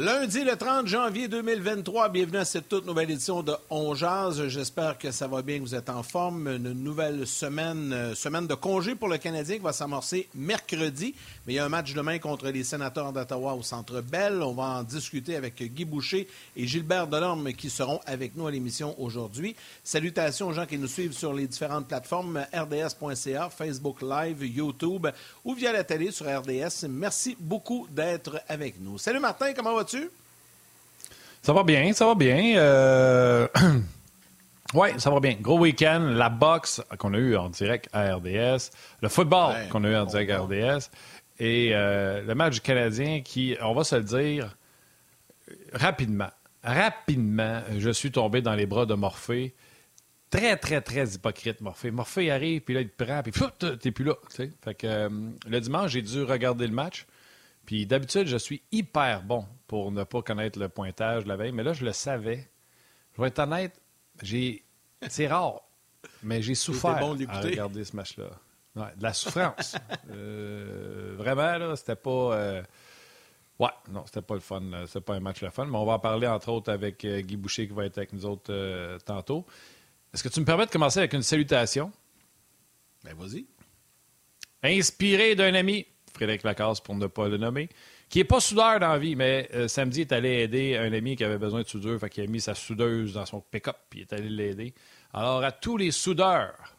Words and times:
Lundi 0.00 0.44
le 0.44 0.54
30 0.54 0.86
janvier 0.86 1.26
2023, 1.26 2.10
bienvenue 2.10 2.38
à 2.38 2.44
cette 2.44 2.68
toute 2.68 2.86
nouvelle 2.86 3.10
édition 3.10 3.42
de 3.42 3.52
On 3.68 3.96
Jazz. 3.96 4.46
J'espère 4.46 4.96
que 4.96 5.10
ça 5.10 5.26
va 5.26 5.42
bien, 5.42 5.56
que 5.56 5.62
vous 5.62 5.74
êtes 5.74 5.90
en 5.90 6.04
forme. 6.04 6.46
Une 6.46 6.72
nouvelle 6.72 7.26
semaine, 7.26 7.92
euh, 7.92 8.14
semaine 8.14 8.46
de 8.46 8.54
congé 8.54 8.94
pour 8.94 9.08
le 9.08 9.18
Canadien 9.18 9.56
qui 9.56 9.62
va 9.62 9.72
s'amorcer 9.72 10.28
mercredi. 10.36 11.16
Mais 11.44 11.54
il 11.54 11.56
y 11.56 11.58
a 11.58 11.64
un 11.64 11.68
match 11.68 11.94
demain 11.94 12.20
contre 12.20 12.46
les 12.46 12.62
sénateurs 12.62 13.12
d'Ottawa 13.12 13.54
au 13.54 13.64
Centre 13.64 14.00
Bell. 14.00 14.40
On 14.40 14.54
va 14.54 14.78
en 14.78 14.82
discuter 14.84 15.34
avec 15.34 15.60
Guy 15.60 15.84
Boucher 15.84 16.28
et 16.54 16.64
Gilbert 16.64 17.08
Delorme 17.08 17.52
qui 17.52 17.68
seront 17.68 17.98
avec 18.06 18.36
nous 18.36 18.46
à 18.46 18.52
l'émission 18.52 18.94
aujourd'hui. 19.02 19.56
Salutations 19.82 20.46
aux 20.46 20.52
gens 20.52 20.66
qui 20.66 20.78
nous 20.78 20.86
suivent 20.86 21.12
sur 21.12 21.34
les 21.34 21.48
différentes 21.48 21.88
plateformes 21.88 22.46
rds.ca, 22.54 23.50
Facebook 23.50 24.00
Live, 24.02 24.46
YouTube 24.46 25.08
ou 25.44 25.54
via 25.54 25.72
la 25.72 25.82
télé 25.82 26.12
sur 26.12 26.26
RDS. 26.26 26.86
Merci 26.88 27.36
beaucoup 27.40 27.88
d'être 27.90 28.40
avec 28.46 28.80
nous. 28.80 28.96
Salut 28.96 29.18
Martin, 29.18 29.52
comment 29.54 29.74
vas-tu? 29.74 29.87
Ça 31.42 31.52
va 31.52 31.62
bien, 31.62 31.92
ça 31.92 32.06
va 32.06 32.14
bien. 32.14 32.56
Euh... 32.58 33.48
oui, 34.74 34.88
ça 34.98 35.10
va 35.10 35.20
bien. 35.20 35.36
Gros 35.40 35.58
week-end, 35.58 36.00
la 36.14 36.28
boxe 36.28 36.82
qu'on 36.98 37.14
a 37.14 37.18
eu 37.18 37.36
en 37.36 37.48
direct 37.48 37.88
à 37.92 38.14
RDS, 38.16 38.70
le 39.00 39.08
football 39.08 39.54
Ouais, 39.54 39.68
qu'on 39.68 39.84
a 39.84 39.88
eu 39.88 39.96
en 39.96 40.04
direct 40.04 40.30
à. 40.30 40.40
RDS 40.40 40.90
et 41.38 41.70
euh, 41.72 42.22
le 42.22 42.34
match 42.34 42.54
du 42.54 42.60
Canadien 42.60 43.20
qui, 43.20 43.56
on 43.62 43.72
va 43.72 43.84
se 43.84 43.96
le 43.96 44.02
dire, 44.02 44.56
rapidement, 45.72 46.30
rapidement, 46.62 47.62
je 47.76 47.90
suis 47.90 48.10
tombé 48.10 48.42
dans 48.42 48.54
les 48.54 48.66
bras 48.66 48.86
de 48.86 48.94
Morphée. 48.94 49.54
Très, 50.30 50.56
très, 50.56 50.80
très 50.82 51.06
hypocrite, 51.14 51.60
Morphée. 51.60 51.90
Morphée 51.90 52.30
arrive, 52.30 52.60
puis 52.62 52.74
là, 52.74 52.82
il 52.82 52.90
te 52.90 53.02
prend, 53.02 53.22
puis 53.22 53.32
t'es 53.80 53.92
plus 53.92 54.04
là. 54.04 54.14
Fait 54.28 54.74
que 54.74 54.86
euh, 54.86 55.08
le 55.48 55.60
dimanche, 55.60 55.92
j'ai 55.92 56.02
dû 56.02 56.22
regarder 56.22 56.66
le 56.66 56.74
match. 56.74 57.06
Puis 57.64 57.86
d'habitude, 57.86 58.26
je 58.26 58.36
suis 58.36 58.62
hyper 58.72 59.22
bon 59.22 59.46
pour 59.68 59.92
ne 59.92 60.02
pas 60.02 60.22
connaître 60.22 60.58
le 60.58 60.68
pointage 60.68 61.22
de 61.24 61.28
la 61.28 61.36
veille, 61.36 61.52
mais 61.52 61.62
là, 61.62 61.72
je 61.72 61.84
le 61.84 61.92
savais. 61.92 62.50
Je 63.16 63.22
vais 63.22 63.28
être 63.28 63.38
honnête, 63.38 63.80
j'ai. 64.22 64.64
C'est 65.08 65.28
rare, 65.28 65.60
mais 66.24 66.42
j'ai 66.42 66.56
souffert 66.56 66.98
bon 66.98 67.14
de 67.14 67.24
à 67.28 67.40
regarder 67.40 67.84
ce 67.84 67.94
match-là. 67.94 68.30
Ouais, 68.74 68.96
de 68.96 69.02
la 69.02 69.12
souffrance. 69.12 69.76
Euh, 70.10 71.14
vraiment, 71.16 71.58
là, 71.58 71.76
c'était 71.76 71.94
pas. 71.96 72.10
euh, 72.34 72.62
Ouais, 73.58 73.68
non, 73.90 74.04
c'était 74.06 74.22
pas 74.22 74.34
le 74.34 74.40
fun. 74.40 74.62
C'était 74.86 75.00
pas 75.00 75.14
un 75.14 75.20
match 75.20 75.42
le 75.42 75.50
fun, 75.50 75.66
mais 75.66 75.76
on 75.76 75.84
va 75.84 75.94
en 75.94 75.98
parler 75.98 76.26
entre 76.28 76.48
autres 76.50 76.70
avec 76.72 77.04
euh, 77.04 77.20
Guy 77.20 77.36
Boucher 77.36 77.66
qui 77.66 77.74
va 77.74 77.84
être 77.86 77.98
avec 77.98 78.12
nous 78.12 78.24
autres 78.24 78.50
euh, 78.52 78.98
tantôt. 79.00 79.44
Est-ce 80.14 80.22
que 80.22 80.28
tu 80.28 80.38
me 80.40 80.44
permets 80.46 80.66
de 80.66 80.70
commencer 80.70 81.00
avec 81.00 81.12
une 81.12 81.22
salutation? 81.22 81.90
Ben 83.04 83.14
vas-y. 83.16 83.46
inspiré 84.62 85.34
d'un 85.34 85.54
ami, 85.54 85.86
Frédéric 86.14 86.44
Lacasse 86.44 86.80
pour 86.80 86.94
ne 86.94 87.06
pas 87.08 87.28
le 87.28 87.36
nommer, 87.36 87.68
qui 88.08 88.18
n'est 88.18 88.24
pas 88.24 88.40
soudeur 88.40 88.80
dans 88.80 88.88
la 88.88 88.98
vie, 88.98 89.16
mais 89.16 89.48
euh, 89.54 89.68
samedi 89.68 90.02
est 90.02 90.12
allé 90.12 90.40
aider 90.40 90.76
un 90.76 90.92
ami 90.92 91.16
qui 91.16 91.24
avait 91.24 91.38
besoin 91.38 91.62
de 91.62 91.68
soudure, 91.68 91.98
fait 92.00 92.08
qu'il 92.08 92.24
a 92.24 92.26
mis 92.26 92.40
sa 92.40 92.54
soudeuse 92.54 93.12
dans 93.12 93.26
son 93.26 93.40
pick-up, 93.40 93.76
puis 93.90 94.00
il 94.00 94.02
est 94.02 94.12
allé 94.12 94.28
l'aider. 94.28 94.74
Alors, 95.12 95.42
à 95.42 95.52
tous 95.52 95.76
les 95.76 95.90
soudeurs 95.90 96.74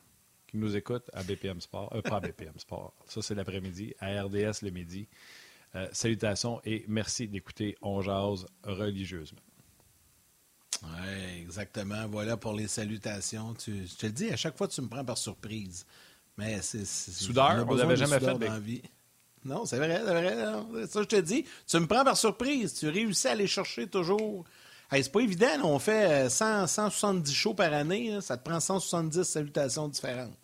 qui 0.48 0.58
nous 0.58 0.76
écoutent 0.76 1.10
à 1.14 1.24
BPM 1.24 1.62
Sport, 1.62 1.94
euh, 1.96 2.02
pas 2.02 2.18
à 2.18 2.20
BPM 2.20 2.58
Sport, 2.58 2.94
ça 3.06 3.22
c'est 3.22 3.36
l'après-midi, 3.36 3.94
à 4.00 4.24
RDS 4.24 4.64
le 4.64 4.72
midi, 4.72 5.08
euh, 5.76 5.88
salutations 5.92 6.62
et 6.66 6.84
merci 6.88 7.28
d'écouter 7.28 7.78
On 7.82 8.02
Jase 8.02 8.48
religieusement. 8.64 9.40
Oui, 10.82 11.42
exactement. 11.42 12.08
Voilà 12.08 12.38
pour 12.38 12.54
les 12.54 12.68
salutations. 12.68 13.54
Tu, 13.54 13.86
je 13.86 13.96
te 13.96 14.06
le 14.06 14.12
dis, 14.14 14.30
à 14.30 14.38
chaque 14.38 14.58
fois, 14.58 14.68
tu 14.68 14.82
me 14.82 14.88
prends 14.88 15.04
par 15.04 15.18
surprise. 15.18 15.86
Mais 16.38 16.62
c'est. 16.62 16.86
Soudeur, 16.86 17.52
on 17.52 17.66
besoin 17.66 17.84
l'avait 17.84 17.98
jamais 17.98 18.20
fait, 18.20 18.48
dans 18.48 18.60
vie. 18.60 18.82
Non, 19.46 19.66
c'est 19.66 19.78
vrai, 19.78 20.02
c'est 20.06 20.12
vrai. 20.12 20.88
Ça, 20.88 21.02
je 21.02 21.08
te 21.08 21.16
dis. 21.16 21.46
Tu 21.68 21.80
me 21.80 21.88
prends 21.88 22.04
par 22.04 22.18
surprise. 22.18 22.74
Tu 22.74 22.90
réussis 22.90 23.28
à 23.28 23.32
aller 23.32 23.48
chercher 23.48 23.88
toujours. 23.88 24.46
Hey, 24.92 25.04
c'est 25.04 25.12
pas 25.12 25.22
évident. 25.22 25.48
On 25.64 25.80
fait 25.80 26.26
euh, 26.26 26.30
100, 26.30 26.68
170 26.68 27.34
shows 27.34 27.54
par 27.54 27.72
année. 27.74 28.12
là. 28.12 28.22
Ça 28.22 28.38
te 28.38 28.50
prend 28.50 28.60
170 28.60 29.24
salutations 29.24 29.88
différentes. 29.88 30.38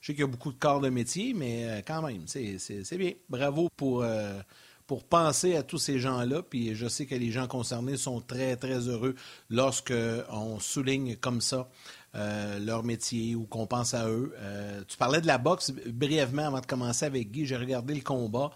Je 0.00 0.06
sais 0.06 0.12
qu'il 0.14 0.20
y 0.22 0.24
a 0.24 0.28
beaucoup 0.28 0.52
de 0.52 0.58
corps 0.58 0.80
de 0.80 0.88
métier, 0.88 1.34
mais 1.34 1.64
euh, 1.64 1.80
quand 1.86 2.00
même, 2.02 2.22
c'est 2.26 2.96
bien. 2.96 3.12
Bravo 3.28 3.68
pour, 3.76 4.02
euh, 4.02 4.40
pour 4.86 5.04
penser 5.04 5.56
à 5.56 5.62
tous 5.62 5.78
ces 5.78 5.98
gens-là. 5.98 6.42
Puis 6.42 6.74
je 6.74 6.88
sais 6.88 7.04
que 7.04 7.14
les 7.14 7.30
gens 7.30 7.46
concernés 7.48 7.96
sont 7.96 8.20
très, 8.20 8.56
très 8.56 8.88
heureux 8.88 9.14
lorsqu'on 9.50 10.58
souligne 10.60 11.16
comme 11.16 11.40
ça 11.40 11.68
euh, 12.14 12.58
leur 12.58 12.82
métier 12.82 13.34
ou 13.34 13.44
qu'on 13.46 13.66
pense 13.66 13.94
à 13.94 14.08
eux. 14.08 14.34
Euh, 14.38 14.82
tu 14.88 14.96
parlais 14.96 15.20
de 15.20 15.26
la 15.26 15.38
boxe 15.38 15.72
brièvement 15.86 16.46
avant 16.46 16.60
de 16.60 16.66
commencer 16.66 17.04
avec 17.06 17.30
Guy. 17.30 17.46
J'ai 17.46 17.56
regardé 17.56 17.94
le 17.94 18.00
combat. 18.02 18.50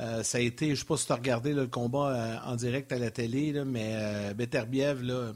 Euh, 0.00 0.22
ça 0.22 0.38
a 0.38 0.40
été, 0.40 0.66
je 0.66 0.70
ne 0.72 0.76
sais 0.76 0.84
pas 0.84 0.96
si 0.96 1.06
tu 1.06 1.12
as 1.12 1.16
regardé 1.16 1.52
le 1.52 1.66
combat 1.66 2.42
en 2.44 2.56
direct 2.56 2.92
à 2.92 2.98
la 2.98 3.10
télé, 3.10 3.52
mais 3.64 4.32
Beterbiev, 4.34 5.02
là, 5.02 5.32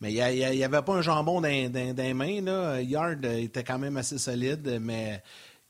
mais 0.00 0.12
il 0.12 0.56
n'y 0.56 0.64
avait 0.64 0.82
pas 0.82 0.94
un 0.94 1.02
jambon 1.02 1.40
dans, 1.40 1.70
dans- 1.72 1.94
les 1.96 2.14
mains. 2.14 2.80
Yard 2.80 3.24
était 3.24 3.64
quand 3.64 3.78
même 3.78 3.96
assez 3.96 4.18
solide, 4.18 4.78
mais 4.80 5.22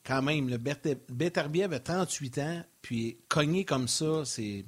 quand 0.04 0.22
même, 0.22 0.48
le 0.48 0.56
Beterbiev 0.56 1.72
a 1.72 1.80
38 1.80 2.38
ans, 2.38 2.62
puis 2.80 3.18
cogné 3.28 3.64
comme 3.64 3.88
ça, 3.88 4.22
c'est 4.24 4.64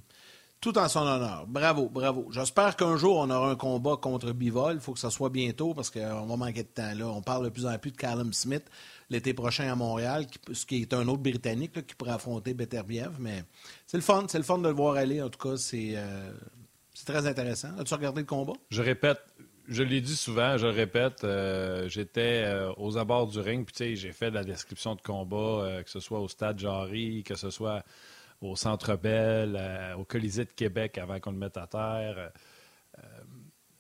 tout 0.63 0.79
en 0.79 0.89
son 0.89 1.01
honneur. 1.01 1.45
Bravo, 1.49 1.89
bravo. 1.89 2.29
J'espère 2.31 2.77
qu'un 2.77 2.97
jour, 2.97 3.17
on 3.19 3.29
aura 3.31 3.51
un 3.51 3.57
combat 3.57 3.97
contre 3.97 4.31
Bivol. 4.31 4.75
Il 4.75 4.81
faut 4.81 4.93
que 4.93 5.01
ça 5.01 5.11
soit 5.11 5.29
bientôt 5.29 5.75
parce 5.75 5.91
qu'on 5.91 6.25
va 6.25 6.37
manquer 6.37 6.63
de 6.63 6.69
temps. 6.69 6.95
Là. 6.95 7.09
On 7.09 7.21
parle 7.21 7.45
de 7.45 7.49
plus 7.51 7.67
en 7.67 7.77
plus 7.79 7.91
de 7.91 7.97
Callum 7.97 8.33
Smith 8.33 8.63
l'été 9.11 9.35
prochain 9.35 9.71
à 9.71 9.75
Montréal, 9.75 10.25
ce 10.53 10.65
qui 10.65 10.83
est 10.83 10.95
un 10.95 11.07
autre 11.09 11.21
Britannique 11.21 11.85
qui 11.85 11.95
pourrait 11.97 12.13
affronter 12.13 12.55
Beterbiev. 12.55 13.11
Mais 13.19 13.43
c'est 13.89 13.97
le 13.97 14.05
fun. 14.05 14.25
C'est 14.29 14.39
le 14.39 14.45
fun 14.45 14.59
de 14.59 14.69
le 14.69 14.75
voir 14.75 14.95
aller. 14.95 15.21
En 15.21 15.29
tout 15.29 15.49
cas, 15.49 15.57
c'est 15.57 15.95
euh, 15.97 16.31
très 17.05 17.27
intéressant. 17.27 17.77
As-tu 17.81 17.95
regardé 17.95 18.21
le 18.21 18.27
combat? 18.27 18.55
Je 18.71 18.83
répète, 18.83 19.21
je 19.67 19.83
l'ai 19.83 20.01
dit 20.01 20.17
souvent, 20.17 20.59
je 20.59 20.67
le 20.67 20.73
répète, 20.73 21.25
euh, 21.25 21.89
j'étais 21.89 22.45
euh, 22.47 22.73
aux 22.77 22.99
abords 22.99 23.27
du 23.27 23.41
ring, 23.41 23.67
puis 23.67 23.97
j'ai 23.97 24.13
fait 24.13 24.31
de 24.31 24.37
la 24.37 24.45
description 24.45 24.95
de 24.95 25.01
combat, 25.01 25.83
que 25.83 25.91
ce 25.91 25.99
soit 25.99 26.21
au 26.21 26.29
Stade 26.29 26.61
Jarry, 26.61 27.25
que 27.25 27.35
ce 27.35 27.51
soit 27.51 27.83
au 28.43 28.57
Centre 28.57 28.97
Bell, 28.97 29.57
euh, 29.59 29.95
au 29.95 30.05
Colisée 30.05 30.45
de 30.45 30.53
Québec 30.53 30.99
avant 30.99 31.21
qu'on 31.21 31.33
le 31.33 31.39
mette 31.39 31.57
à 31.57 31.67
terre. 31.67 32.33
Euh, 32.99 33.03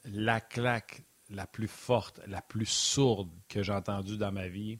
la 0.04 0.40
claque 0.40 1.02
la 1.30 1.46
plus 1.46 1.68
forte, 1.68 2.20
la 2.26 2.42
plus 2.42 2.66
sourde 2.66 3.30
que 3.48 3.62
j'ai 3.62 3.72
entendue 3.72 4.16
dans 4.16 4.32
ma 4.32 4.48
vie, 4.48 4.78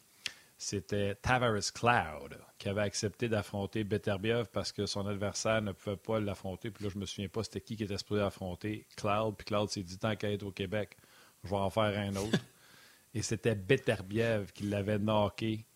c'était 0.58 1.14
Tavares 1.16 1.72
Cloud 1.74 2.38
qui 2.58 2.68
avait 2.68 2.82
accepté 2.82 3.28
d'affronter 3.28 3.82
Beterbiev 3.82 4.46
parce 4.52 4.70
que 4.70 4.86
son 4.86 5.06
adversaire 5.06 5.60
ne 5.60 5.72
pouvait 5.72 5.96
pas 5.96 6.20
l'affronter. 6.20 6.70
Puis 6.70 6.84
là, 6.84 6.90
je 6.94 6.98
me 6.98 7.06
souviens 7.06 7.28
pas 7.28 7.42
c'était 7.42 7.60
qui 7.60 7.76
qui 7.76 7.82
était 7.82 7.98
supposé 7.98 8.22
affronter 8.22 8.86
Cloud. 8.96 9.34
Puis 9.36 9.46
Cloud 9.46 9.70
s'est 9.70 9.82
dit 9.82 9.98
tant 9.98 10.14
qu'à 10.14 10.30
être 10.30 10.44
au 10.44 10.52
Québec, 10.52 10.96
je 11.42 11.50
vais 11.50 11.56
en 11.56 11.70
faire 11.70 11.98
un 11.98 12.14
autre. 12.14 12.38
Et 13.14 13.22
c'était 13.22 13.56
Beterbiev 13.56 14.52
qui 14.52 14.64
l'avait 14.64 14.98
knocké. 14.98 15.66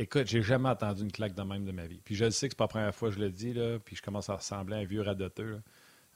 Écoute, 0.00 0.28
j'ai 0.28 0.42
jamais 0.42 0.68
entendu 0.68 1.02
une 1.02 1.10
claque 1.10 1.34
de 1.34 1.42
même 1.42 1.64
de 1.64 1.72
ma 1.72 1.86
vie. 1.86 2.00
Puis 2.04 2.14
je 2.14 2.24
le 2.24 2.30
sais 2.30 2.48
que 2.48 2.52
c'est 2.52 2.56
pas 2.56 2.64
la 2.64 2.68
première 2.68 2.94
fois 2.94 3.08
que 3.08 3.16
je 3.16 3.20
le 3.20 3.30
dis, 3.30 3.52
puis 3.84 3.96
je 3.96 4.02
commence 4.02 4.30
à 4.30 4.36
ressembler 4.36 4.76
à 4.76 4.78
un 4.78 4.84
vieux 4.84 5.02
radoteux. 5.02 5.50
là. 5.50 5.58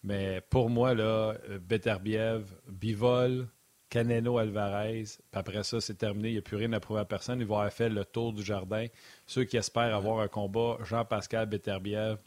Mais 0.04 0.41
pour 0.41 0.70
moi, 0.70 0.94
là, 0.94 1.34
euh, 1.48 1.59
Beterbiev, 1.59 2.44
Bivol, 2.69 3.48
Canelo 3.88 4.38
Alvarez, 4.38 5.03
puis 5.04 5.19
après 5.32 5.65
ça, 5.65 5.81
c'est 5.81 5.97
terminé. 5.97 6.28
Il 6.28 6.32
n'y 6.32 6.38
a 6.38 6.43
plus 6.43 6.56
rien 6.56 6.72
à 6.72 6.81
prouver 6.81 7.00
à 7.00 7.04
personne. 7.04 7.41
Ils 7.41 7.47
vont 7.47 7.56
avoir 7.56 7.72
fait 7.72 7.88
le 7.88 8.04
tour 8.04 8.32
du 8.32 8.43
jardin. 8.43 8.87
Ceux 9.26 9.44
qui 9.44 9.56
espèrent 9.56 9.94
avoir 9.94 10.20
un 10.20 10.28
combat, 10.28 10.78
Jean-Pascal 10.84 11.47
Beterbiev, 11.47 12.19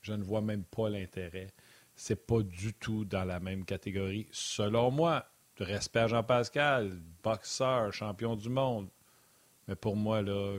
je 0.00 0.14
ne 0.14 0.22
vois 0.22 0.40
même 0.40 0.64
pas 0.64 0.88
l'intérêt. 0.88 1.48
C'est 1.94 2.26
pas 2.26 2.42
du 2.42 2.72
tout 2.72 3.04
dans 3.04 3.24
la 3.24 3.38
même 3.38 3.66
catégorie. 3.66 4.28
Selon 4.30 4.90
moi, 4.90 5.26
respect 5.58 6.00
à 6.00 6.06
Jean-Pascal, 6.06 6.92
boxeur, 7.22 7.92
champion 7.92 8.34
du 8.34 8.48
monde. 8.48 8.88
Mais 9.68 9.76
pour 9.76 9.96
moi, 9.96 10.22
là, 10.22 10.56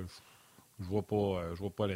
je 0.79 0.85
vois 0.85 1.01
pas, 1.01 1.15
euh, 1.15 1.55
je 1.55 1.59
vois 1.59 1.71
pas. 1.71 1.87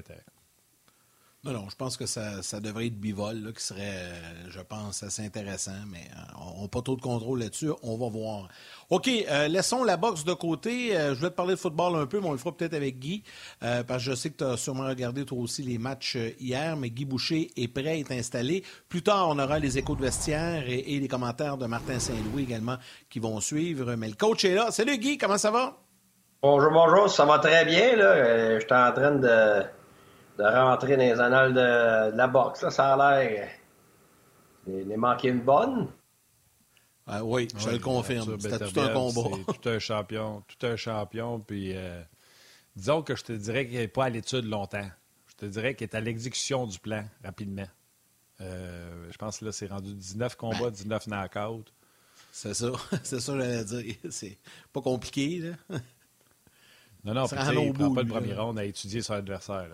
Non, 1.44 1.52
non, 1.52 1.70
je 1.70 1.76
pense 1.76 1.98
que 1.98 2.06
ça, 2.06 2.42
ça 2.42 2.62
devrait 2.62 2.88
être 2.88 3.00
bivol, 3.00 3.38
là, 3.44 3.52
qui 3.52 3.62
serait, 3.62 3.82
euh, 3.84 4.50
je 4.50 4.62
pense, 4.62 5.04
assez 5.04 5.24
intéressant, 5.24 5.76
mais 5.92 6.10
euh, 6.16 6.42
on 6.58 6.64
n'a 6.64 6.68
pas 6.70 6.82
trop 6.82 6.96
de 6.96 7.02
contrôle 7.02 7.40
là-dessus. 7.40 7.70
On 7.84 7.98
va 7.98 8.08
voir. 8.08 8.48
OK, 8.90 9.08
laissons 9.50 9.84
la 9.84 9.98
boxe 9.98 10.24
de 10.24 10.34
côté. 10.34 10.94
Je 10.94 11.20
vais 11.22 11.30
te 11.30 11.36
parler 11.36 11.54
de 11.54 11.60
football 11.60 11.98
un 11.98 12.08
peu, 12.08 12.20
mais 12.20 12.28
on 12.28 12.32
le 12.32 12.38
fera 12.38 12.56
peut-être 12.56 12.74
avec 12.74 12.98
Guy, 12.98 13.24
parce 13.60 13.86
que 13.88 14.12
je 14.12 14.16
sais 14.16 14.30
que 14.30 14.38
tu 14.38 14.44
as 14.46 14.58
sûrement 14.58 14.88
regardé 14.88 15.26
toi 15.26 15.38
aussi 15.38 15.64
les 15.64 15.78
matchs 15.78 16.18
hier, 16.40 16.78
mais 16.78 16.90
Guy 16.90 17.06
Boucher 17.06 17.52
est 17.58 17.68
prêt, 17.68 18.00
est 18.00 18.12
installé. 18.12 18.64
Plus 18.88 19.04
tard, 19.04 19.28
on 19.30 19.38
aura 19.38 19.60
les 19.60 19.78
échos 19.78 19.96
de 19.96 20.02
vestiaire 20.02 20.70
et, 20.70 20.80
et 20.80 21.00
les 21.00 21.08
commentaires 21.08 21.58
de 21.58 21.66
Martin 21.66 22.00
Saint-Louis 22.00 22.44
également 22.44 22.78
qui 23.10 23.20
vont 23.20 23.40
suivre. 23.42 23.96
Mais 23.96 24.08
le 24.08 24.16
coach 24.16 24.46
est 24.46 24.56
là. 24.56 24.72
Salut 24.72 24.98
Guy, 24.98 25.18
comment 25.18 25.38
ça 25.38 25.52
va? 25.52 25.83
Bonjour, 26.44 26.72
bonjour, 26.74 27.10
ça 27.10 27.24
va 27.24 27.40
très 27.40 27.64
bien. 27.64 27.96
Là. 27.96 28.04
Euh, 28.04 28.60
J'étais 28.60 28.76
en 28.76 28.92
train 28.92 29.16
de, 29.16 29.64
de 30.38 30.44
rentrer 30.44 30.98
dans 30.98 31.04
les 31.04 31.18
annales 31.18 31.54
de, 31.54 32.12
de 32.12 32.18
la 32.18 32.28
boxe. 32.28 32.64
Là. 32.64 32.70
Ça 32.70 32.96
a 32.96 32.98
l'air. 32.98 33.50
Il 34.68 34.86
il 34.92 34.98
manqué 34.98 35.30
une 35.30 35.40
bonne. 35.40 35.88
Ah 37.08 37.24
oui, 37.24 37.48
je 37.56 37.66
Oui, 37.66 37.74
le 37.76 37.80
confirme. 37.80 38.38
C'était 38.42 38.60
tout 38.60 38.78
un 38.78 38.90
combat. 38.90 39.38
C'est 39.48 39.62
tout 39.62 39.70
un 39.70 39.80
champion. 39.80 40.44
Tout 40.46 40.68
un 40.68 40.76
champion. 40.76 41.40
Puis, 41.40 41.78
euh, 41.78 42.02
disons 42.76 43.04
que 43.04 43.16
je 43.16 43.24
te 43.24 43.32
dirais 43.32 43.66
qu'il 43.66 43.78
n'est 43.78 43.88
pas 43.88 44.04
à 44.04 44.10
l'étude 44.10 44.44
longtemps. 44.44 44.90
Je 45.28 45.36
te 45.36 45.46
dirais 45.46 45.76
qu'il 45.76 45.88
est 45.88 45.96
à 45.96 46.02
l'exécution 46.02 46.68
du 46.68 46.78
plan 46.78 47.06
rapidement. 47.24 47.70
Euh, 48.42 49.08
je 49.10 49.18
pense 49.18 49.40
que 49.40 49.46
là, 49.46 49.54
c'est 49.54 49.68
rendu 49.68 49.94
19 49.94 50.36
combats, 50.36 50.72
19 50.72 51.08
knockouts. 51.08 51.72
C'est 52.34 52.54
ça. 52.54 52.72
c'est 53.04 53.22
ça 53.22 53.32
que 53.32 53.40
j'allais 53.40 53.64
dire. 53.64 53.96
C'est 54.10 54.38
pas 54.74 54.82
compliqué, 54.82 55.40
là. 55.40 55.80
Non, 57.04 57.14
non, 57.14 57.28
puis 57.28 57.38
il 57.38 57.68
ne 57.68 57.74
prend 57.74 57.94
pas 57.94 58.04
le 58.04 58.08
premier 58.08 58.34
round 58.34 58.58
à 58.58 58.64
étudier 58.64 59.02
son 59.02 59.14
adversaire. 59.14 59.68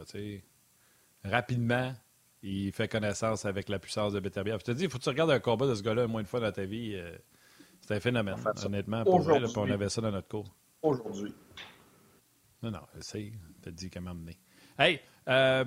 Rapidement, 1.24 1.94
il 2.42 2.72
fait 2.72 2.88
connaissance 2.88 3.46
avec 3.46 3.70
la 3.70 3.78
puissance 3.78 4.14
de 4.14 4.20
Beterbiev. 4.20 4.60
Je 4.60 4.66
te 4.66 4.72
dis, 4.72 4.86
il 4.86 4.90
faut 4.90 4.98
que 4.98 5.04
tu 5.04 5.10
regardes 5.10 5.32
un 5.32 5.40
combat 5.40 5.68
de 5.68 5.76
ce 5.76 5.84
gars-là 5.84 6.08
moins 6.08 6.24
de 6.24 6.28
fois 6.28 6.40
dans 6.40 6.52
ta 6.52 6.66
vie. 6.66 6.94
Euh, 6.96 7.16
c'est 7.82 7.96
un 7.96 8.00
phénomène, 8.00 8.36
honnêtement. 8.66 9.04
Pour 9.04 9.22
vrai, 9.22 9.42
on 9.56 9.70
avait 9.70 9.90
ça 9.90 10.02
dans 10.02 10.12
notre 10.12 10.28
cours. 10.28 10.56
Aujourd'hui. 10.82 11.34
Non, 12.64 12.72
non, 12.72 12.80
essaye. 12.98 13.34
T'as 13.62 13.72
dit 13.72 13.90
comment 13.90 14.14
mener. 14.14 14.38
Hey, 14.78 15.00
euh, 15.28 15.66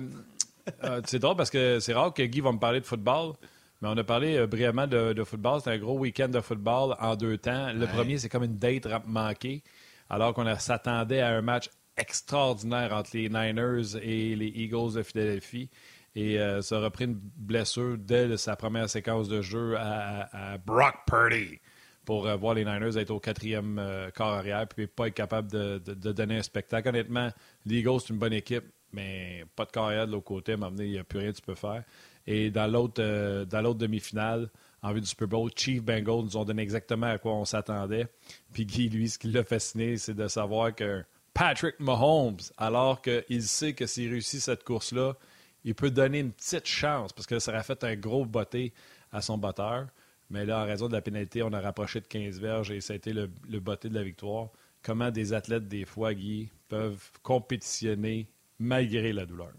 euh, 0.83 1.01
c'est 1.05 1.19
drôle 1.19 1.35
parce 1.35 1.49
que 1.49 1.79
c'est 1.79 1.93
rare 1.93 2.13
que 2.13 2.23
Guy 2.23 2.41
va 2.41 2.51
me 2.51 2.59
parler 2.59 2.81
de 2.81 2.85
football. 2.85 3.33
Mais 3.81 3.89
on 3.89 3.97
a 3.97 4.03
parlé 4.03 4.47
brièvement 4.47 4.87
de, 4.87 5.23
football. 5.23 5.59
C'était 5.59 5.71
un 5.71 5.77
gros 5.77 5.97
week-end 5.97 6.29
de 6.29 6.39
football 6.41 6.95
en 6.99 7.15
deux 7.15 7.37
temps. 7.37 7.71
Le 7.73 7.85
premier, 7.85 8.17
c'est 8.17 8.29
comme 8.29 8.43
une 8.43 8.57
date 8.57 8.87
manquée 9.05 9.63
alors 10.09 10.33
qu'on 10.33 10.55
s'attendait 10.57 11.21
à 11.21 11.29
un 11.29 11.41
match 11.41 11.69
extraordinaire 11.97 12.93
entre 12.93 13.11
les 13.13 13.29
Niners 13.29 13.95
et 14.01 14.35
les 14.35 14.47
Eagles 14.47 14.93
de 14.95 15.03
Philadelphie. 15.03 15.69
Et 16.15 16.39
euh, 16.39 16.61
ça 16.61 16.77
a 16.77 16.79
repris 16.81 17.05
une 17.05 17.19
blessure 17.19 17.97
dès 17.97 18.37
sa 18.37 18.55
première 18.55 18.89
séquence 18.89 19.27
de 19.27 19.41
jeu 19.41 19.75
à, 19.77 20.57
Brock 20.63 20.95
Purdy 21.07 21.59
pour 22.05 22.27
euh, 22.27 22.35
voir 22.35 22.53
les 22.53 22.65
Niners 22.65 22.97
être 22.97 23.11
au 23.11 23.19
quatrième 23.19 23.79
euh, 23.79 24.11
quart 24.11 24.33
arrière 24.33 24.67
puis 24.67 24.87
pas 24.87 25.07
être 25.07 25.13
capable 25.13 25.49
de, 25.49 26.11
donner 26.11 26.37
un 26.37 26.43
spectacle. 26.43 26.89
Honnêtement, 26.89 27.29
l'Eagles, 27.65 28.01
c'est 28.01 28.09
une 28.09 28.19
bonne 28.19 28.33
équipe, 28.33 28.65
mais 28.91 29.45
pas 29.55 29.65
de 29.65 29.71
carrière 29.71 30.05
de 30.05 30.11
l'autre 30.11 30.25
côté. 30.25 30.53
il 30.53 30.89
n'y 30.91 30.99
a 30.99 31.03
plus 31.03 31.19
rien 31.19 31.31
que 31.31 31.37
tu 31.37 31.41
peux 31.41 31.55
faire. 31.55 31.83
Et 32.27 32.51
dans 32.51 32.71
l'autre, 32.71 33.43
dans 33.45 33.61
l'autre 33.61 33.79
demi-finale, 33.79 34.49
en 34.83 34.93
vue 34.93 35.01
du 35.01 35.07
Super 35.07 35.27
Bowl. 35.27 35.49
Chief 35.55 35.81
Bengals 35.81 36.25
nous 36.25 36.37
ont 36.37 36.43
donné 36.43 36.61
exactement 36.61 37.07
à 37.07 37.17
quoi 37.17 37.33
on 37.33 37.45
s'attendait. 37.45 38.07
Puis 38.51 38.65
Guy, 38.65 38.89
lui, 38.89 39.09
ce 39.09 39.17
qui 39.17 39.29
l'a 39.29 39.43
fasciné, 39.43 39.97
c'est 39.97 40.13
de 40.13 40.27
savoir 40.27 40.75
que 40.75 41.03
Patrick 41.33 41.79
Mahomes, 41.79 42.37
alors 42.57 43.01
qu'il 43.01 43.43
sait 43.43 43.73
que 43.73 43.87
s'il 43.87 44.11
réussit 44.11 44.41
cette 44.41 44.63
course-là, 44.63 45.15
il 45.63 45.73
peut 45.73 45.89
donner 45.89 46.19
une 46.19 46.33
petite 46.33 46.67
chance 46.67 47.13
parce 47.13 47.25
que 47.25 47.39
ça 47.39 47.51
aurait 47.51 47.63
fait 47.63 47.83
un 47.83 47.95
gros 47.95 48.25
botté 48.25 48.73
à 49.11 49.21
son 49.21 49.37
batteur. 49.37 49.87
Mais 50.29 50.45
là, 50.45 50.61
en 50.61 50.65
raison 50.65 50.87
de 50.87 50.93
la 50.93 51.01
pénalité, 51.01 51.41
on 51.41 51.53
a 51.53 51.61
rapproché 51.61 52.01
de 52.01 52.07
15 52.07 52.39
verges 52.39 52.71
et 52.71 52.81
ça 52.81 52.93
a 52.93 52.95
été 52.95 53.13
le, 53.13 53.29
le 53.49 53.59
botté 53.59 53.89
de 53.89 53.95
la 53.95 54.03
victoire. 54.03 54.49
Comment 54.81 55.11
des 55.11 55.31
athlètes, 55.31 55.67
des 55.67 55.85
fois, 55.85 56.13
Guy, 56.13 56.49
peuvent 56.67 57.11
compétitionner 57.21 58.27
malgré 58.59 59.13
la 59.13 59.25
douleur? 59.25 59.53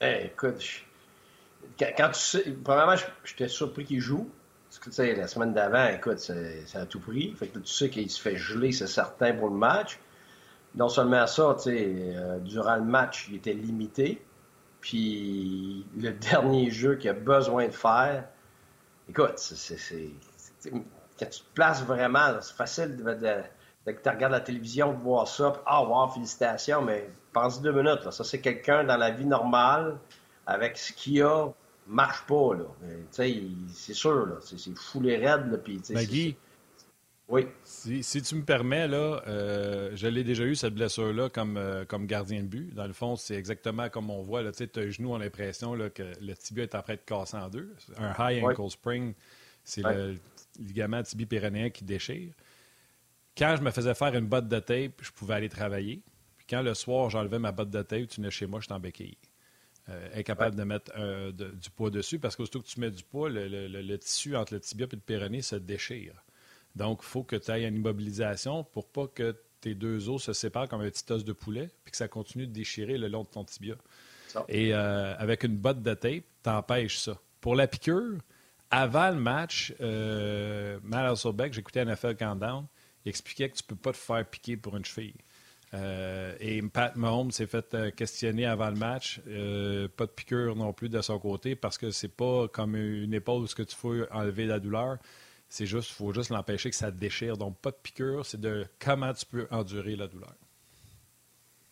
Eh, 0.00 0.26
écoute, 0.26 0.84
quand, 1.78 2.10
tu 2.10 2.20
sais, 2.20 2.56
premièrement, 2.64 2.94
j'étais 3.24 3.48
surpris 3.48 3.84
qu'il 3.84 4.00
joue. 4.00 4.30
Parce 4.68 4.78
que, 4.78 4.90
tu 4.90 4.96
sais, 4.96 5.14
la 5.14 5.28
semaine 5.28 5.52
d'avant, 5.52 5.88
écoute, 5.88 6.18
ça 6.18 6.80
a 6.80 6.86
tout 6.86 7.00
pris. 7.00 7.32
Fait 7.34 7.48
que 7.48 7.58
tu 7.58 7.72
sais 7.72 7.88
qu'il 7.88 8.10
se 8.10 8.20
fait 8.20 8.36
geler, 8.36 8.72
c'est 8.72 8.86
certain, 8.86 9.32
pour 9.34 9.48
le 9.48 9.56
match. 9.56 9.98
Non 10.74 10.88
seulement 10.88 11.26
ça, 11.26 11.54
tu 11.56 11.70
sais, 11.70 11.94
euh, 12.14 12.38
durant 12.40 12.76
le 12.76 12.84
match, 12.84 13.28
il 13.30 13.36
était 13.36 13.54
limité. 13.54 14.22
Puis 14.80 15.86
le 15.96 16.12
dernier 16.30 16.70
jeu 16.70 16.96
qu'il 16.96 17.10
a 17.10 17.14
besoin 17.14 17.66
de 17.66 17.72
faire, 17.72 18.24
écoute, 19.08 19.38
c'est, 19.38 20.10
quand 21.18 21.26
tu 21.26 21.40
te 21.40 21.54
places 21.54 21.82
vraiment, 21.82 22.40
c'est 22.40 22.54
facile 22.54 22.96
de, 22.96 23.14
de, 23.14 23.92
tu 23.92 24.08
regardes 24.08 24.32
la 24.32 24.40
télévision, 24.40 24.92
de 24.92 24.98
voir 24.98 25.26
ça, 25.28 25.54
ah, 25.64 25.82
wow, 25.82 26.08
félicitations, 26.08 26.82
mais 26.82 27.08
pense 27.32 27.60
deux 27.60 27.72
minutes, 27.72 28.10
ça 28.10 28.24
c'est 28.24 28.40
quelqu'un 28.40 28.84
dans 28.84 28.96
la 28.96 29.10
vie 29.10 29.26
normale, 29.26 29.98
avec 30.46 30.78
ce 30.78 30.92
qu'il 30.92 31.22
a, 31.22 31.48
marche 31.86 32.24
pas, 32.26 32.54
là. 32.54 32.64
C'est 33.10 33.94
sûr, 33.94 34.26
là. 34.26 34.36
C'est 34.40 34.76
foulé 34.76 35.16
raide, 35.16 35.50
là. 35.50 35.58
Puis, 35.58 35.80
Maggie, 35.90 36.36
oui. 37.28 37.46
Si, 37.64 38.04
si, 38.04 38.22
tu 38.22 38.36
me 38.36 38.44
permets, 38.44 38.86
là, 38.86 39.20
euh, 39.26 39.90
je 39.94 40.06
l'ai 40.06 40.22
déjà 40.22 40.44
eu, 40.44 40.54
cette 40.54 40.74
blessure-là, 40.74 41.28
comme, 41.28 41.56
euh, 41.56 41.84
comme 41.84 42.06
gardien 42.06 42.42
de 42.42 42.46
but. 42.46 42.72
Dans 42.72 42.86
le 42.86 42.92
fond, 42.92 43.16
c'est 43.16 43.34
exactement 43.34 43.88
comme 43.88 44.10
on 44.10 44.22
voit. 44.22 44.50
Tu 44.52 44.62
as 44.62 44.80
le 44.80 44.90
genou, 44.90 45.12
on 45.12 45.16
a 45.16 45.18
l'impression 45.18 45.76
que 45.90 46.04
le 46.20 46.34
tibia 46.34 46.62
est 46.62 46.74
en 46.76 46.82
train 46.82 46.94
de 46.94 47.00
casser 47.04 47.36
en 47.36 47.48
deux. 47.48 47.74
Un 47.98 48.14
high 48.18 48.44
ankle 48.44 48.70
spring, 48.70 49.14
c'est 49.64 49.82
le 49.82 50.16
ligament 50.58 51.02
tibia-péronéen 51.02 51.70
qui 51.70 51.84
déchire. 51.84 52.32
Quand 53.36 53.56
je 53.58 53.62
me 53.62 53.70
faisais 53.70 53.94
faire 53.94 54.14
une 54.14 54.26
botte 54.26 54.48
de 54.48 54.60
tape, 54.60 55.02
je 55.02 55.10
pouvais 55.10 55.34
aller 55.34 55.48
travailler. 55.48 56.02
Puis 56.38 56.46
quand 56.48 56.62
le 56.62 56.72
soir, 56.74 57.10
j'enlevais 57.10 57.38
ma 57.38 57.52
botte 57.52 57.70
de 57.70 57.82
tape, 57.82 58.06
tu 58.08 58.20
venais 58.20 58.30
chez 58.30 58.46
moi, 58.46 58.60
je 58.60 58.68
t'en 58.68 58.78
béquille 58.78 59.18
euh, 59.88 60.08
incapable 60.14 60.56
de 60.56 60.64
mettre 60.64 60.90
euh, 60.96 61.30
du 61.32 61.70
poids 61.70 61.90
dessus 61.90 62.18
parce 62.18 62.34
qu'aussitôt 62.34 62.60
que 62.60 62.66
tu 62.66 62.80
mets 62.80 62.90
du 62.90 63.04
poids, 63.04 63.28
le, 63.30 63.96
tissu 63.96 64.36
entre 64.36 64.54
le 64.54 64.60
tibia 64.60 64.86
et 64.86 64.96
le 64.96 65.00
péroné 65.00 65.42
se 65.42 65.56
déchire. 65.56 66.14
Donc, 66.74 67.00
il 67.02 67.06
faut 67.06 67.22
que 67.22 67.36
tu 67.36 67.50
ailles 67.50 67.66
une 67.66 67.76
immobilisation 67.76 68.64
pour 68.64 68.88
pas 68.88 69.06
que 69.06 69.36
tes 69.60 69.74
deux 69.74 70.08
os 70.08 70.22
se 70.22 70.32
séparent 70.32 70.68
comme 70.68 70.82
un 70.82 70.90
petit 70.90 71.10
os 71.12 71.24
de 71.24 71.32
poulet 71.32 71.70
puis 71.84 71.92
que 71.92 71.96
ça 71.96 72.08
continue 72.08 72.46
de 72.46 72.52
déchirer 72.52 72.98
le 72.98 73.08
long 73.08 73.22
de 73.22 73.28
ton 73.28 73.44
tibia. 73.44 73.76
Et 74.48 74.74
euh, 74.74 75.14
avec 75.18 75.44
une 75.44 75.56
botte 75.56 75.82
de 75.82 75.94
tape, 75.94 76.24
t'empêches 76.42 76.98
ça. 76.98 77.18
Pour 77.40 77.54
la 77.54 77.66
piqûre, 77.66 78.18
avant 78.70 79.10
le 79.10 79.16
match, 79.16 79.72
euh, 79.80 80.78
Matt 80.82 81.12
Hasselbeck, 81.12 81.52
j'écoutais 81.52 81.84
NFL 81.84 82.16
Countdown, 82.16 82.66
il 83.04 83.08
expliquait 83.08 83.48
que 83.48 83.56
tu 83.56 83.62
ne 83.62 83.68
peux 83.68 83.76
pas 83.76 83.92
te 83.92 83.98
faire 83.98 84.26
piquer 84.26 84.56
pour 84.56 84.76
une 84.76 84.84
cheville. 84.84 85.14
Euh, 85.74 86.34
et 86.38 86.62
Pat 86.62 86.94
Mahomes 86.96 87.32
s'est 87.32 87.46
fait 87.46 87.74
euh, 87.74 87.90
questionner 87.90 88.46
avant 88.46 88.70
le 88.70 88.76
match. 88.76 89.20
Euh, 89.28 89.88
pas 89.94 90.06
de 90.06 90.10
piqûre 90.10 90.54
non 90.54 90.72
plus 90.72 90.88
de 90.88 91.00
son 91.00 91.18
côté 91.18 91.56
parce 91.56 91.76
que 91.76 91.90
c'est 91.90 92.14
pas 92.14 92.46
comme 92.48 92.76
une 92.76 93.14
épaule 93.14 93.42
où 93.42 93.46
ce 93.46 93.54
que 93.54 93.62
tu 93.62 93.74
faut 93.74 93.94
enlever 94.12 94.46
la 94.46 94.60
douleur. 94.60 94.98
C'est 95.48 95.66
juste, 95.66 95.90
faut 95.90 96.12
juste 96.12 96.30
l'empêcher 96.30 96.70
que 96.70 96.76
ça 96.76 96.90
déchire. 96.90 97.36
Donc 97.36 97.56
pas 97.58 97.70
de 97.70 97.76
piqûre, 97.82 98.24
c'est 98.24 98.40
de 98.40 98.64
comment 98.78 99.12
tu 99.12 99.26
peux 99.26 99.46
endurer 99.50 99.96
la 99.96 100.06
douleur. 100.06 100.34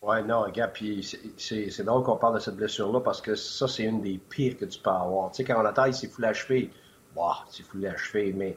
Oui, 0.01 0.23
non, 0.23 0.47
gars, 0.49 0.67
puis 0.67 1.03
c'est 1.37 1.83
drôle 1.83 2.03
qu'on 2.03 2.17
parle 2.17 2.35
de 2.35 2.39
cette 2.39 2.57
blessure-là 2.57 2.99
parce 2.99 3.21
que 3.21 3.33
ça, 3.33 3.67
c'est 3.67 3.85
une 3.85 4.01
des 4.01 4.19
pires 4.19 4.55
que 4.55 4.65
tu 4.65 4.79
peux 4.79 4.91
avoir. 4.91 5.31
Tu 5.31 5.37
sais, 5.37 5.43
quand 5.45 5.59
on 5.59 5.65
attend, 5.65 5.85
il 5.85 5.95
s'est 5.95 6.07
foulé 6.07 6.27
la 6.27 6.33
cheville. 6.33 6.69
Bah, 7.15 7.43
c'est 7.49 7.63
foulé 7.63 7.87
la 7.87 7.97
cheville, 7.97 8.33
mais 8.33 8.55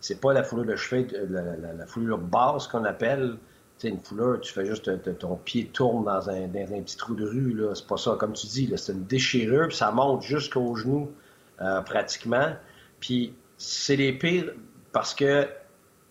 c'est 0.00 0.20
pas 0.20 0.32
la 0.32 0.42
foulure 0.42 0.64
de 0.64 0.76
cheville, 0.76 1.08
la, 1.28 1.42
la, 1.42 1.72
la 1.74 1.86
foulure 1.86 2.16
basse 2.16 2.66
qu'on 2.66 2.84
appelle 2.84 3.36
sais, 3.78 3.88
une 3.88 4.00
fouleur, 4.00 4.40
tu 4.40 4.52
fais 4.52 4.64
juste 4.64 4.90
ton 5.18 5.36
pied 5.36 5.66
tourne 5.66 6.04
dans 6.04 6.30
un, 6.30 6.48
petit 6.48 6.96
trou 6.96 7.14
de 7.14 7.26
rue, 7.26 7.54
là. 7.54 7.74
C'est 7.74 7.86
pas 7.86 7.96
ça, 7.96 8.16
comme 8.18 8.32
tu 8.32 8.46
dis, 8.46 8.72
c'est 8.76 8.92
une 8.92 9.04
déchirure, 9.04 9.68
puis 9.68 9.76
ça 9.76 9.90
monte 9.90 10.22
jusqu'au 10.22 10.74
genou, 10.76 11.12
euh, 11.60 11.80
pratiquement. 11.82 12.54
Puis 13.00 13.34
c'est 13.58 13.96
les 13.96 14.12
pires 14.12 14.52
parce 14.92 15.14
que 15.14 15.48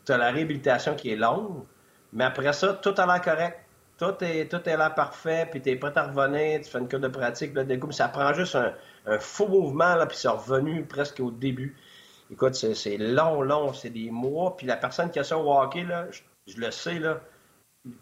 tu 0.05 0.11
as 0.11 0.17
la 0.17 0.31
réhabilitation 0.31 0.95
qui 0.95 1.11
est 1.11 1.15
longue, 1.15 1.63
mais 2.13 2.23
après 2.23 2.53
ça, 2.53 2.73
tout 2.73 2.93
a 2.97 3.05
l'air 3.05 3.21
correct. 3.21 3.59
Tout 3.97 4.13
est, 4.21 4.51
tout 4.51 4.67
est 4.67 4.75
là 4.75 4.89
parfait, 4.89 5.47
puis 5.49 5.61
tu 5.61 5.69
es 5.69 5.77
prêt 5.77 5.93
à 5.95 6.07
revenir, 6.07 6.59
tu 6.61 6.69
fais 6.69 6.79
une 6.79 6.87
cure 6.89 6.99
de 6.99 7.07
pratique, 7.07 7.55
là, 7.55 7.63
coup, 7.77 7.91
ça 7.93 8.09
prend 8.09 8.33
juste 8.33 8.55
un, 8.55 9.19
faux 9.19 9.47
mouvement, 9.47 9.95
là, 9.95 10.05
puis 10.05 10.17
c'est 10.17 10.27
revenu 10.27 10.83
presque 10.83 11.21
au 11.21 11.31
début. 11.31 11.77
Écoute, 12.29 12.55
c'est 12.55 12.97
long, 12.97 13.41
long, 13.41 13.71
c'est 13.71 13.91
des 13.91 14.11
mois, 14.11 14.57
puis 14.57 14.67
la 14.67 14.75
personne 14.75 15.11
qui 15.11 15.19
a 15.19 15.23
ça 15.23 15.37
au 15.37 15.49
hockey, 15.49 15.83
là, 15.83 16.07
je 16.45 16.59
le 16.59 16.71
sais, 16.71 16.99
là, 16.99 17.21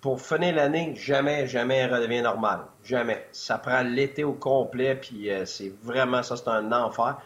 pour 0.01 0.21
finir 0.21 0.55
l'année, 0.55 0.95
jamais, 0.95 1.47
jamais 1.47 1.77
elle 1.77 1.93
redevient 1.93 2.21
normale. 2.21 2.61
Jamais. 2.83 3.27
Ça 3.31 3.57
prend 3.57 3.81
l'été 3.81 4.23
au 4.23 4.33
complet, 4.33 4.95
puis 4.95 5.29
euh, 5.29 5.45
c'est 5.45 5.73
vraiment 5.83 6.23
ça, 6.23 6.37
c'est 6.37 6.47
un 6.47 6.71
enfer. 6.71 7.17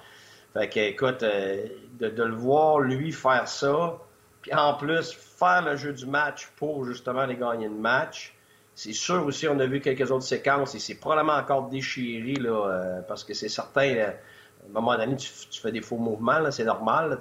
Fait 0.53 0.69
que, 0.69 0.79
écoute, 0.79 1.21
euh, 1.23 1.67
de, 1.99 2.23
le 2.23 2.33
voir 2.33 2.79
lui 2.79 3.11
faire 3.11 3.47
ça, 3.47 3.97
puis 4.41 4.53
en 4.53 4.73
plus 4.73 5.11
faire 5.11 5.61
le 5.63 5.75
jeu 5.75 5.93
du 5.93 6.07
match 6.07 6.47
pour 6.55 6.85
justement 6.85 7.25
les 7.25 7.35
gagner 7.35 7.67
le 7.67 7.75
match. 7.75 8.33
C'est 8.73 8.93
sûr 8.93 9.25
aussi, 9.25 9.47
on 9.47 9.59
a 9.59 9.65
vu 9.65 9.81
quelques 9.81 10.09
autres 10.11 10.25
séquences 10.25 10.75
et 10.75 10.79
c'est 10.79 10.95
probablement 10.95 11.33
encore 11.33 11.69
déchiré, 11.69 12.33
là, 12.33 12.49
euh, 12.49 13.01
parce 13.07 13.23
que 13.23 13.33
c'est 13.33 13.49
certain, 13.49 13.97
à 13.97 14.09
un 14.09 14.71
moment 14.71 14.95
donné, 14.97 15.15
tu, 15.15 15.29
fais 15.61 15.71
des 15.71 15.81
faux 15.81 15.97
mouvements, 15.97 16.49
c'est 16.51 16.63
normal. 16.63 17.17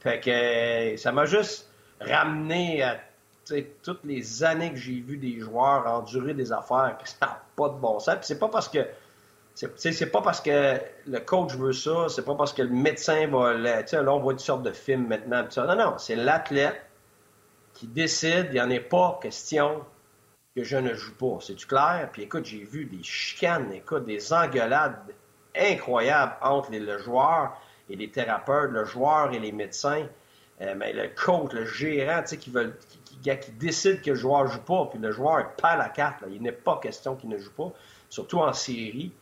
fait 0.00 0.20
que 0.20 0.96
ça 0.98 1.12
m'a 1.12 1.24
juste 1.24 1.70
ramené 2.00 2.82
à 2.82 2.98
toutes 3.82 4.04
les 4.04 4.44
années 4.44 4.70
que 4.70 4.78
j'ai 4.78 5.00
vu 5.00 5.16
des 5.16 5.40
joueurs 5.40 5.86
endurer 5.86 6.34
des 6.34 6.52
affaires, 6.52 6.96
puis 6.98 7.10
ça 7.10 7.26
n'a 7.26 7.42
pas 7.56 7.68
de 7.68 7.74
bon 7.74 7.98
sens. 7.98 8.16
Puis 8.16 8.26
c'est 8.26 8.38
pas 8.38 8.48
parce 8.48 8.68
que 8.68 8.86
c'est 9.54 10.10
pas 10.10 10.20
parce 10.20 10.40
que 10.40 10.80
le 11.06 11.20
coach 11.20 11.54
veut 11.54 11.72
ça, 11.72 12.08
c'est 12.08 12.24
pas 12.24 12.34
parce 12.34 12.52
que 12.52 12.62
le 12.62 12.70
médecin 12.70 13.28
va. 13.28 13.54
Là, 13.54 13.84
on 14.08 14.18
voit 14.18 14.32
toutes 14.32 14.40
sortes 14.40 14.64
de 14.64 14.72
films 14.72 15.06
maintenant. 15.06 15.46
Non, 15.56 15.76
non, 15.76 15.94
c'est 15.98 16.16
l'athlète 16.16 16.80
qui 17.72 17.86
décide. 17.86 18.48
Il 18.50 18.54
n'y 18.54 18.60
en 18.60 18.70
est 18.70 18.80
pas 18.80 19.18
question 19.22 19.84
que 20.56 20.64
je 20.64 20.76
ne 20.76 20.94
joue 20.94 21.14
pas. 21.14 21.38
C'est-tu 21.40 21.66
clair? 21.66 22.08
Puis 22.12 22.22
écoute, 22.22 22.44
j'ai 22.46 22.64
vu 22.64 22.86
des 22.86 23.02
chicanes, 23.02 23.72
écoute, 23.72 24.04
des 24.06 24.32
engueulades 24.32 24.96
incroyables 25.56 26.36
entre 26.40 26.72
le 26.72 26.98
joueur 26.98 27.56
et 27.88 27.96
les 27.96 28.10
thérapeutes, 28.10 28.70
le 28.70 28.84
joueur 28.84 29.32
et 29.32 29.38
les 29.38 29.52
médecins. 29.52 30.06
Euh, 30.60 30.74
mais 30.76 30.92
le 30.92 31.08
coach, 31.08 31.52
le 31.52 31.64
gérant, 31.64 32.22
qui 32.22 32.50
veulent, 32.50 32.76
qui 32.88 32.98
décide 33.58 34.02
que 34.02 34.10
le 34.10 34.16
joueur 34.16 34.44
ne 34.44 34.50
joue 34.50 34.60
pas, 34.60 34.86
puis 34.86 34.98
le 34.98 35.10
joueur 35.10 35.52
perd 35.56 35.78
la 35.78 35.88
carte. 35.88 36.24
Il 36.30 36.42
n'est 36.42 36.52
pas 36.52 36.78
question 36.82 37.16
qu'il 37.16 37.30
ne 37.30 37.38
joue 37.38 37.52
pas, 37.52 37.72
surtout 38.08 38.38
en 38.38 38.52
série. 38.52 39.12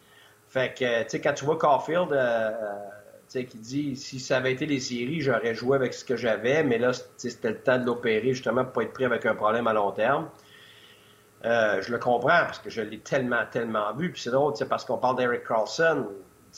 Fait 0.49 0.77
que, 0.77 1.03
tu 1.05 1.11
sais, 1.11 1.21
quand 1.21 1.33
tu 1.33 1.45
vois 1.45 1.57
Caulfield, 1.57 2.13
euh, 2.13 2.51
euh 2.51 3.45
qui 3.45 3.57
dit 3.57 3.97
si 3.97 4.21
ça 4.21 4.37
avait 4.37 4.53
été 4.53 4.67
les 4.67 4.81
séries, 4.81 5.23
j'aurais 5.23 5.55
joué 5.55 5.77
avec 5.77 5.95
ce 5.95 6.05
que 6.05 6.17
j'avais, 6.17 6.63
mais 6.63 6.77
là, 6.77 6.93
c'était 7.17 7.49
le 7.49 7.59
temps 7.59 7.79
de 7.79 7.87
l'opérer 7.87 8.35
justement 8.35 8.63
pour 8.63 8.75
pas 8.75 8.83
être 8.83 8.93
pris 8.93 9.07
avec 9.07 9.25
un 9.25 9.35
problème 9.35 9.67
à 9.67 9.73
long 9.73 9.91
terme. 9.91 10.29
Euh, 11.47 11.81
je 11.81 11.91
le 11.91 11.99
comprends 11.99 12.29
parce 12.29 12.59
que 12.59 12.69
je 12.69 12.83
l'ai 12.83 12.99
tellement, 12.99 13.43
tellement 13.51 13.95
vu. 13.95 14.13
Puis 14.13 14.21
c'est 14.21 14.31
drôle, 14.31 14.53
parce 14.69 14.85
qu'on 14.85 14.99
parle 14.99 15.17
d'Eric 15.17 15.45
Carlson, 15.47 16.09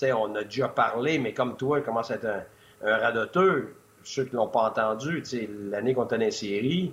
on 0.02 0.34
a 0.34 0.42
déjà 0.42 0.66
parlé, 0.66 1.18
mais 1.20 1.32
comme 1.32 1.56
toi, 1.56 1.78
il 1.78 1.84
commence 1.84 2.10
à 2.10 2.16
être 2.16 2.26
un, 2.26 2.42
un 2.84 2.96
radoteux. 2.96 3.74
Ceux 4.02 4.24
qui 4.24 4.34
l'ont 4.34 4.48
pas 4.48 4.68
entendu, 4.68 5.22
l'année 5.70 5.94
qu'on 5.94 6.06
tenait 6.06 6.26
les 6.26 6.30
séries, 6.32 6.92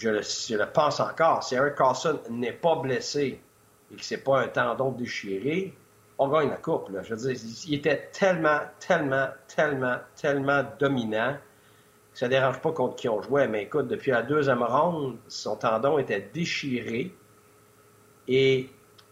je 0.00 0.54
le, 0.54 0.66
pense 0.72 1.00
encore. 1.00 1.44
Si 1.44 1.54
Eric 1.54 1.76
Carlson 1.76 2.18
n'est 2.30 2.52
pas 2.52 2.76
blessé 2.76 3.40
et 3.92 3.96
que 3.96 4.04
c'est 4.04 4.24
pas 4.24 4.40
un 4.40 4.48
tendon 4.48 4.90
déchiré, 4.90 5.74
on 6.18 6.28
gagne 6.28 6.48
la 6.48 6.56
coupe. 6.56 6.90
Je 7.02 7.14
veux 7.14 7.34
dire, 7.34 7.42
il 7.66 7.74
était 7.74 8.08
tellement, 8.12 8.60
tellement, 8.78 9.28
tellement, 9.48 9.96
tellement 10.16 10.64
dominant 10.78 11.36
ça 12.14 12.26
ne 12.26 12.30
dérange 12.30 12.60
pas 12.60 12.72
contre 12.72 12.96
qui 12.96 13.08
on 13.08 13.22
jouait. 13.22 13.48
Mais 13.48 13.62
écoute, 13.62 13.88
depuis 13.88 14.10
la 14.10 14.22
deuxième 14.22 14.62
ronde, 14.62 15.16
son 15.28 15.56
tendon 15.56 15.98
était 15.98 16.28
déchiré 16.34 17.14
et 18.28 18.70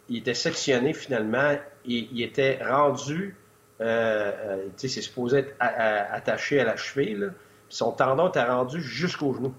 il 0.08 0.18
était 0.18 0.34
sectionné 0.34 0.92
finalement 0.92 1.52
et 1.52 2.08
il 2.12 2.22
était 2.22 2.58
rendu, 2.62 3.36
euh, 3.80 4.32
euh, 4.36 4.64
tu 4.76 4.88
sais, 4.88 4.88
c'est 4.88 5.02
supposé 5.02 5.38
être 5.38 5.54
attaché 5.58 6.60
à 6.60 6.64
la 6.64 6.76
cheville, 6.76 7.32
son 7.68 7.92
tendon 7.92 8.28
était 8.28 8.44
rendu 8.44 8.82
jusqu'au 8.82 9.34
genou. 9.34 9.54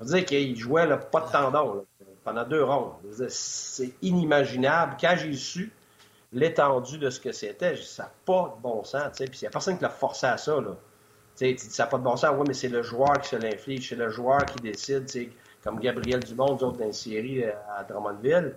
Veut 0.00 0.06
dire 0.06 0.24
qu'il 0.24 0.56
jouait 0.56 0.88
pas 1.12 1.20
de 1.20 1.30
tendon 1.30 1.84
pendant 2.24 2.44
deux 2.44 2.64
rondes. 2.64 2.94
C'est 3.28 3.92
inimaginable. 4.02 4.96
Quand 5.00 5.14
j'ai 5.16 5.34
su 5.34 5.72
l'étendue 6.32 6.98
de 6.98 7.10
ce 7.10 7.20
que 7.20 7.32
c'était. 7.32 7.76
Ça 7.76 8.04
n'a 8.04 8.12
pas 8.24 8.54
de 8.56 8.62
bon 8.62 8.82
sens. 8.84 9.10
Puis 9.16 9.26
il 9.32 9.40
n'y 9.42 9.48
a 9.48 9.50
personne 9.50 9.76
qui 9.76 9.82
l'a 9.82 9.90
forcé 9.90 10.26
à 10.26 10.38
ça. 10.38 10.60
Là. 10.60 10.76
Tu 11.36 11.52
dis, 11.52 11.64
ça 11.64 11.84
n'a 11.84 11.88
pas 11.88 11.98
de 11.98 12.02
bon 12.02 12.16
sens. 12.16 12.30
Oui, 12.36 12.44
mais 12.46 12.54
c'est 12.54 12.68
le 12.68 12.82
joueur 12.82 13.20
qui 13.20 13.28
se 13.28 13.36
l'inflige. 13.36 13.88
C'est 13.88 13.96
le 13.96 14.08
joueur 14.08 14.44
qui 14.46 14.62
décide. 14.62 15.06
Comme 15.62 15.78
Gabriel 15.78 16.20
Dumont, 16.20 16.54
d'autres 16.54 16.78
dans 16.78 16.86
une 16.86 16.92
série 16.92 17.44
euh, 17.44 17.52
à 17.76 17.84
Drummondville. 17.84 18.54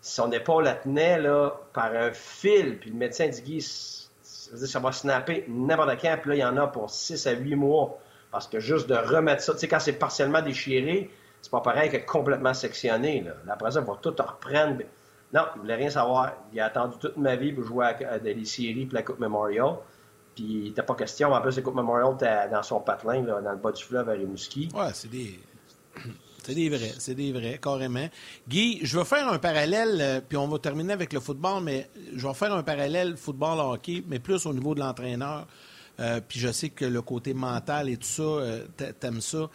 Son 0.00 0.32
épaule 0.32 0.64
la 0.64 0.74
tenait 0.74 1.20
là, 1.20 1.60
par 1.72 1.94
un 1.94 2.12
fil. 2.12 2.78
Puis 2.80 2.90
le 2.90 2.96
médecin 2.96 3.28
dit 3.28 3.60
ça 3.62 4.80
va 4.80 4.90
snapper 4.90 5.44
n'importe 5.46 6.00
quand. 6.00 6.16
Puis 6.20 6.30
là, 6.30 6.36
il 6.36 6.40
y 6.40 6.44
en 6.44 6.56
a 6.56 6.66
pour 6.66 6.90
6 6.90 7.26
à 7.28 7.32
8 7.32 7.54
mois. 7.54 7.98
Parce 8.30 8.46
que 8.46 8.60
juste 8.60 8.88
de 8.88 8.94
remettre 8.94 9.42
ça, 9.42 9.52
tu 9.54 9.60
sais, 9.60 9.68
quand 9.68 9.80
c'est 9.80 9.94
partiellement 9.94 10.42
déchiré, 10.42 11.10
c'est 11.42 11.50
pas 11.50 11.60
pareil 11.60 11.90
que 11.90 11.96
complètement 11.96 12.54
sectionné. 12.54 13.22
Là. 13.22 13.32
Après 13.48 13.70
ça, 13.72 13.80
il 13.80 13.86
va 13.86 13.96
tout 14.00 14.10
reprendre. 14.10 14.82
Non, 15.32 15.42
il 15.56 15.60
voulait 15.60 15.76
rien 15.76 15.90
savoir. 15.90 16.32
Il 16.52 16.60
a 16.60 16.66
attendu 16.66 16.96
toute 16.98 17.16
ma 17.16 17.36
vie 17.36 17.52
pour 17.52 17.64
jouer 17.64 17.86
à, 17.86 18.18
des 18.18 18.44
séries 18.44 18.88
la 18.92 19.02
Coupe 19.02 19.18
Memorial. 19.18 19.76
Puis 20.34 20.44
il 20.44 20.64
n'était 20.64 20.82
pas 20.82 20.94
question. 20.94 21.32
En 21.32 21.40
plus, 21.40 21.56
la 21.56 21.62
Coupe 21.62 21.74
Memorial 21.74 22.14
était 22.14 22.48
dans 22.50 22.62
son 22.62 22.80
patelin, 22.80 23.22
dans 23.22 23.38
le 23.38 23.56
bas 23.56 23.72
du 23.72 23.82
fleuve 23.82 24.08
à 24.08 24.12
Rimouski. 24.12 24.68
Ouais, 24.74 24.90
c'est 24.92 25.10
des. 25.10 25.38
C'est 26.42 26.54
des 26.54 26.70
vrais, 26.70 26.94
c'est 26.98 27.14
des 27.14 27.32
vrais, 27.32 27.58
carrément. 27.58 28.08
Guy, 28.48 28.80
je 28.82 28.98
vais 28.98 29.04
faire 29.04 29.28
un 29.28 29.38
parallèle, 29.38 29.98
euh, 30.00 30.20
puis 30.26 30.38
on 30.38 30.48
va 30.48 30.58
terminer 30.58 30.94
avec 30.94 31.12
le 31.12 31.20
football, 31.20 31.62
mais 31.62 31.90
je 32.16 32.26
vais 32.26 32.34
faire 32.34 32.54
un 32.54 32.62
parallèle 32.62 33.16
football-hockey, 33.16 34.04
mais 34.08 34.20
plus 34.20 34.46
au 34.46 34.54
niveau 34.54 34.74
de 34.74 34.80
l'entraîneur. 34.80 35.46
Euh, 35.98 36.20
puis 36.26 36.38
je 36.38 36.50
sais 36.50 36.70
que 36.70 36.84
le 36.84 37.02
côté 37.02 37.34
mental 37.34 37.88
et 37.88 37.96
tout 37.96 38.06
ça, 38.06 38.22
euh, 38.22 38.66
t'aimes 38.98 39.20
ça. 39.20 39.50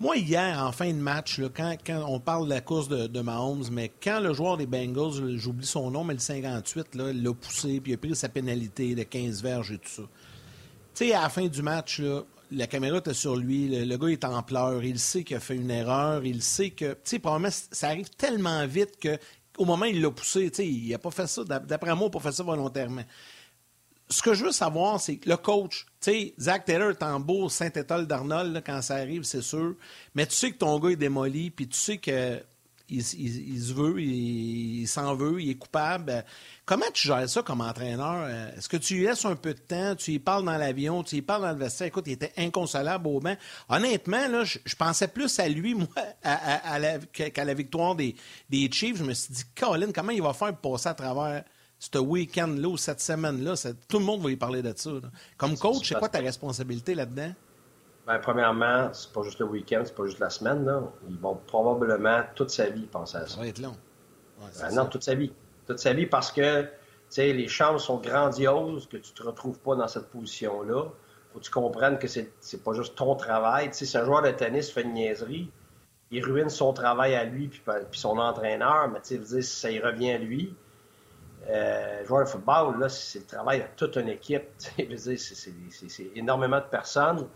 Moi, 0.00 0.16
hier, 0.18 0.62
en 0.62 0.70
fin 0.70 0.92
de 0.92 0.98
match, 0.98 1.40
quand, 1.56 1.76
on 2.06 2.20
parle 2.20 2.44
de 2.44 2.50
la 2.50 2.60
course 2.60 2.88
de, 2.88 3.20
Mahomes, 3.20 3.64
mais 3.72 3.90
quand 4.00 4.20
le 4.20 4.32
joueur 4.32 4.56
des 4.56 4.66
Bengals, 4.66 5.36
j'oublie 5.36 5.66
son 5.66 5.90
nom, 5.90 6.04
mais 6.04 6.14
le 6.14 6.20
58, 6.20 6.86
il 6.94 7.22
l'a 7.22 7.34
poussé, 7.34 7.80
puis 7.80 7.92
il 7.92 7.94
a 7.96 7.98
pris 7.98 8.14
sa 8.14 8.28
pénalité 8.28 8.94
de 8.94 9.02
15 9.02 9.42
verges 9.42 9.72
et 9.72 9.78
tout 9.78 9.88
ça. 9.88 10.02
Tu 10.94 11.06
sais, 11.06 11.14
à 11.14 11.22
la 11.22 11.28
fin 11.28 11.46
du 11.48 11.62
match, 11.62 12.00
la 12.52 12.66
caméra 12.68 12.98
était 12.98 13.12
sur 13.12 13.34
lui, 13.34 13.68
le, 13.68 13.96
gars 13.96 14.08
est 14.08 14.24
en 14.24 14.40
pleurs, 14.44 14.84
il 14.84 15.00
sait 15.00 15.24
qu'il 15.24 15.36
a 15.36 15.40
fait 15.40 15.56
une 15.56 15.70
erreur, 15.70 16.24
il 16.24 16.42
sait 16.42 16.70
que, 16.70 16.92
tu 16.92 16.98
sais, 17.02 17.18
probablement, 17.18 17.50
ça 17.72 17.88
arrive 17.88 18.10
tellement 18.10 18.64
vite 18.68 18.98
que 19.00 19.18
au 19.58 19.64
moment 19.64 19.86
où 19.86 19.88
il 19.88 20.00
l'a 20.00 20.12
poussé, 20.12 20.48
tu 20.50 20.56
sais, 20.56 20.68
il 20.68 20.90
n'a 20.90 20.98
pas 20.98 21.10
fait 21.10 21.26
ça, 21.26 21.42
d'après 21.42 21.94
moi, 21.96 22.04
il 22.04 22.04
n'a 22.04 22.10
pas 22.10 22.20
fait 22.20 22.32
ça 22.32 22.44
volontairement 22.44 23.04
ce 24.10 24.22
que 24.22 24.34
je 24.34 24.44
veux 24.44 24.52
savoir, 24.52 25.00
c'est 25.00 25.16
que 25.16 25.28
le 25.28 25.36
coach, 25.36 25.86
tu 26.00 26.10
sais, 26.10 26.34
Zach 26.38 26.64
Taylor 26.64 26.90
est 26.90 27.02
en 27.02 27.20
beau 27.20 27.48
Saint-Étoile 27.48 28.06
d'Arnold 28.06 28.62
quand 28.64 28.80
ça 28.82 28.96
arrive, 28.96 29.22
c'est 29.24 29.42
sûr. 29.42 29.74
Mais 30.14 30.26
tu 30.26 30.34
sais 30.34 30.50
que 30.50 30.58
ton 30.58 30.78
gars 30.78 30.90
est 30.90 30.96
démoli, 30.96 31.50
puis 31.50 31.68
tu 31.68 31.76
sais 31.76 31.98
que 31.98 32.40
il, 32.90 33.02
se 33.02 33.74
veut, 33.74 34.00
il, 34.00 34.86
s'en 34.86 35.14
veut, 35.14 35.42
il 35.42 35.50
est 35.50 35.54
coupable. 35.56 36.24
Comment 36.64 36.86
tu 36.92 37.06
gères 37.06 37.28
ça 37.28 37.42
comme 37.42 37.60
entraîneur? 37.60 38.28
Est-ce 38.56 38.68
que 38.68 38.78
tu 38.78 38.94
lui 38.94 39.04
laisses 39.04 39.24
un 39.24 39.36
peu 39.36 39.52
de 39.52 39.58
temps, 39.58 39.94
tu 39.94 40.12
lui 40.12 40.18
parles 40.18 40.44
dans 40.44 40.56
l'avion, 40.56 41.02
tu 41.02 41.16
lui 41.16 41.22
parles 41.22 41.42
dans 41.42 41.52
le 41.52 41.58
vestiaire? 41.58 41.88
Écoute, 41.88 42.04
il 42.06 42.14
était 42.14 42.32
inconsolable 42.38 43.06
au 43.08 43.20
banc. 43.20 43.36
Honnêtement, 43.68 44.26
là, 44.28 44.44
je, 44.44 44.74
pensais 44.74 45.08
plus 45.08 45.38
à 45.38 45.48
lui, 45.48 45.74
moi, 45.74 45.88
qu'à 47.12 47.44
la, 47.44 47.54
victoire 47.54 47.94
des, 47.94 48.16
des 48.48 48.70
Chiefs. 48.72 48.96
Je 48.96 49.04
me 49.04 49.12
suis 49.12 49.34
dit, 49.34 49.44
Colin, 49.54 49.92
comment 49.92 50.12
il 50.12 50.22
va 50.22 50.32
faire 50.32 50.56
pour 50.56 50.72
passer 50.72 50.88
à 50.88 50.94
travers 50.94 51.44
ce 51.78 51.98
week-end-là 51.98 52.68
ou 52.68 52.76
cette 52.76 53.00
semaine-là, 53.00 53.54
tout 53.88 53.98
le 53.98 54.04
monde 54.04 54.22
va 54.22 54.30
y 54.30 54.36
parler 54.36 54.62
de 54.62 54.72
ça. 54.74 54.90
Comme 55.36 55.56
coach, 55.56 55.88
c'est 55.88 55.98
quoi 55.98 56.08
ta 56.08 56.18
responsabilité 56.18 56.94
là-dedans? 56.94 57.32
Bien, 58.06 58.18
premièrement, 58.18 58.88
c'est 58.92 59.12
pas 59.12 59.22
juste 59.22 59.38
le 59.38 59.46
week-end, 59.46 59.82
c'est 59.84 59.94
pas 59.94 60.06
juste 60.06 60.18
la 60.18 60.30
semaine. 60.30 60.64
Là. 60.64 60.82
Ils 61.08 61.18
vont 61.18 61.38
probablement 61.46 62.22
toute 62.34 62.50
sa 62.50 62.68
vie 62.70 62.86
penser 62.86 63.18
à 63.18 63.26
ça. 63.26 63.34
Ça 63.34 63.40
va 63.40 63.46
être 63.46 63.60
long. 63.60 63.76
Ben 64.60 64.74
non, 64.74 64.86
toute 64.86 65.02
sa 65.02 65.14
vie. 65.14 65.32
Toute 65.66 65.78
sa 65.78 65.92
vie 65.92 66.06
parce 66.06 66.32
que 66.32 66.66
les 67.16 67.48
chances 67.48 67.84
sont 67.84 67.98
grandioses 67.98 68.88
que 68.88 68.96
tu 68.96 69.12
te 69.12 69.22
retrouves 69.22 69.58
pas 69.58 69.76
dans 69.76 69.88
cette 69.88 70.08
position-là. 70.08 70.84
faut 71.32 71.38
que 71.38 71.44
tu 71.44 71.50
comprennes 71.50 71.98
que 71.98 72.08
c'est, 72.08 72.32
c'est 72.40 72.62
pas 72.62 72.72
juste 72.72 72.96
ton 72.96 73.14
travail. 73.14 73.68
si 73.72 73.96
un 73.96 74.04
joueur 74.04 74.22
de 74.22 74.30
tennis 74.30 74.70
fait 74.70 74.82
une 74.82 74.94
niaiserie, 74.94 75.50
il 76.10 76.24
ruine 76.24 76.48
son 76.48 76.72
travail 76.72 77.14
à 77.14 77.24
lui 77.24 77.48
puis, 77.48 77.62
son 77.92 78.18
entraîneur, 78.18 78.88
mais 78.88 79.00
tu 79.02 79.22
sais, 79.24 79.42
ça 79.42 79.70
y 79.70 79.78
revient 79.80 80.12
à 80.12 80.18
lui. 80.18 80.54
Euh, 81.48 82.04
joueur 82.04 82.24
de 82.24 82.28
football, 82.28 82.78
là, 82.78 82.88
c'est 82.88 83.20
le 83.20 83.24
travail 83.24 83.60
de 83.60 83.64
toute 83.76 83.96
une 83.96 84.08
équipe. 84.08 84.48
C'est 84.96 86.10
énormément 86.14 86.58
de 86.58 86.64
personnes, 86.64 87.26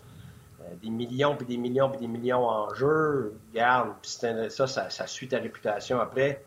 euh, 0.61 0.64
des 0.83 0.90
millions, 0.90 1.35
puis 1.35 1.47
des 1.47 1.57
millions, 1.57 1.88
puis 1.88 2.00
des 2.00 2.09
millions 2.09 2.47
en 2.47 2.75
jeu. 2.75 3.35
Regarde, 3.50 3.92
ça, 4.02 4.66
ça, 4.66 5.07
suit 5.07 5.28
ta 5.28 5.38
réputation 5.38 5.99
après. 5.99 6.45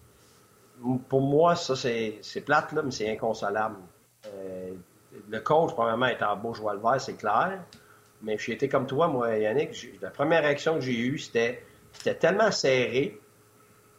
Pour 1.09 1.21
moi, 1.21 1.55
ça, 1.55 1.75
c'est 1.75 2.41
plate, 2.45 2.71
là, 2.73 2.83
mais 2.83 2.91
c'est 2.91 3.09
inconsolable. 3.09 3.77
Euh, 4.27 4.73
le 5.29 5.39
coach, 5.39 5.71
probablement, 5.71 6.07
est 6.07 6.21
en 6.21 6.35
beau 6.35 6.53
joueur 6.53 6.75
le 6.75 6.81
vert, 6.81 7.01
c'est 7.01 7.15
clair. 7.15 7.63
Mais 8.21 8.37
j'ai 8.37 8.53
été 8.53 8.69
comme 8.69 8.85
toi, 8.85 9.07
moi, 9.07 9.37
Yannick. 9.37 9.71
La 10.01 10.11
première 10.11 10.43
réaction 10.43 10.75
que 10.75 10.81
j'ai 10.81 10.97
eue, 10.97 11.17
c'était 11.17 11.63
tellement 12.19 12.51
serré 12.51 13.19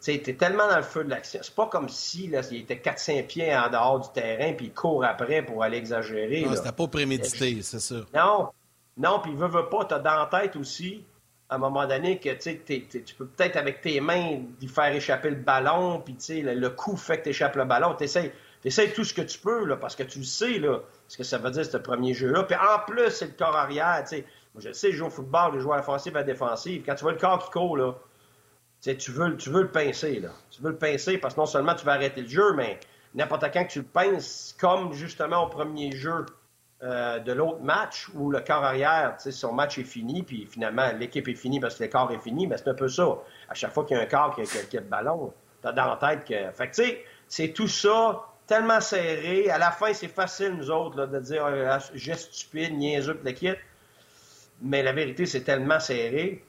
tu 0.01 0.11
es 0.11 0.33
tellement 0.35 0.67
dans 0.67 0.77
le 0.77 0.83
feu 0.83 1.03
de 1.03 1.09
l'action. 1.09 1.39
C'est 1.43 1.55
pas 1.55 1.67
comme 1.67 1.89
si 1.89 2.27
là, 2.27 2.41
il 2.51 2.61
était 2.61 2.75
4-5 2.75 3.25
pieds 3.27 3.55
en 3.55 3.69
dehors 3.69 3.99
du 3.99 4.09
terrain 4.09 4.53
puis 4.53 4.67
il 4.67 4.73
court 4.73 5.03
après 5.03 5.41
pour 5.41 5.63
aller 5.63 5.77
exagérer. 5.77 6.43
Non, 6.45 6.55
c'était 6.55 6.71
pas 6.71 6.87
prémédité, 6.87 7.61
c'est 7.61 7.79
ça. 7.79 7.95
Non, 8.13 8.49
non, 8.97 9.19
puis 9.19 9.31
il 9.31 9.37
veut, 9.37 9.47
veut 9.47 9.69
pas. 9.69 9.85
Tu 9.85 9.93
as 9.93 9.99
dans 9.99 10.15
la 10.15 10.25
tête 10.25 10.55
aussi, 10.55 11.05
à 11.49 11.55
un 11.55 11.57
moment 11.57 11.85
donné, 11.87 12.19
que 12.19 12.29
tu 12.29 13.15
peux 13.15 13.27
peut-être 13.27 13.55
avec 13.55 13.81
tes 13.81 14.01
mains 14.01 14.39
lui 14.59 14.67
faire 14.67 14.93
échapper 14.93 15.29
le 15.29 15.37
ballon, 15.37 16.01
puis 16.01 16.17
le, 16.41 16.53
le 16.53 16.69
coup 16.69 16.97
fait 16.97 17.19
que 17.19 17.23
tu 17.23 17.29
échappes 17.29 17.55
le 17.55 17.65
ballon. 17.65 17.95
Tu 17.95 18.05
essaies, 18.05 18.93
tout 18.93 19.03
ce 19.03 19.13
que 19.13 19.21
tu 19.21 19.39
peux, 19.39 19.65
là, 19.65 19.77
parce 19.77 19.95
que 19.95 20.03
tu 20.03 20.23
sais 20.23 20.59
là, 20.59 20.79
ce 21.07 21.17
que 21.17 21.23
ça 21.23 21.37
veut 21.37 21.51
dire, 21.51 21.65
ce 21.65 21.77
premier 21.77 22.13
jeu-là. 22.13 22.43
Puis 22.43 22.55
en 22.55 22.79
plus, 22.85 23.11
c'est 23.11 23.27
le 23.27 23.33
corps 23.33 23.55
arrière. 23.55 24.03
Moi, 24.11 24.63
je 24.63 24.71
sais, 24.73 24.91
je 24.91 24.97
joue 24.97 25.05
au 25.05 25.09
football, 25.11 25.55
les 25.55 25.59
joueurs 25.59 25.79
offensifs 25.79 26.15
à 26.15 26.23
défensifs. 26.23 26.83
Quand 26.85 26.95
tu 26.95 27.03
vois 27.03 27.13
le 27.13 27.19
corps 27.19 27.45
qui 27.45 27.51
court, 27.51 27.77
là, 27.77 27.93
tu 28.81 29.11
veux, 29.11 29.35
tu 29.37 29.51
le 29.51 29.67
pincer, 29.67 30.19
là. 30.19 30.29
Tu 30.49 30.61
veux 30.61 30.71
le 30.71 30.77
pincer 30.77 31.17
parce 31.17 31.33
que 31.33 31.39
non 31.39 31.45
seulement 31.45 31.75
tu 31.75 31.85
vas 31.85 31.93
arrêter 31.93 32.21
le 32.21 32.27
jeu, 32.27 32.53
mais 32.53 32.79
n'importe 33.15 33.45
quand 33.51 33.65
que 33.65 33.71
tu 33.71 33.79
le 33.79 33.85
pinces, 33.85 34.55
comme 34.59 34.93
justement 34.93 35.45
au 35.45 35.47
premier 35.47 35.91
jeu 35.91 36.25
euh, 36.83 37.19
de 37.19 37.31
l'autre 37.31 37.61
match 37.61 38.07
où 38.13 38.29
le 38.29 38.39
corps 38.41 38.63
arrière, 38.63 39.15
son 39.17 39.51
match 39.51 39.79
est 39.79 39.83
fini, 39.83 40.21
puis 40.21 40.45
finalement 40.45 40.91
l'équipe 40.97 41.27
est 41.27 41.33
finie 41.33 41.59
parce 41.59 41.75
que 41.75 41.83
le 41.83 41.89
corps 41.89 42.11
est 42.11 42.19
fini, 42.19 42.45
mais 42.45 42.57
c'est 42.57 42.69
un 42.69 42.75
peu 42.75 42.87
ça. 42.87 43.17
À 43.49 43.55
chaque 43.55 43.73
fois 43.73 43.83
qu'il 43.83 43.97
y 43.97 43.99
a 43.99 44.03
un 44.03 44.05
corps 44.05 44.35
qui 44.35 44.41
a, 44.41 44.45
quelques 44.45 44.85
ballons, 44.87 45.33
tu 45.61 45.67
as 45.67 45.71
dans 45.71 45.85
la 45.85 45.95
tête 45.95 46.25
que. 46.25 46.51
Fait 46.51 46.67
tu 46.67 46.83
sais, 46.83 47.03
c'est 47.27 47.49
tout 47.49 47.67
ça 47.67 48.23
tellement 48.45 48.79
serré. 48.79 49.49
À 49.49 49.57
la 49.57 49.71
fin, 49.71 49.91
c'est 49.93 50.07
facile, 50.07 50.53
nous 50.53 50.69
autres, 50.69 51.07
de 51.07 51.19
dire 51.19 51.45
ah, 51.45 51.79
geste 51.95 52.33
stupide, 52.33 52.77
niaiseux, 52.77 53.15
de 53.15 53.25
l'équipe. 53.25 53.57
Mais 54.61 54.83
la 54.83 54.91
vérité, 54.91 55.25
c'est 55.25 55.41
tellement 55.41 55.79
serré 55.79 56.43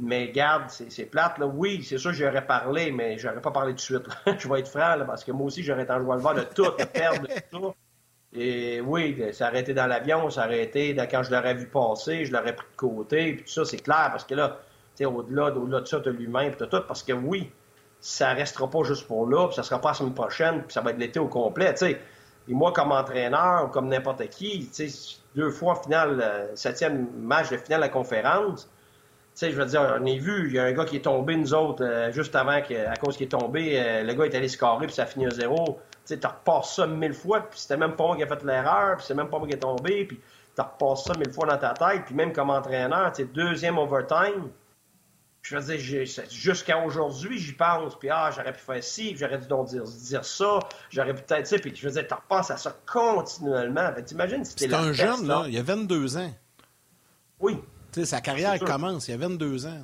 mais 0.00 0.30
garde, 0.30 0.64
c'est 0.68 1.04
plate. 1.04 1.38
Là. 1.38 1.46
Oui, 1.46 1.82
c'est 1.84 1.98
sûr 1.98 2.10
que 2.10 2.16
j'aurais 2.16 2.46
parlé, 2.46 2.90
mais 2.90 3.18
j'aurais 3.18 3.40
pas 3.40 3.50
parlé 3.50 3.74
de 3.74 3.80
suite. 3.80 4.04
je 4.38 4.48
vais 4.48 4.60
être 4.60 4.68
franc, 4.68 4.96
parce 5.06 5.22
que 5.22 5.32
moi 5.32 5.46
aussi, 5.46 5.62
j'aurais 5.62 5.82
été 5.82 5.92
en 5.92 5.98
le 5.98 6.04
voir 6.04 6.34
de 6.34 6.42
tout, 6.42 6.64
de 6.78 6.84
perdre, 6.84 7.28
de 7.28 7.40
tout. 7.50 7.74
Et 8.32 8.80
oui, 8.80 9.22
ça 9.32 9.48
aurait 9.48 9.62
dans 9.62 9.86
l'avion, 9.86 10.30
ça 10.30 10.46
aurait 10.46 10.70
quand 11.10 11.22
je 11.22 11.30
l'aurais 11.30 11.54
vu 11.54 11.66
passer, 11.66 12.24
je 12.24 12.32
l'aurais 12.32 12.54
pris 12.54 12.66
de 12.70 12.76
côté, 12.76 13.32
puis 13.34 13.44
tout 13.44 13.50
ça, 13.50 13.64
c'est 13.64 13.78
clair, 13.78 14.08
parce 14.12 14.24
que 14.24 14.34
là, 14.34 14.60
tu 14.96 14.98
sais, 14.98 15.04
au-delà, 15.04 15.46
au-delà 15.46 15.80
de 15.80 15.86
ça, 15.86 16.00
tu 16.00 16.08
as 16.08 16.12
l'humain, 16.12 16.48
puis 16.50 16.68
tout, 16.68 16.82
parce 16.86 17.02
que 17.02 17.12
oui, 17.12 17.50
ça 18.00 18.32
restera 18.32 18.70
pas 18.70 18.84
juste 18.84 19.06
pour 19.08 19.28
là, 19.28 19.48
puis 19.48 19.56
ça 19.56 19.64
sera 19.64 19.80
pas 19.80 19.88
la 19.88 19.94
semaine 19.94 20.14
prochaine, 20.14 20.62
puis 20.62 20.72
ça 20.72 20.80
va 20.80 20.92
être 20.92 20.98
l'été 20.98 21.18
au 21.18 21.26
complet, 21.26 21.72
tu 21.74 21.86
sais. 21.86 22.00
Et 22.48 22.54
moi, 22.54 22.72
comme 22.72 22.92
entraîneur 22.92 23.64
ou 23.64 23.68
comme 23.68 23.88
n'importe 23.88 24.26
qui, 24.28 24.70
deux 25.34 25.50
fois 25.50 25.74
finale, 25.82 26.20
euh, 26.22 26.46
septième 26.54 27.08
match 27.20 27.50
de 27.50 27.56
finale 27.56 27.80
de 27.80 27.86
la 27.86 27.88
conférence, 27.88 28.68
je 29.36 29.48
veux 29.48 29.66
dire, 29.66 29.98
on 30.00 30.06
a 30.06 30.16
vu, 30.16 30.48
il 30.48 30.54
y 30.54 30.58
a 30.58 30.64
un 30.64 30.72
gars 30.72 30.84
qui 30.84 30.96
est 30.96 31.04
tombé, 31.04 31.36
nous 31.36 31.54
autres, 31.54 31.84
euh, 31.84 32.12
juste 32.12 32.34
avant, 32.36 32.52
à 32.52 32.96
cause 32.96 33.16
qu'il 33.16 33.26
est 33.26 33.30
tombé, 33.30 33.80
euh, 33.80 34.02
le 34.02 34.14
gars 34.14 34.24
est 34.24 34.34
allé 34.34 34.48
scorer, 34.48 34.86
puis 34.86 34.94
ça 34.94 35.04
a 35.04 35.06
fini 35.06 35.26
à 35.26 35.30
zéro. 35.30 35.78
Tu 36.06 36.14
repasses 36.14 36.74
ça 36.74 36.86
mille 36.86 37.14
fois, 37.14 37.48
puis 37.48 37.60
c'était 37.60 37.76
même 37.76 37.94
pas 37.94 38.06
moi 38.06 38.16
qui 38.16 38.22
a 38.22 38.26
fait 38.26 38.42
l'erreur, 38.42 38.96
puis 38.96 39.06
c'est 39.06 39.14
même 39.14 39.28
pas 39.28 39.38
moi 39.38 39.46
qui 39.46 39.54
est 39.54 39.58
tombé, 39.58 40.04
puis 40.04 40.20
tu 40.54 40.60
repasses 40.60 41.04
ça 41.04 41.12
mille 41.16 41.32
fois 41.32 41.46
dans 41.46 41.58
ta 41.58 41.72
tête, 41.72 42.04
puis 42.06 42.14
même 42.14 42.32
comme 42.32 42.50
entraîneur, 42.50 43.12
deuxième 43.32 43.78
overtime, 43.78 44.50
je 45.42 45.56
veux 45.56 45.76
dire, 45.76 46.04
jusqu'à 46.30 46.78
aujourd'hui, 46.84 47.38
j'y 47.38 47.52
pense, 47.52 47.98
puis 47.98 48.10
ah, 48.10 48.30
j'aurais 48.34 48.52
pu 48.52 48.60
faire 48.60 48.84
ci, 48.84 49.16
j'aurais 49.16 49.38
dû 49.38 49.46
donc 49.46 49.68
dire, 49.68 49.84
dire 49.84 50.24
ça, 50.24 50.58
j'aurais 50.90 51.14
peut-être, 51.14 51.42
tu 51.42 51.46
sais, 51.46 51.58
puis 51.58 51.74
je 51.74 51.88
veux 51.88 51.94
dire, 51.94 52.06
tu 52.06 52.14
repenses 52.14 52.50
à 52.50 52.56
ça 52.56 52.76
continuellement. 52.86 53.90
T'imagines 54.04 54.44
si 54.44 54.52
c'était 54.56 54.74
un 54.74 54.92
jeune, 54.92 55.26
là, 55.26 55.44
il 55.46 55.54
y 55.54 55.58
a 55.58 55.62
22 55.62 56.18
ans. 56.18 56.32
Oui. 57.40 57.58
Sa 57.92 58.20
carrière 58.20 58.58
commence, 58.60 59.08
il 59.08 59.12
y 59.12 59.14
a 59.14 59.16
22 59.16 59.66
ans. 59.66 59.82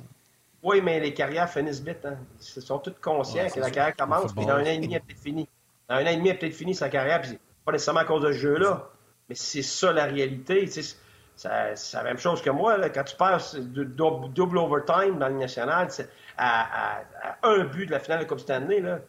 Oui, 0.63 0.81
mais 0.81 0.99
les 0.99 1.13
carrières 1.13 1.49
finissent 1.49 1.81
vite. 1.81 2.05
Hein. 2.05 2.17
Ils 2.39 2.61
sont 2.61 2.79
tous 2.79 2.93
conscients 3.01 3.47
que 3.53 3.59
la 3.59 3.69
carrière 3.69 3.95
commence, 3.95 4.33
puis 4.33 4.45
dans 4.45 4.55
un 4.55 4.63
an 4.63 4.65
et 4.65 4.77
demi, 4.77 4.93
elle 4.93 4.97
est 4.97 4.99
peut-être 5.01 5.21
finie. 5.21 5.47
Dans 5.87 5.95
un 5.95 6.05
an 6.05 6.09
et 6.09 6.15
demi, 6.15 6.29
elle 6.29 6.35
est 6.35 6.39
peut-être 6.39 6.55
finie 6.55 6.75
sa 6.75 6.89
carrière, 6.89 7.21
puis 7.21 7.37
pas 7.65 7.71
nécessairement 7.71 8.01
à 8.01 8.05
cause 8.05 8.23
de 8.23 8.31
ce 8.31 8.37
jeu-là. 8.37 8.89
Mais 9.29 9.35
c'est 9.35 9.61
ça 9.61 9.91
la 9.91 10.05
réalité. 10.05 10.67
C'est 10.67 11.47
la 11.93 12.03
même 12.03 12.17
chose 12.17 12.41
que 12.41 12.49
moi. 12.49 12.77
Là, 12.77 12.89
quand 12.89 13.03
tu 13.03 13.15
passes 13.15 13.55
de 13.55 13.83
double, 13.83 14.57
overtime 14.57 15.19
dans 15.19 15.27
le 15.27 15.35
national, 15.35 15.89
à, 16.37 16.99
à, 16.99 17.37
un 17.43 17.65
but 17.65 17.85
de 17.85 17.91
la 17.91 17.99
finale 17.99 18.21
de 18.21 18.25
Coupe 18.25 18.39
Stanley, 18.39 18.79
là, 18.79 18.99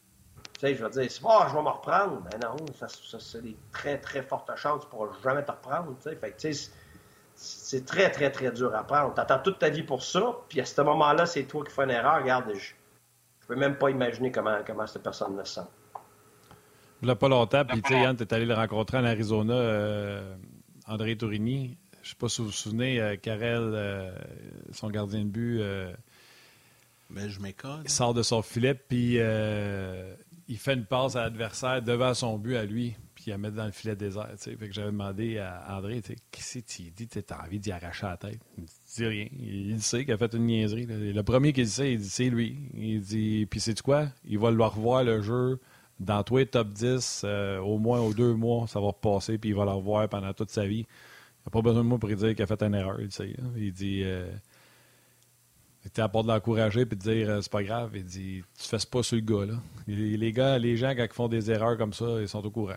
tu 0.54 0.60
sais, 0.60 0.74
je 0.74 0.84
vais 0.84 0.90
dire, 0.90 1.10
oh, 1.24 1.42
je 1.48 1.54
vais 1.54 1.62
me 1.62 1.68
reprendre. 1.68 2.20
Ben 2.30 2.40
non, 2.42 2.56
ça, 2.78 2.88
ça 2.88 3.18
c'est 3.20 3.42
des 3.42 3.56
très, 3.72 3.98
très 3.98 4.22
fortes 4.22 4.50
chances 4.56 4.84
pour 4.86 5.08
jamais 5.22 5.44
te 5.44 5.52
reprendre. 5.52 5.94
Fait 6.00 6.34
c'est 7.40 7.84
très, 7.84 8.10
très, 8.10 8.32
très 8.32 8.50
dur 8.50 8.74
à 8.74 8.82
prendre. 8.82 9.14
Tu 9.14 9.20
attends 9.20 9.38
toute 9.38 9.60
ta 9.60 9.68
vie 9.68 9.84
pour 9.84 10.02
ça, 10.02 10.36
puis 10.48 10.60
à 10.60 10.64
ce 10.64 10.80
moment-là, 10.80 11.24
c'est 11.24 11.44
toi 11.44 11.64
qui 11.64 11.72
fais 11.72 11.84
une 11.84 11.90
erreur. 11.90 12.20
Regarde, 12.20 12.46
je 12.48 12.72
ne 12.72 13.46
peux 13.46 13.54
même 13.54 13.78
pas 13.78 13.90
imaginer 13.90 14.32
comment, 14.32 14.58
comment 14.66 14.86
cette 14.88 15.04
personne 15.04 15.36
le 15.36 15.44
sent. 15.44 15.60
Il 17.00 17.04
n'y 17.04 17.12
a 17.12 17.14
pas 17.14 17.28
longtemps, 17.28 17.64
puis 17.64 17.80
tu 17.80 17.92
sais, 17.92 18.00
Yann, 18.00 18.16
tu 18.16 18.24
es 18.24 18.34
allé 18.34 18.44
le 18.44 18.54
rencontrer 18.54 18.98
en 18.98 19.04
Arizona, 19.04 19.54
euh, 19.54 20.34
André 20.88 21.16
Tourini. 21.16 21.78
Je 22.02 22.08
ne 22.08 22.10
sais 22.10 22.16
pas 22.18 22.28
si 22.28 22.40
vous 22.40 22.48
vous 22.48 22.52
souvenez, 22.52 23.00
euh, 23.00 23.16
Karel, 23.16 23.70
euh, 23.72 24.10
son 24.72 24.90
gardien 24.90 25.20
de 25.20 25.30
but. 25.30 25.62
Ben, 27.10 27.28
je 27.28 27.38
Il 27.84 27.88
sort 27.88 28.14
de 28.14 28.22
son 28.22 28.42
filet, 28.42 28.74
puis 28.74 29.18
il 30.48 30.58
fait 30.58 30.74
une 30.74 30.86
passe 30.86 31.14
à 31.14 31.22
l'adversaire 31.22 31.82
devant 31.82 32.14
son 32.14 32.36
but 32.36 32.56
à 32.56 32.64
lui 32.64 32.96
puis 33.28 33.34
à 33.34 33.38
mettre 33.38 33.56
dans 33.56 33.66
le 33.66 33.72
filet 33.72 33.94
désert. 33.94 34.30
Fait 34.38 34.56
j'avais 34.72 34.90
demandé 34.90 35.36
à 35.36 35.76
André, 35.76 36.00
qu'est-ce 36.30 36.60
que 36.60 36.64
tu 36.64 36.82
dis, 36.90 37.06
tu 37.06 37.18
as 37.28 37.44
envie 37.44 37.58
d'y 37.58 37.70
arracher 37.70 38.06
la 38.06 38.16
tête? 38.16 38.40
Il 38.56 38.64
dit 38.64 39.06
rien. 39.06 39.26
Il 39.38 39.82
sait 39.82 40.06
qu'il 40.06 40.14
a 40.14 40.16
fait 40.16 40.32
une 40.32 40.46
niaiserie. 40.46 40.86
Le 40.86 41.22
premier 41.22 41.52
qui 41.52 41.62
dit 41.62 41.70
ça, 41.70 41.86
il 41.86 41.98
dit 41.98 42.08
c'est 42.08 42.30
lui. 42.30 42.56
Il 42.74 43.02
dit, 43.02 43.46
puis 43.50 43.60
c'est 43.60 43.78
quoi? 43.82 44.06
Il 44.24 44.38
va 44.38 44.50
le 44.50 44.64
revoir 44.64 45.04
le 45.04 45.20
jeu 45.20 45.60
dans 46.00 46.24
les 46.30 46.46
top 46.46 46.68
10, 46.70 47.22
euh, 47.24 47.58
au 47.58 47.76
moins 47.76 48.00
aux 48.00 48.14
deux 48.14 48.32
mois, 48.32 48.66
ça 48.66 48.80
va 48.80 48.86
repasser, 48.86 49.36
puis 49.36 49.50
il 49.50 49.56
va 49.56 49.66
le 49.66 49.72
revoir 49.72 50.08
pendant 50.08 50.32
toute 50.32 50.50
sa 50.50 50.66
vie. 50.66 50.86
Il 50.86 51.48
n'a 51.48 51.50
pas 51.50 51.60
besoin 51.60 51.82
de 51.82 51.88
moi 51.88 51.98
pour 51.98 52.08
lui 52.08 52.16
dire 52.16 52.34
qu'il 52.34 52.42
a 52.42 52.46
fait 52.46 52.62
une 52.62 52.74
erreur. 52.74 52.98
Il, 52.98 53.12
sait, 53.12 53.36
il 53.58 53.72
dit. 53.72 54.04
Euh, 54.04 54.30
à 55.96 56.08
part 56.08 56.22
de 56.22 56.28
l'encourager 56.28 56.82
et 56.82 56.84
de 56.84 56.94
dire 56.94 57.30
euh, 57.30 57.40
c'est 57.40 57.52
pas 57.52 57.62
grave. 57.62 57.92
Il 57.94 58.04
dit 58.04 58.42
tu 58.58 58.68
fais 58.68 58.78
pas 58.90 59.02
sur 59.02 59.16
le 59.16 59.22
gars 59.22 59.46
là. 59.46 59.58
Les, 59.86 60.32
gars, 60.32 60.58
les 60.58 60.76
gens 60.76 60.90
quand 60.90 61.04
ils 61.04 61.12
font 61.12 61.28
des 61.28 61.50
erreurs 61.50 61.78
comme 61.78 61.92
ça, 61.92 62.20
ils 62.20 62.28
sont 62.28 62.44
au 62.44 62.50
courant. 62.50 62.76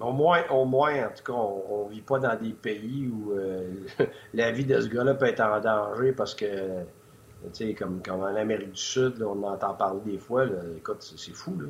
Au 0.00 0.12
moins, 0.12 0.42
au 0.50 0.64
moins, 0.64 1.06
en 1.06 1.10
tout 1.10 1.24
cas, 1.24 1.38
on 1.38 1.84
ne 1.86 1.90
vit 1.90 2.00
pas 2.00 2.18
dans 2.18 2.34
des 2.34 2.52
pays 2.52 3.08
où 3.08 3.32
euh, 3.32 3.70
la 4.34 4.50
vie 4.50 4.64
de 4.64 4.80
ce 4.80 4.88
gars-là 4.88 5.14
peut 5.14 5.26
être 5.26 5.40
en 5.40 5.60
danger 5.60 6.12
parce 6.12 6.34
que, 6.34 6.46
tu 6.46 7.48
sais, 7.52 7.74
comme, 7.74 8.02
comme 8.02 8.20
en 8.20 8.34
Amérique 8.34 8.72
du 8.72 8.80
Sud, 8.80 9.22
on 9.22 9.42
entend 9.42 9.74
parler 9.74 10.00
des 10.04 10.18
fois, 10.18 10.46
écoute, 10.76 11.02
c'est 11.16 11.34
fou, 11.34 11.58
là. 11.60 11.68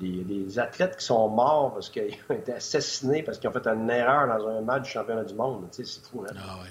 Des, 0.00 0.24
des, 0.24 0.58
athlètes 0.58 0.96
qui 0.96 1.04
sont 1.04 1.28
morts 1.28 1.74
parce 1.74 1.90
qu'ils 1.90 2.16
ont 2.30 2.34
été 2.34 2.54
assassinés 2.54 3.22
parce 3.22 3.38
qu'ils 3.38 3.50
ont 3.50 3.52
fait 3.52 3.66
une 3.66 3.90
erreur 3.90 4.26
dans 4.26 4.48
un 4.48 4.62
match 4.62 4.84
du 4.84 4.90
championnat 4.90 5.24
du 5.24 5.34
monde. 5.34 5.66
Tu 5.70 5.84
sais, 5.84 6.00
c'est 6.00 6.10
fou, 6.10 6.22
hein? 6.22 6.34
Ah 6.34 6.62
ouais. 6.62 6.70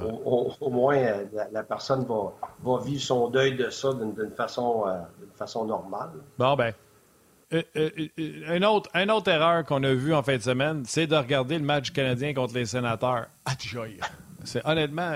Au, 0.00 0.70
moins, 0.70 0.96
euh, 0.96 1.24
la, 1.50 1.62
personne 1.62 2.04
va, 2.04 2.32
va, 2.62 2.78
vivre 2.82 3.02
son 3.02 3.28
deuil 3.28 3.56
de 3.56 3.68
ça 3.68 3.92
d'une 3.92 4.30
façon, 4.30 4.84
euh, 4.86 5.00
façon 5.34 5.66
normale. 5.66 6.12
Bon, 6.38 6.56
ben, 6.56 6.72
euh, 7.52 7.62
euh, 7.76 7.90
euh, 8.18 8.56
une, 8.56 8.64
autre, 9.10 9.28
erreur 9.28 9.64
qu'on 9.64 9.82
a 9.82 9.92
vue 9.92 10.14
en 10.14 10.22
fin 10.22 10.36
de 10.36 10.42
semaine, 10.42 10.84
c'est 10.86 11.06
de 11.06 11.16
regarder 11.16 11.58
le 11.58 11.64
match 11.64 11.90
canadien 11.90 12.32
contre 12.32 12.54
les 12.54 12.66
sénateurs. 12.66 13.26
C'est, 14.44 14.66
honnêtement, 14.66 15.12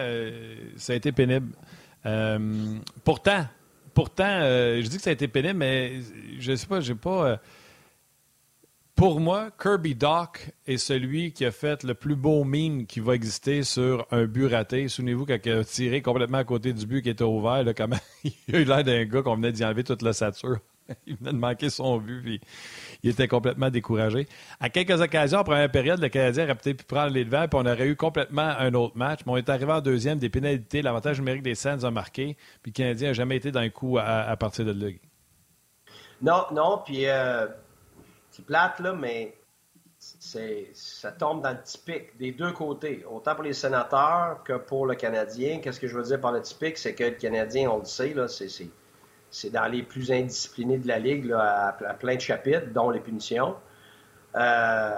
ça 0.77 0.92
a 0.92 0.96
été 0.96 1.12
pénible. 1.12 1.53
pourtant, 3.05 3.46
pourtant 3.94 4.40
je 4.40 4.87
dis 4.87 4.96
que 4.96 5.03
ça 5.03 5.11
a 5.11 5.14
été 5.14 5.29
pénible, 5.29 5.59
mais 5.59 5.94
je 6.38 6.55
sais 6.55 6.66
pas, 6.66 6.81
j'ai 6.81 6.94
pas. 6.94 7.40
pour 8.94 9.18
moi, 9.18 9.51
Kirby 9.61 9.94
Doc 9.94 10.53
est 10.66 10.77
celui 10.77 11.33
qui 11.33 11.44
a 11.44 11.51
fait 11.51 11.83
le 11.83 11.94
plus 11.94 12.16
beau 12.16 12.44
meme 12.44 12.87
qui 12.87 13.01
va 13.01 13.14
exister 13.14 13.62
sur 13.62 14.07
un 14.11 14.27
but 14.27 14.46
raté. 14.46 14.87
Souvenez-vous 14.88 15.27
quand 15.27 15.38
il 15.44 15.53
a 15.53 15.64
tiré 15.64 16.03
complètement 16.03 16.38
à 16.38 16.44
côté 16.44 16.72
du 16.72 16.87
but 16.87 17.03
qui 17.03 17.11
était 17.11 17.25
ouvert, 17.25 17.64
là, 17.64 17.75
comment 17.75 17.99
il 18.25 18.55
a 18.55 18.59
eu 18.61 18.64
l'air 18.64 18.85
d'un 18.85 19.05
gars 19.07 19.22
qu'on 19.22 19.37
venait 19.37 19.53
d'y 19.53 19.64
enlever 19.64 19.83
toute 19.83 20.03
la 20.03 20.12
sature. 20.12 20.61
il 21.07 21.16
venait 21.16 21.33
de 21.33 21.38
manquer 21.38 21.70
son 21.70 21.99
but, 21.99 22.22
puis 22.22 22.40
il 23.03 23.11
était 23.11 23.29
complètement 23.29 23.70
découragé. 23.70 24.27
À 24.61 24.68
quelques 24.68 25.01
occasions, 25.01 25.38
en 25.38 25.44
première 25.44 25.70
période, 25.70 26.01
le 26.01 26.09
Canadien 26.09 26.44
aurait 26.44 26.55
peut-être 26.55 26.79
pu 26.79 26.85
prendre 26.85 27.12
les 27.12 27.25
devants, 27.25 27.46
puis 27.49 27.61
on 27.62 27.66
aurait 27.66 27.88
eu 27.88 27.96
complètement 27.96 28.55
un 28.59 28.72
autre 28.75 28.96
match. 28.96 29.20
Mais 29.27 29.33
on 29.33 29.37
est 29.37 29.49
arrivé 29.49 29.72
en 29.72 29.81
deuxième, 29.81 30.18
des 30.18 30.29
pénalités, 30.29 30.83
l'avantage 30.83 31.18
numérique 31.18 31.42
des 31.42 31.55
Sands 31.55 31.85
a 31.85 31.90
marqué, 31.90 32.37
puis 32.62 32.72
le 32.72 32.77
Canadien 32.77 33.09
n'a 33.09 33.14
jamais 33.14 33.37
été 33.37 33.51
d'un 33.51 33.68
coup 33.68 33.99
à, 33.99 34.37
partir 34.37 34.64
de 34.64 34.72
là. 34.72 34.92
Non, 36.22 36.44
non, 36.53 36.83
puis 36.85 37.07
euh, 37.07 37.46
c'est 38.31 38.44
plate, 38.44 38.81
là, 38.81 38.94
mais 38.94 39.35
ça 39.99 41.11
tombe 41.12 41.42
dans 41.42 41.53
le 41.53 41.62
typique 41.62 42.16
des 42.18 42.33
deux 42.33 42.53
côtés, 42.53 43.05
autant 43.11 43.35
pour 43.35 43.44
les 43.44 43.53
sénateurs 43.53 44.42
que 44.44 44.55
pour 44.55 44.87
le 44.87 44.94
Canadien. 44.94 45.61
Qu'est-ce 45.61 45.81
que 45.81 45.88
je 45.88 45.96
veux 45.96 46.05
dire 46.05 46.20
par 46.20 46.33
le 46.33 46.42
typique? 46.42 46.79
C'est 46.79 46.94
que 46.94 47.05
le 47.05 47.11
Canadien, 47.12 47.70
on 47.70 47.79
le 47.79 47.85
sait, 47.85 48.14
là, 48.14 48.29
c'est 48.29 48.49
c'est 49.37 49.51
dans 49.51 49.66
les 49.66 49.83
plus 49.83 50.11
indisciplinés 50.11 50.79
de 50.79 50.88
la 50.88 50.99
Ligue 50.99 51.31
à, 51.31 51.77
plein 52.01 52.14
de 52.14 52.20
chapitres, 52.20 52.72
dont 52.72 52.88
les 52.88 53.01
punitions. 53.01 53.55
Euh, 54.35 54.90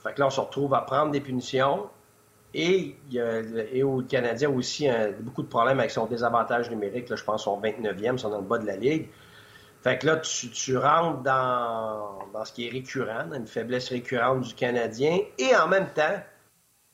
fait 0.00 0.14
que 0.14 0.20
là, 0.20 0.28
on 0.28 0.30
se 0.30 0.40
retrouve 0.40 0.74
à 0.74 0.82
prendre 0.82 1.10
des 1.10 1.20
punitions. 1.20 1.90
Et, 2.54 2.96
et 3.72 3.82
au 3.82 4.02
Canadien 4.02 4.48
aussi, 4.50 4.88
beaucoup 5.20 5.42
de 5.42 5.48
problèmes 5.48 5.80
avec 5.80 5.90
son 5.90 6.06
désavantage 6.06 6.70
numérique. 6.70 7.08
Là, 7.08 7.16
je 7.16 7.24
pense 7.24 7.44
son 7.44 7.60
29e, 7.60 8.16
sont 8.16 8.30
dans 8.30 8.38
le 8.38 8.44
bas 8.44 8.58
de 8.58 8.66
la 8.66 8.76
Ligue. 8.76 9.08
Fait 9.82 9.98
que 9.98 10.06
là, 10.06 10.18
tu, 10.18 10.76
rentres 10.76 11.22
dans, 11.22 12.18
dans, 12.32 12.44
ce 12.44 12.52
qui 12.52 12.68
est 12.68 12.70
récurrent, 12.70 13.32
une 13.32 13.48
faiblesse 13.48 13.88
récurrente 13.88 14.42
du 14.42 14.54
Canadien. 14.54 15.18
Et 15.36 15.56
en 15.56 15.66
même 15.66 15.88
temps, 15.92 16.20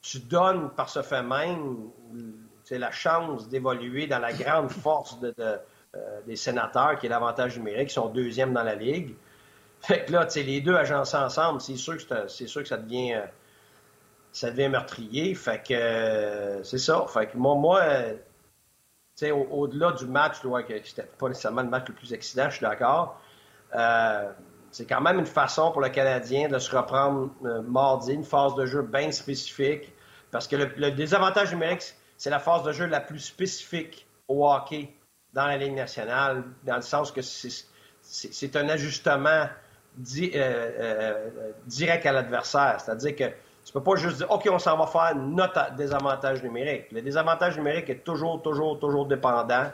tu 0.01 0.21
donnes 0.21 0.71
par 0.71 0.89
ce 0.89 1.03
fait 1.03 1.23
même 1.23 1.91
la 2.71 2.91
chance 2.91 3.51
d'évoluer 3.51 4.07
dans 4.07 4.19
la 4.19 4.33
grande 4.33 4.71
force 4.71 5.21
de 5.21 5.35
des 6.27 6.37
sénateurs, 6.37 6.99
qui 6.99 7.07
est 7.07 7.09
l'avantage 7.09 7.57
numérique, 7.57 7.89
qui 7.89 7.95
sont 7.95 8.09
deuxième 8.09 8.53
dans 8.53 8.63
la 8.63 8.75
ligue. 8.75 9.15
Fait 9.81 10.05
que 10.05 10.13
là, 10.13 10.27
les 10.35 10.61
deux 10.61 10.75
agencés 10.75 11.17
ensemble, 11.17 11.61
c'est 11.61 11.77
sûr 11.77 11.97
que 11.97 12.65
ça 12.65 12.77
devient 12.77 13.15
euh, 13.15 13.27
ça 14.33 14.51
devient 14.51 14.69
meurtrier. 14.69 15.35
Fait 15.35 15.63
que 15.63 15.75
euh, 15.75 16.63
c'est 16.65 16.79
ça. 16.79 17.05
Fait 17.09 17.27
que 17.27 17.37
moi, 17.37 17.55
moi 17.55 17.83
au-delà 19.51 19.93
du 19.93 20.07
match, 20.07 20.37
je 20.43 20.63
que 20.63 20.87
c'était 20.87 21.03
pas 21.05 21.29
nécessairement 21.29 21.63
le 21.63 21.69
match 21.69 21.89
le 21.89 21.95
plus 21.95 22.13
excitant, 22.13 22.51
je 22.51 22.57
suis 22.57 22.67
d'accord. 22.67 23.21
c'est 24.71 24.87
quand 24.87 25.01
même 25.01 25.19
une 25.19 25.27
façon 25.27 25.73
pour 25.73 25.81
le 25.81 25.89
Canadien 25.89 26.49
de 26.49 26.59
se 26.59 26.75
reprendre 26.75 27.31
mardi, 27.63 28.13
une 28.13 28.25
phase 28.25 28.55
de 28.57 28.67
jeu 28.67 28.83
bien 28.83 29.11
spécifique. 29.11 29.93
Parce 30.31 30.49
que 30.49 30.57
le, 30.57 30.67
le 30.77 30.91
désavantage 30.91 31.53
numérique, 31.53 31.95
c'est 32.19 32.31
la 32.31 32.41
phase 32.41 32.63
de 32.65 32.73
jeu 32.73 32.87
la 32.87 33.01
plus 33.01 33.21
spécifique 33.21 34.07
au 34.29 34.47
hockey 34.47 34.96
dans 35.37 35.47
la 35.47 35.59
Ligue 35.59 35.75
nationale, 35.75 36.45
dans 36.65 36.77
le 36.77 36.83
sens 36.83 37.13
que 37.13 37.21
c'est 37.21 38.57
un 38.57 38.69
ajustement 38.71 39.29
euh, 39.39 40.31
euh, 40.35 41.31
direct 41.67 42.07
à 42.07 42.13
l'adversaire. 42.13 42.81
C'est-à-dire 42.81 43.15
que 43.15 43.25
tu 43.63 43.73
peux 43.73 43.83
pas 43.83 43.97
juste 43.97 44.17
dire, 44.17 44.31
OK, 44.31 44.49
on 44.51 44.59
s'en 44.59 44.79
va 44.79 44.87
faire 44.87 45.15
notre 45.15 45.75
désavantage 45.75 46.43
numérique. 46.43 46.91
Le 46.91 47.03
désavantage 47.03 47.59
numérique 47.59 47.91
est 47.91 48.03
toujours, 48.03 48.41
toujours, 48.41 48.79
toujours 48.79 49.05
dépendant 49.05 49.71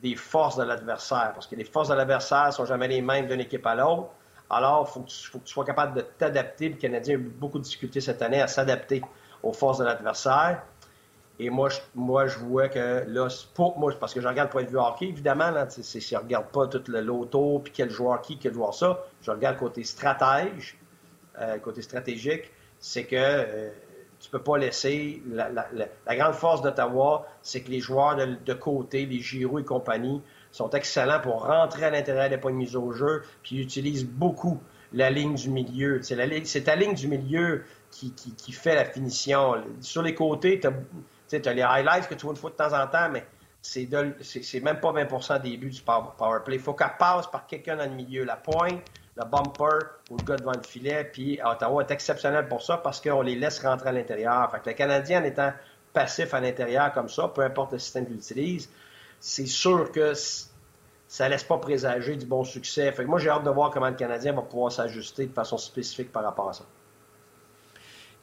des 0.00 0.14
forces 0.14 0.56
de 0.56 0.62
l'adversaire, 0.62 1.32
parce 1.34 1.48
que 1.48 1.56
les 1.56 1.64
forces 1.64 1.88
de 1.88 1.94
l'adversaire 1.94 2.52
sont 2.52 2.64
jamais 2.64 2.86
les 2.86 3.02
mêmes 3.02 3.26
d'une 3.26 3.40
équipe 3.40 3.66
à 3.66 3.74
l'autre. 3.74 4.10
Alors, 4.48 4.86
il 4.88 4.92
faut, 4.92 5.04
faut, 5.32 5.38
que 5.40 5.44
tu 5.44 5.52
sois 5.52 5.64
capable 5.64 5.96
de 5.96 6.02
t'adapter. 6.02 6.68
Le 6.68 6.76
Canadien 6.76 7.16
a 7.16 7.18
eu 7.18 7.22
beaucoup 7.22 7.58
de 7.58 7.64
difficultés 7.64 8.00
cette 8.00 8.22
année 8.22 8.40
à 8.40 8.46
s'adapter 8.46 9.02
aux 9.42 9.52
forces 9.52 9.78
de 9.78 9.84
l'adversaire. 9.84 10.62
Et 11.42 11.48
moi, 11.48 11.70
je, 11.70 11.78
moi, 11.94 12.26
je 12.26 12.38
vois 12.38 12.68
que 12.68 13.02
là, 13.06 13.28
pour 13.54 13.78
moi, 13.78 13.90
parce 13.98 14.12
que 14.12 14.20
je 14.20 14.28
regarde 14.28 14.48
le 14.48 14.52
point 14.52 14.62
de 14.62 14.68
vue 14.68 14.78
hockey, 14.78 15.06
évidemment, 15.06 15.50
là, 15.50 15.66
c'est, 15.70 15.98
je 15.98 16.14
ne 16.14 16.20
regarde 16.20 16.48
pas 16.48 16.66
tout 16.66 16.82
le 16.88 17.00
loto, 17.00 17.60
puis 17.64 17.72
quel 17.74 17.88
joueur 17.88 18.20
qui, 18.20 18.36
quel 18.36 18.52
joueur 18.52 18.74
ça. 18.74 19.02
Je 19.22 19.30
regarde 19.30 19.56
côté 19.56 19.82
stratège, 19.82 20.76
euh, 21.40 21.56
côté 21.58 21.80
stratégique, 21.80 22.50
c'est 22.78 23.04
que 23.04 23.16
euh, 23.16 23.70
tu 24.20 24.28
peux 24.28 24.42
pas 24.42 24.58
laisser. 24.58 25.22
La, 25.30 25.48
la, 25.48 25.66
la, 26.06 26.16
grande 26.16 26.34
force 26.34 26.60
d'Ottawa, 26.60 27.26
c'est 27.40 27.62
que 27.62 27.70
les 27.70 27.80
joueurs 27.80 28.16
de, 28.16 28.36
de, 28.44 28.52
côté, 28.52 29.06
les 29.06 29.20
Giroud 29.20 29.62
et 29.62 29.64
compagnie, 29.64 30.20
sont 30.52 30.68
excellents 30.70 31.20
pour 31.20 31.46
rentrer 31.46 31.84
à 31.84 31.90
l'intérieur 31.90 32.28
des 32.28 32.36
points 32.36 32.52
de 32.52 32.56
mise 32.56 32.76
au 32.76 32.92
jeu, 32.92 33.22
puis 33.42 33.56
ils 33.56 33.62
utilisent 33.62 34.06
beaucoup 34.06 34.60
la 34.92 35.08
ligne 35.08 35.36
du 35.36 35.48
milieu. 35.48 36.02
C'est, 36.02 36.44
c'est 36.44 36.64
ta 36.64 36.76
ligne 36.76 36.94
du 36.94 37.08
milieu 37.08 37.64
qui, 37.90 38.12
qui, 38.12 38.34
qui, 38.34 38.52
fait 38.52 38.74
la 38.74 38.84
finition. 38.84 39.54
Sur 39.80 40.02
les 40.02 40.14
côtés, 40.14 40.60
tu 40.60 40.66
as 40.66 40.72
tu 41.30 41.48
as 41.48 41.52
les 41.52 41.62
highlights 41.62 42.08
que 42.08 42.14
tu 42.14 42.22
vois 42.22 42.32
une 42.32 42.38
fois 42.38 42.50
de 42.50 42.56
temps 42.56 42.72
en 42.72 42.86
temps, 42.86 43.08
mais 43.10 43.24
c'est, 43.62 43.88
c'est, 44.22 44.60
même 44.60 44.80
pas 44.80 44.92
20 44.92 45.38
des 45.40 45.56
buts 45.56 45.70
du 45.70 45.82
power 45.82 46.38
play. 46.44 46.56
Il 46.56 46.62
faut 46.62 46.74
qu'elle 46.74 46.96
passe 46.98 47.26
par 47.26 47.46
quelqu'un 47.46 47.76
dans 47.76 47.84
le 47.84 47.94
milieu. 47.94 48.24
La 48.24 48.36
pointe, 48.36 48.80
le 49.16 49.24
bumper 49.24 49.86
ou 50.10 50.16
le 50.16 50.24
gars 50.24 50.36
devant 50.36 50.52
le 50.52 50.62
filet. 50.62 51.04
Puis 51.04 51.38
Ottawa 51.44 51.82
est 51.82 51.90
exceptionnel 51.90 52.48
pour 52.48 52.62
ça 52.62 52.78
parce 52.78 53.00
qu'on 53.00 53.22
les 53.22 53.36
laisse 53.36 53.60
rentrer 53.60 53.90
à 53.90 53.92
l'intérieur. 53.92 54.50
Fait 54.50 54.60
que 54.60 54.70
le 54.70 54.74
Canadien, 54.74 55.20
en 55.20 55.24
étant 55.24 55.52
passif 55.92 56.32
à 56.34 56.40
l'intérieur 56.40 56.92
comme 56.92 57.08
ça, 57.08 57.28
peu 57.28 57.42
importe 57.42 57.72
le 57.72 57.78
système 57.78 58.06
qu'il 58.06 58.16
utilise, 58.16 58.70
c'est 59.18 59.46
sûr 59.46 59.92
que 59.92 60.14
ça 60.14 61.28
laisse 61.28 61.44
pas 61.44 61.58
présager 61.58 62.16
du 62.16 62.24
bon 62.24 62.44
succès. 62.44 62.90
Fait 62.92 63.04
que 63.04 63.08
moi, 63.08 63.18
j'ai 63.18 63.28
hâte 63.28 63.44
de 63.44 63.50
voir 63.50 63.70
comment 63.70 63.88
le 63.88 63.96
Canadien 63.96 64.32
va 64.32 64.42
pouvoir 64.42 64.72
s'ajuster 64.72 65.26
de 65.26 65.32
façon 65.32 65.58
spécifique 65.58 66.12
par 66.12 66.22
rapport 66.22 66.48
à 66.48 66.52
ça. 66.52 66.64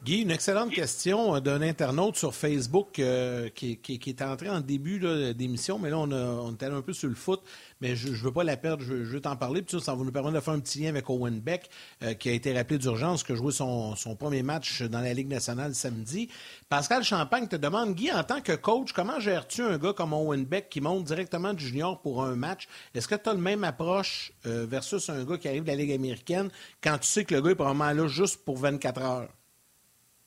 Guy, 0.04 0.20
une 0.20 0.30
excellente 0.30 0.70
question 0.70 1.34
euh, 1.34 1.40
d'un 1.40 1.60
internaute 1.60 2.16
sur 2.16 2.32
Facebook 2.32 3.00
euh, 3.00 3.48
qui, 3.48 3.80
est 3.84 4.22
entré 4.22 4.48
en 4.48 4.60
début 4.60 5.00
d'émission, 5.34 5.80
mais 5.80 5.90
là, 5.90 5.98
on, 5.98 6.52
est 6.52 6.62
allé 6.62 6.74
un 6.76 6.82
peu 6.82 6.92
sur 6.92 7.08
le 7.08 7.16
foot, 7.16 7.42
mais 7.80 7.96
je 7.96 8.08
ne 8.08 8.14
veux 8.14 8.32
pas 8.32 8.44
la 8.44 8.56
perdre, 8.56 8.84
je, 8.84 9.04
je 9.04 9.14
veux 9.14 9.20
t'en 9.20 9.34
parler. 9.34 9.60
Puis 9.60 9.80
ça, 9.80 9.96
va 9.96 10.04
nous 10.04 10.12
permettre 10.12 10.36
de 10.36 10.40
faire 10.40 10.54
un 10.54 10.60
petit 10.60 10.80
lien 10.80 10.90
avec 10.90 11.10
Owen 11.10 11.40
Beck, 11.40 11.68
euh, 12.04 12.14
qui 12.14 12.28
a 12.28 12.32
été 12.32 12.56
rappelé 12.56 12.78
d'urgence, 12.78 13.24
qui 13.24 13.34
joué 13.34 13.50
son, 13.50 13.96
son, 13.96 14.14
premier 14.14 14.44
match 14.44 14.82
dans 14.82 15.00
la 15.00 15.12
Ligue 15.12 15.28
nationale 15.28 15.74
samedi. 15.74 16.28
Pascal 16.68 17.02
Champagne 17.02 17.48
te 17.48 17.56
demande, 17.56 17.94
Guy, 17.94 18.12
en 18.12 18.22
tant 18.22 18.40
que 18.40 18.52
coach, 18.52 18.92
comment 18.92 19.18
gères-tu 19.18 19.62
un 19.62 19.78
gars 19.78 19.94
comme 19.94 20.12
Owen 20.12 20.44
Beck 20.44 20.68
qui 20.68 20.80
monte 20.80 21.04
directement 21.04 21.54
du 21.54 21.66
junior 21.66 22.00
pour 22.00 22.22
un 22.22 22.36
match? 22.36 22.68
Est-ce 22.94 23.08
que 23.08 23.16
tu 23.16 23.28
as 23.28 23.34
le 23.34 23.40
même 23.40 23.64
approche 23.64 24.32
versus 24.44 25.10
un 25.10 25.24
gars 25.24 25.38
qui 25.38 25.48
arrive 25.48 25.64
de 25.64 25.68
la 25.68 25.76
Ligue 25.76 25.92
américaine 25.92 26.50
quand 26.80 26.98
tu 26.98 27.08
sais 27.08 27.24
que 27.24 27.34
le 27.34 27.42
gars 27.42 27.50
est 27.50 27.54
probablement 27.56 27.92
là 27.92 28.06
juste 28.06 28.44
pour 28.44 28.58
24 28.58 29.02
heures? 29.02 29.37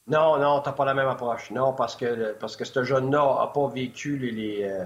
Non, 0.08 0.38
non, 0.38 0.62
t'as 0.62 0.72
pas 0.74 0.86
la 0.86 0.94
même 0.94 1.08
approche. 1.08 1.52
Non, 1.52 1.74
parce 1.74 1.96
que 1.96 2.34
parce 2.34 2.56
que 2.56 2.66
ce 2.66 2.84
jeune-là 2.84 3.38
n'a 3.40 3.48
pas 3.48 3.68
vécu 3.68 4.18
les, 4.18 4.64
euh, 4.64 4.86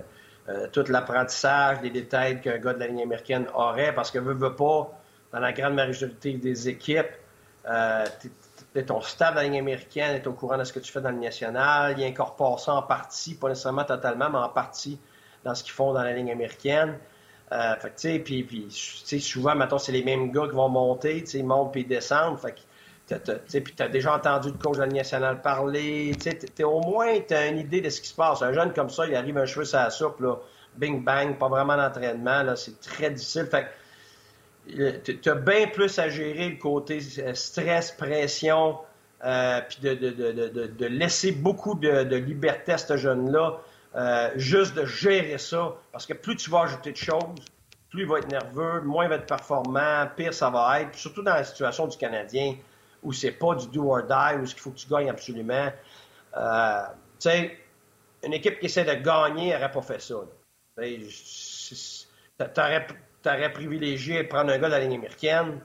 euh, 0.50 0.68
tout 0.72 0.84
l'apprentissage, 0.90 1.82
les 1.82 1.90
détails 1.90 2.42
qu'un 2.42 2.58
gars 2.58 2.74
de 2.74 2.80
la 2.80 2.88
ligne 2.88 3.02
américaine 3.02 3.48
aurait, 3.54 3.94
parce 3.96 4.12
que 4.12 4.20
veut, 4.20 4.34
veut 4.34 4.56
pas, 4.56 4.92
dans 5.32 5.40
la 5.40 5.54
grande 5.54 5.74
majorité 5.74 6.34
des 6.34 6.70
équipes, 6.70 7.08
euh, 7.68 8.06
ton 8.86 9.02
staff 9.02 9.32
de 9.32 9.38
la 9.38 9.44
ligne 9.44 9.60
américaine 9.60 10.16
est 10.16 10.28
au 10.28 10.34
courant 10.34 10.58
de 10.58 10.64
ce 10.64 10.74
que 10.74 10.80
tu 10.80 10.92
fais 10.92 11.02
dans 11.02 11.12
le 11.12 11.18
national, 11.18 11.96
il 11.98 12.04
incorpore 12.04 12.60
ça 12.60 12.74
en 12.74 12.84
partie, 12.84 13.36
pas 13.36 13.50
nécessairement 13.50 13.86
totalement, 13.86 14.30
mais 14.30 14.38
en 14.38 14.50
partie 14.50 15.00
dans 15.44 15.56
ce 15.56 15.64
qu'ils 15.64 15.74
font 15.74 15.94
dans 15.94 16.04
la 16.04 16.14
ligne 16.14 16.32
américaine. 16.32 17.00
Euh, 17.52 17.76
fait 17.78 17.90
que, 17.90 17.96
tu 17.96 18.10
sais, 18.10 18.20
puis, 18.20 18.44
puis 18.44 18.70
souvent, 19.22 19.56
maintenant, 19.56 19.78
c'est 19.78 19.92
les 19.92 20.04
mêmes 20.04 20.32
gars 20.32 20.48
qui 20.48 20.56
vont 20.56 20.70
monter, 20.70 21.22
tu 21.24 21.28
sais, 21.28 21.40
ils 21.40 21.46
montent 21.46 21.72
puis 21.72 21.82
ils 21.82 21.88
descendent. 21.88 22.40
Fait 22.40 22.54
que, 22.54 22.60
puis 23.08 23.76
tu 23.76 23.84
as 23.84 23.88
déjà 23.88 24.16
entendu 24.16 24.50
le 24.50 24.58
coach 24.58 24.78
de 24.78 24.82
la 24.82 24.88
nationale 24.88 25.42
parler. 25.42 26.14
Au 26.64 26.82
moins, 26.82 27.20
tu 27.28 27.34
as 27.34 27.48
une 27.48 27.60
idée 27.60 27.82
de 27.82 27.90
ce 27.90 28.02
qui 28.02 28.08
se 28.08 28.16
passe. 28.16 28.42
Un 28.42 28.54
jeune 28.54 28.74
comme 28.74 28.90
ça, 28.90 29.06
il 29.06 29.16
arrive 29.16 29.38
un 29.38 29.46
cheveu 29.46 29.66
sur 29.66 29.78
la 29.78 29.90
soupe, 29.90 30.20
là, 30.22 30.38
bing 30.76 31.04
bang, 31.04 31.38
pas 31.38 31.48
vraiment 31.48 31.78
d'entraînement. 31.78 32.44
Là, 32.44 32.56
c'est 32.56 32.80
très 32.80 33.12
difficile. 33.12 33.46
Fait 33.46 33.68
tu 34.68 35.30
as 35.30 35.36
bien 35.36 35.68
plus 35.68 36.00
à 36.00 36.10
gérer 36.10 36.50
le 36.50 36.58
côté 36.58 37.00
euh, 37.20 37.36
stress, 37.36 37.92
pression, 37.92 38.80
euh, 39.24 39.62
puis 39.70 39.78
de, 39.82 39.94
de, 39.94 40.32
de, 40.32 40.68
de, 40.68 40.86
laisser 40.88 41.32
beaucoup 41.32 41.76
de, 41.76 42.16
liberté 42.16 42.74
à 42.74 42.78
ce 42.78 42.98
jeune-là. 42.98 43.60
Euh, 43.96 44.32
juste 44.36 44.76
de 44.76 44.86
gérer 44.86 45.38
ça. 45.38 45.76
Parce 45.92 46.06
que 46.06 46.14
plus 46.14 46.36
tu 46.36 46.50
vas 46.50 46.62
ajouter 46.62 46.92
de 46.92 46.98
choses, 46.98 47.24
plus 47.90 48.02
il 48.02 48.08
va 48.08 48.18
être 48.18 48.28
nerveux, 48.28 48.82
moins 48.82 49.06
il 49.06 49.10
va 49.10 49.16
être 49.16 49.28
performant, 49.28 50.08
pire 50.18 50.34
ça 50.34 50.50
va 50.50 50.82
être. 50.82 50.96
surtout 50.96 51.22
dans 51.22 51.34
la 51.34 51.44
situation 51.44 51.88
du 51.88 51.96
Canadien 51.98 52.56
où 53.06 53.14
c'est 53.14 53.32
pas 53.32 53.56
du 53.56 53.68
do 53.68 53.90
or 53.90 54.04
die, 54.04 54.42
où 54.42 54.46
ce 54.46 54.54
qu'il 54.54 54.62
faut 54.62 54.72
que 54.72 54.78
tu 54.78 54.90
gagnes 54.90 55.10
absolument. 55.10 55.72
Euh, 56.36 56.82
tu 57.20 57.30
sais, 57.30 57.58
une 58.24 58.34
équipe 58.34 58.60
qui 58.60 58.66
essaie 58.66 58.84
de 58.84 59.02
gagner 59.02 59.54
n'aurait 59.54 59.72
pas 59.72 59.82
fait 59.82 60.02
ça. 60.02 60.16
Tu 60.78 60.90
aurais 63.30 63.54
privilégié 63.54 64.26
prendre 64.26 64.52
un 64.52 64.58
gars 64.58 64.68
de 64.68 64.74
la 64.74 64.80
ligne 64.80 64.96
américaine, 64.96 65.62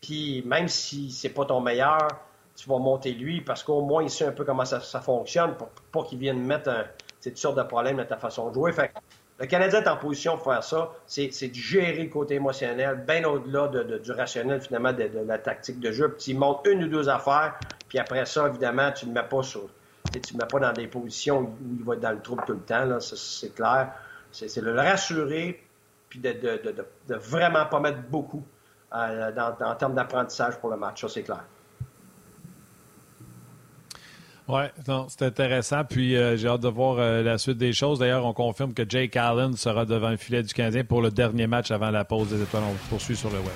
puis 0.00 0.42
même 0.46 0.68
si 0.68 1.12
c'est 1.12 1.28
pas 1.28 1.44
ton 1.44 1.60
meilleur, 1.60 2.08
tu 2.56 2.68
vas 2.68 2.78
monter 2.78 3.12
lui 3.12 3.40
parce 3.40 3.62
qu'au 3.62 3.82
moins 3.82 4.02
il 4.02 4.10
sait 4.10 4.26
un 4.26 4.32
peu 4.32 4.44
comment 4.44 4.64
ça, 4.64 4.80
fonctionne 5.00 5.56
pour, 5.56 5.68
pas 5.92 6.02
qu'il 6.02 6.18
vienne 6.18 6.44
mettre 6.44 6.70
un, 6.70 6.86
toutes 7.22 7.36
sortes 7.36 7.56
de 7.56 7.62
problèmes 7.62 7.98
dans 7.98 8.06
ta 8.06 8.16
façon 8.16 8.48
de 8.48 8.54
jouer. 8.54 8.72
Fait 8.72 8.92
le 9.38 9.46
Canadien 9.46 9.82
est 9.82 9.88
en 9.88 9.96
position 9.96 10.36
de 10.36 10.40
faire 10.40 10.64
ça. 10.64 10.90
C'est 11.06 11.28
de 11.28 11.54
gérer 11.54 12.02
le 12.02 12.08
côté 12.08 12.34
émotionnel, 12.34 13.04
bien 13.06 13.24
au-delà 13.24 13.68
de, 13.68 13.98
du 13.98 14.10
rationnel, 14.10 14.60
finalement, 14.60 14.92
de, 14.92 15.08
la 15.26 15.38
tactique 15.38 15.78
de 15.78 15.92
jeu. 15.92 16.08
Puis 16.08 16.32
il 16.32 16.38
monte 16.38 16.66
une 16.66 16.84
ou 16.84 16.88
deux 16.88 17.08
affaires, 17.08 17.58
puis 17.88 17.98
après 17.98 18.26
ça, 18.26 18.48
évidemment, 18.48 18.90
tu 18.92 19.06
ne 19.06 19.12
mets 19.12 19.22
pas 19.22 19.42
sur. 19.42 19.68
Tu 20.12 20.34
ne 20.34 20.40
mets 20.40 20.46
pas 20.46 20.58
dans 20.58 20.72
des 20.72 20.86
positions 20.86 21.42
où 21.42 21.56
il 21.78 21.84
va 21.84 21.94
être 21.94 22.00
dans 22.00 22.12
le 22.12 22.20
trouble 22.20 22.42
tout 22.46 22.54
le 22.54 22.60
temps, 22.60 22.98
c'est 23.00 23.54
clair. 23.54 23.92
C'est 24.32 24.56
le 24.56 24.74
rassurer, 24.74 25.62
puis 26.08 26.18
de, 26.18 26.32
de, 26.32 27.14
vraiment 27.14 27.66
pas 27.66 27.80
mettre 27.80 28.00
beaucoup 28.08 28.42
euh, 28.94 29.30
en 29.60 29.74
termes 29.74 29.94
d'apprentissage 29.94 30.58
pour 30.58 30.70
le 30.70 30.76
match. 30.76 31.00
Ça, 31.02 31.08
c'est 31.08 31.22
clair. 31.22 31.44
Oui, 34.48 34.62
c'est 35.08 35.22
intéressant. 35.22 35.84
Puis 35.84 36.16
euh, 36.16 36.38
j'ai 36.38 36.48
hâte 36.48 36.62
de 36.62 36.68
voir 36.68 36.98
euh, 36.98 37.22
la 37.22 37.36
suite 37.36 37.58
des 37.58 37.74
choses. 37.74 37.98
D'ailleurs, 37.98 38.24
on 38.24 38.32
confirme 38.32 38.72
que 38.72 38.82
Jake 38.88 39.14
Allen 39.16 39.54
sera 39.56 39.84
devant 39.84 40.08
le 40.08 40.16
filet 40.16 40.42
du 40.42 40.54
Canadien 40.54 40.84
pour 40.84 41.02
le 41.02 41.10
dernier 41.10 41.46
match 41.46 41.70
avant 41.70 41.90
la 41.90 42.06
pause 42.06 42.30
des 42.30 42.42
étoiles. 42.42 42.62
On 42.64 42.88
poursuit 42.88 43.14
sur 43.14 43.28
le 43.28 43.40
web. 43.40 43.48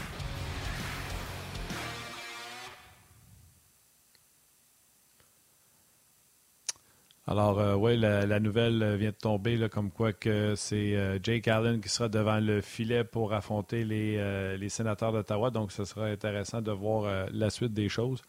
Alors, 7.27 7.59
euh, 7.59 7.75
oui, 7.75 7.97
la, 7.97 8.41
nouvelle 8.41 8.97
vient 8.97 9.13
de 9.13 9.17
tomber, 9.17 9.69
comme 9.71 9.91
quoi 9.91 10.13
que 10.13 10.55
c'est 10.57 11.19
Jake 11.23 11.49
Allen 11.49 11.81
qui 11.81 11.89
sera 11.89 12.11
devant 12.11 12.39
le 12.39 12.61
filet 12.61 13.05
pour 13.05 13.33
affronter 13.33 13.85
les, 13.85 14.59
les 14.59 14.69
sénateurs 14.69 15.13
d'Ottawa. 15.13 15.49
Donc, 15.51 15.73
ce 15.73 15.87
sera 15.87 16.07
intéressant 16.07 16.61
de 16.61 16.73
voir 16.73 17.29
la 17.33 17.49
suite 17.49 17.73
des 17.73 17.89
choses. 17.89 18.23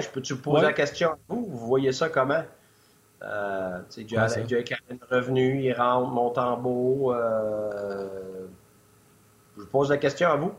Je 0.00 0.08
peux-tu 0.08 0.36
poser 0.36 0.66
la 0.66 0.72
question 0.72 1.10
à 1.10 1.18
vous? 1.28 1.46
Vous 1.48 1.66
voyez 1.66 1.92
ça 1.92 2.08
comment? 2.08 2.42
Euh, 3.22 3.80
Jake 3.96 4.72
Allen 4.72 4.98
revenu, 5.10 5.62
il 5.62 5.72
rentre, 5.72 6.10
Montembeau. 6.10 7.12
Euh, 7.12 8.46
je 9.56 9.62
vous 9.62 9.68
pose 9.68 9.90
la 9.90 9.96
question 9.96 10.28
à 10.28 10.36
vous. 10.36 10.52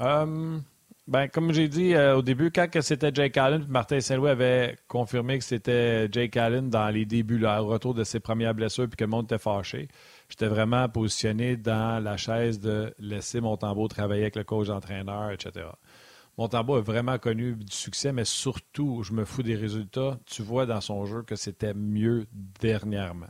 Euh, 0.00 0.58
ben, 1.06 1.28
comme 1.28 1.52
j'ai 1.52 1.68
dit 1.68 1.94
euh, 1.94 2.16
au 2.16 2.22
début, 2.22 2.50
quand 2.50 2.68
c'était 2.80 3.12
Jake 3.14 3.36
Allen, 3.36 3.66
Martin 3.68 4.00
Saint-Louis 4.00 4.30
avait 4.30 4.76
confirmé 4.88 5.38
que 5.38 5.44
c'était 5.44 6.08
Jake 6.10 6.36
Allen 6.36 6.70
dans 6.70 6.88
les 6.88 7.04
débuts, 7.04 7.38
là, 7.38 7.62
au 7.62 7.66
retour 7.66 7.94
de 7.94 8.02
ses 8.02 8.18
premières 8.18 8.54
blessures, 8.54 8.88
puis 8.88 8.96
que 8.96 9.04
le 9.04 9.10
monde 9.10 9.24
était 9.24 9.38
fâché, 9.38 9.88
j'étais 10.28 10.46
vraiment 10.46 10.88
positionné 10.88 11.56
dans 11.56 12.02
la 12.02 12.16
chaise 12.16 12.60
de 12.60 12.94
laisser 12.98 13.40
Montembeau 13.40 13.88
travailler 13.88 14.22
avec 14.22 14.36
le 14.36 14.44
coach 14.44 14.68
d'entraîneur, 14.68 15.30
etc. 15.30 15.66
Montembeau 16.38 16.76
a 16.76 16.80
vraiment 16.80 17.18
connu 17.18 17.54
du 17.54 17.74
succès, 17.74 18.12
mais 18.12 18.24
surtout, 18.24 19.02
je 19.02 19.12
me 19.12 19.24
fous 19.24 19.42
des 19.42 19.54
résultats. 19.54 20.18
Tu 20.26 20.42
vois 20.42 20.64
dans 20.66 20.80
son 20.80 21.04
jeu 21.04 21.22
que 21.22 21.36
c'était 21.36 21.74
mieux 21.74 22.26
dernièrement. 22.60 23.28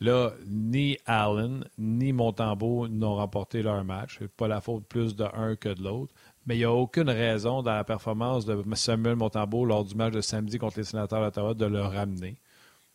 Là, 0.00 0.32
ni 0.46 0.96
Allen 1.06 1.64
ni 1.76 2.12
Montembeau 2.12 2.86
n'ont 2.86 3.16
remporté 3.16 3.62
leur 3.62 3.84
match. 3.84 4.18
C'est 4.20 4.30
pas 4.30 4.46
la 4.46 4.60
faute 4.60 4.86
plus 4.86 5.16
de 5.16 5.24
un 5.34 5.56
que 5.56 5.70
de 5.70 5.82
l'autre. 5.82 6.14
Mais 6.46 6.54
il 6.54 6.58
n'y 6.58 6.64
a 6.64 6.72
aucune 6.72 7.10
raison 7.10 7.62
dans 7.62 7.74
la 7.74 7.84
performance 7.84 8.46
de 8.46 8.62
Samuel 8.74 9.16
Montembeau 9.16 9.64
lors 9.64 9.84
du 9.84 9.96
match 9.96 10.14
de 10.14 10.20
samedi 10.20 10.58
contre 10.58 10.78
les 10.78 10.84
sénateurs 10.84 11.20
d'Ottawa 11.20 11.54
de 11.54 11.66
le 11.66 11.82
ramener. 11.82 12.38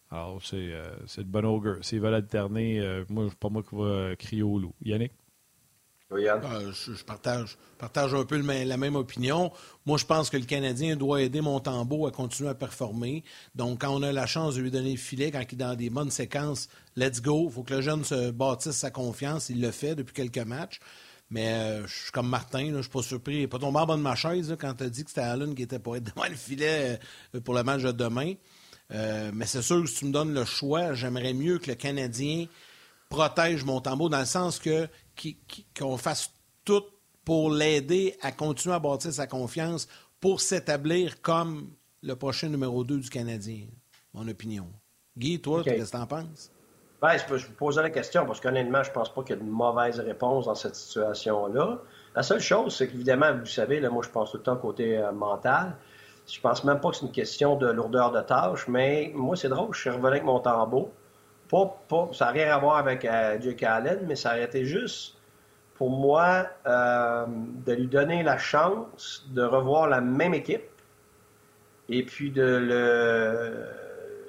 Alors, 0.10 0.41
c'est 0.43 0.71
euh, 0.71 0.95
de 1.17 1.23
bon 1.23 1.45
augure. 1.45 1.84
S'ils 1.84 1.99
veulent 1.99 2.13
alterner, 2.13 2.79
euh, 2.79 3.03
moi, 3.10 3.27
pas 3.39 3.49
moi 3.49 3.63
qui 3.63 3.75
va 3.75 4.15
crier 4.15 4.43
au 4.43 4.58
loup. 4.58 4.73
Yannick? 4.82 5.12
Euh, 6.15 6.71
je, 6.71 7.04
partage, 7.04 7.58
partage 7.78 8.13
un 8.13 8.26
peu 8.26 8.38
la 8.38 8.78
même 8.78 8.95
opinion. 8.95 9.52
Moi, 9.86 9.97
je 9.97 10.06
pense 10.06 10.30
que 10.30 10.38
le 10.38 10.45
Canadien 10.45 10.95
doit 10.95 11.21
aider 11.21 11.41
Montembeau 11.41 12.08
à 12.08 12.12
continuer 12.12 12.49
à 12.49 12.56
performer. 12.56 13.23
Donc, 13.56 13.82
quand 13.82 13.93
on 13.93 14.04
a 14.04 14.12
la 14.12 14.26
chance 14.26 14.56
de 14.56 14.62
lui 14.62 14.71
donner 14.71 14.91
le 14.91 14.97
filet, 14.97 15.32
quand 15.32 15.39
il 15.39 15.54
est 15.54 15.58
dans 15.58 15.76
des 15.76 15.89
bonnes 15.89 16.12
séquences, 16.12 16.69
let's 16.95 17.21
go. 17.21 17.47
Il 17.47 17.54
faut 17.54 17.63
que 17.63 17.76
le 17.76 17.82
jeune 17.82 18.04
se 18.04 18.32
bâtisse 18.32 18.76
sa 18.76 18.91
confiance. 18.91 19.49
Il 19.49 19.62
le 19.62 19.71
fait 19.71 19.95
depuis 19.95 20.13
quelques 20.13 20.45
matchs. 20.45 20.80
Mais 21.30 21.82
je 21.88 21.93
suis 21.93 22.12
comme 22.12 22.30
Martin, 22.30 22.73
je 22.76 22.82
suis 22.82 22.91
pas 22.91 23.02
surpris. 23.02 23.36
Il 23.36 23.39
n'est 23.41 23.47
pas 23.47 23.60
tombé 23.60 23.80
en 23.80 23.86
bas 23.86 23.95
de 23.95 24.02
ma 24.02 24.15
chaise 24.15 24.56
quand 24.60 24.76
tu 24.76 24.84
as 24.84 24.89
dit 24.89 25.04
que 25.04 25.10
c'était 25.10 25.21
Allen 25.21 25.56
qui 25.56 25.63
était 25.63 25.80
pour 25.80 25.95
être 25.95 26.04
devant 26.15 26.28
le 26.28 26.36
filet 26.36 26.99
pour 27.43 27.56
le 27.56 27.63
match 27.63 27.82
de 27.82 27.91
demain. 27.91 28.34
mais 28.91 29.45
c'est 29.45 29.63
sûr 29.63 29.82
que 29.82 29.89
si 29.89 29.95
tu 29.95 30.06
me 30.06 30.12
donnes 30.12 30.34
le 30.34 30.45
choix, 30.45 30.93
j'aimerais 30.93 31.34
mieux 31.34 31.58
que 31.58 31.71
le 31.71 31.76
Canadien 31.76 32.45
protège 33.13 33.63
Montembeau 33.63 34.10
dans 34.10 34.19
le 34.19 34.26
sens 34.26 34.58
que 34.58 34.88
qu'on 35.78 35.97
fasse 35.97 36.32
tout 36.65 36.84
pour 37.23 37.52
l'aider 37.52 38.17
à 38.21 38.32
continuer 38.32 38.73
à 38.73 38.80
bâtir 38.80 39.13
sa 39.13 39.28
confiance 39.28 39.88
pour 40.19 40.41
s'établir 40.41 41.21
comme 41.21 41.69
le 42.02 42.15
prochain 42.15 42.49
numéro 42.49 42.84
2 42.84 42.97
du 42.97 43.10
Canadien, 43.10 43.67
mon 44.13 44.28
opinion. 44.28 44.67
Guy, 45.15 45.39
toi, 45.39 45.63
qu'est-ce 45.63 45.91
que 45.91 45.97
tu 45.97 46.02
en 46.02 46.08
penses? 46.08 46.52
Ben, 47.02 47.15
je, 47.17 47.38
je 47.38 47.47
vous 47.47 47.54
poser 47.54 47.84
la 47.84 47.91
question 47.91 48.26
parce 48.26 48.39
qu'honnêtement, 48.39 48.82
je 48.82 48.91
pense 48.91 49.13
pas 49.13 49.21
qu'il 49.21 49.36
y 49.36 49.39
ait 49.39 49.43
de 49.43 49.47
mauvaise 49.47 49.99
réponse 49.99 50.45
dans 50.45 50.56
cette 50.56 50.76
situation-là. 50.76 51.82
La 52.15 52.23
seule 52.23 52.39
chose, 52.39 52.76
c'est 52.76 52.88
qu'évidemment, 52.88 53.32
vous 53.38 53.45
savez, 53.45 53.80
là, 53.80 53.91
moi, 53.91 54.02
je 54.04 54.10
pense 54.10 54.32
tout 54.32 54.38
le 54.38 54.43
temps 54.43 54.56
côté 54.56 54.97
euh, 54.97 55.12
mental. 55.12 55.76
Je 56.26 56.39
pense 56.39 56.63
même 56.63 56.80
pas 56.80 56.89
que 56.89 56.95
c'est 56.95 57.06
une 57.06 57.12
question 57.12 57.58
de 57.58 57.67
lourdeur 57.67 58.12
de 58.12 58.21
tâche, 58.21 58.67
mais 58.67 59.12
moi, 59.13 59.36
c'est 59.36 59.49
drôle, 59.49 59.73
je 59.73 59.82
suis 59.82 59.89
revenu 59.89 60.08
avec 60.08 60.23
mon 60.23 60.39
tambour. 60.39 60.89
Pas, 61.49 61.77
pas, 61.88 62.10
ça 62.13 62.25
n'a 62.25 62.32
rien 62.32 62.56
à 62.56 62.58
voir 62.58 62.77
avec 62.77 63.06
euh, 63.06 63.39
Jake 63.39 63.63
Allen, 63.63 64.06
mais 64.08 64.15
ça 64.15 64.29
aurait 64.29 64.43
été 64.43 64.65
juste 64.65 65.17
pour 65.75 65.89
moi 65.89 66.47
euh, 66.65 67.25
de 67.27 67.73
lui 67.73 67.88
donner 67.88 68.23
la 68.23 68.38
chance 68.38 69.25
de 69.32 69.43
revoir 69.43 69.88
la 69.88 70.01
même 70.01 70.34
équipe 70.34 70.63
et 71.89 72.03
puis 72.03 72.32
de 72.32 72.43
le 72.43 73.67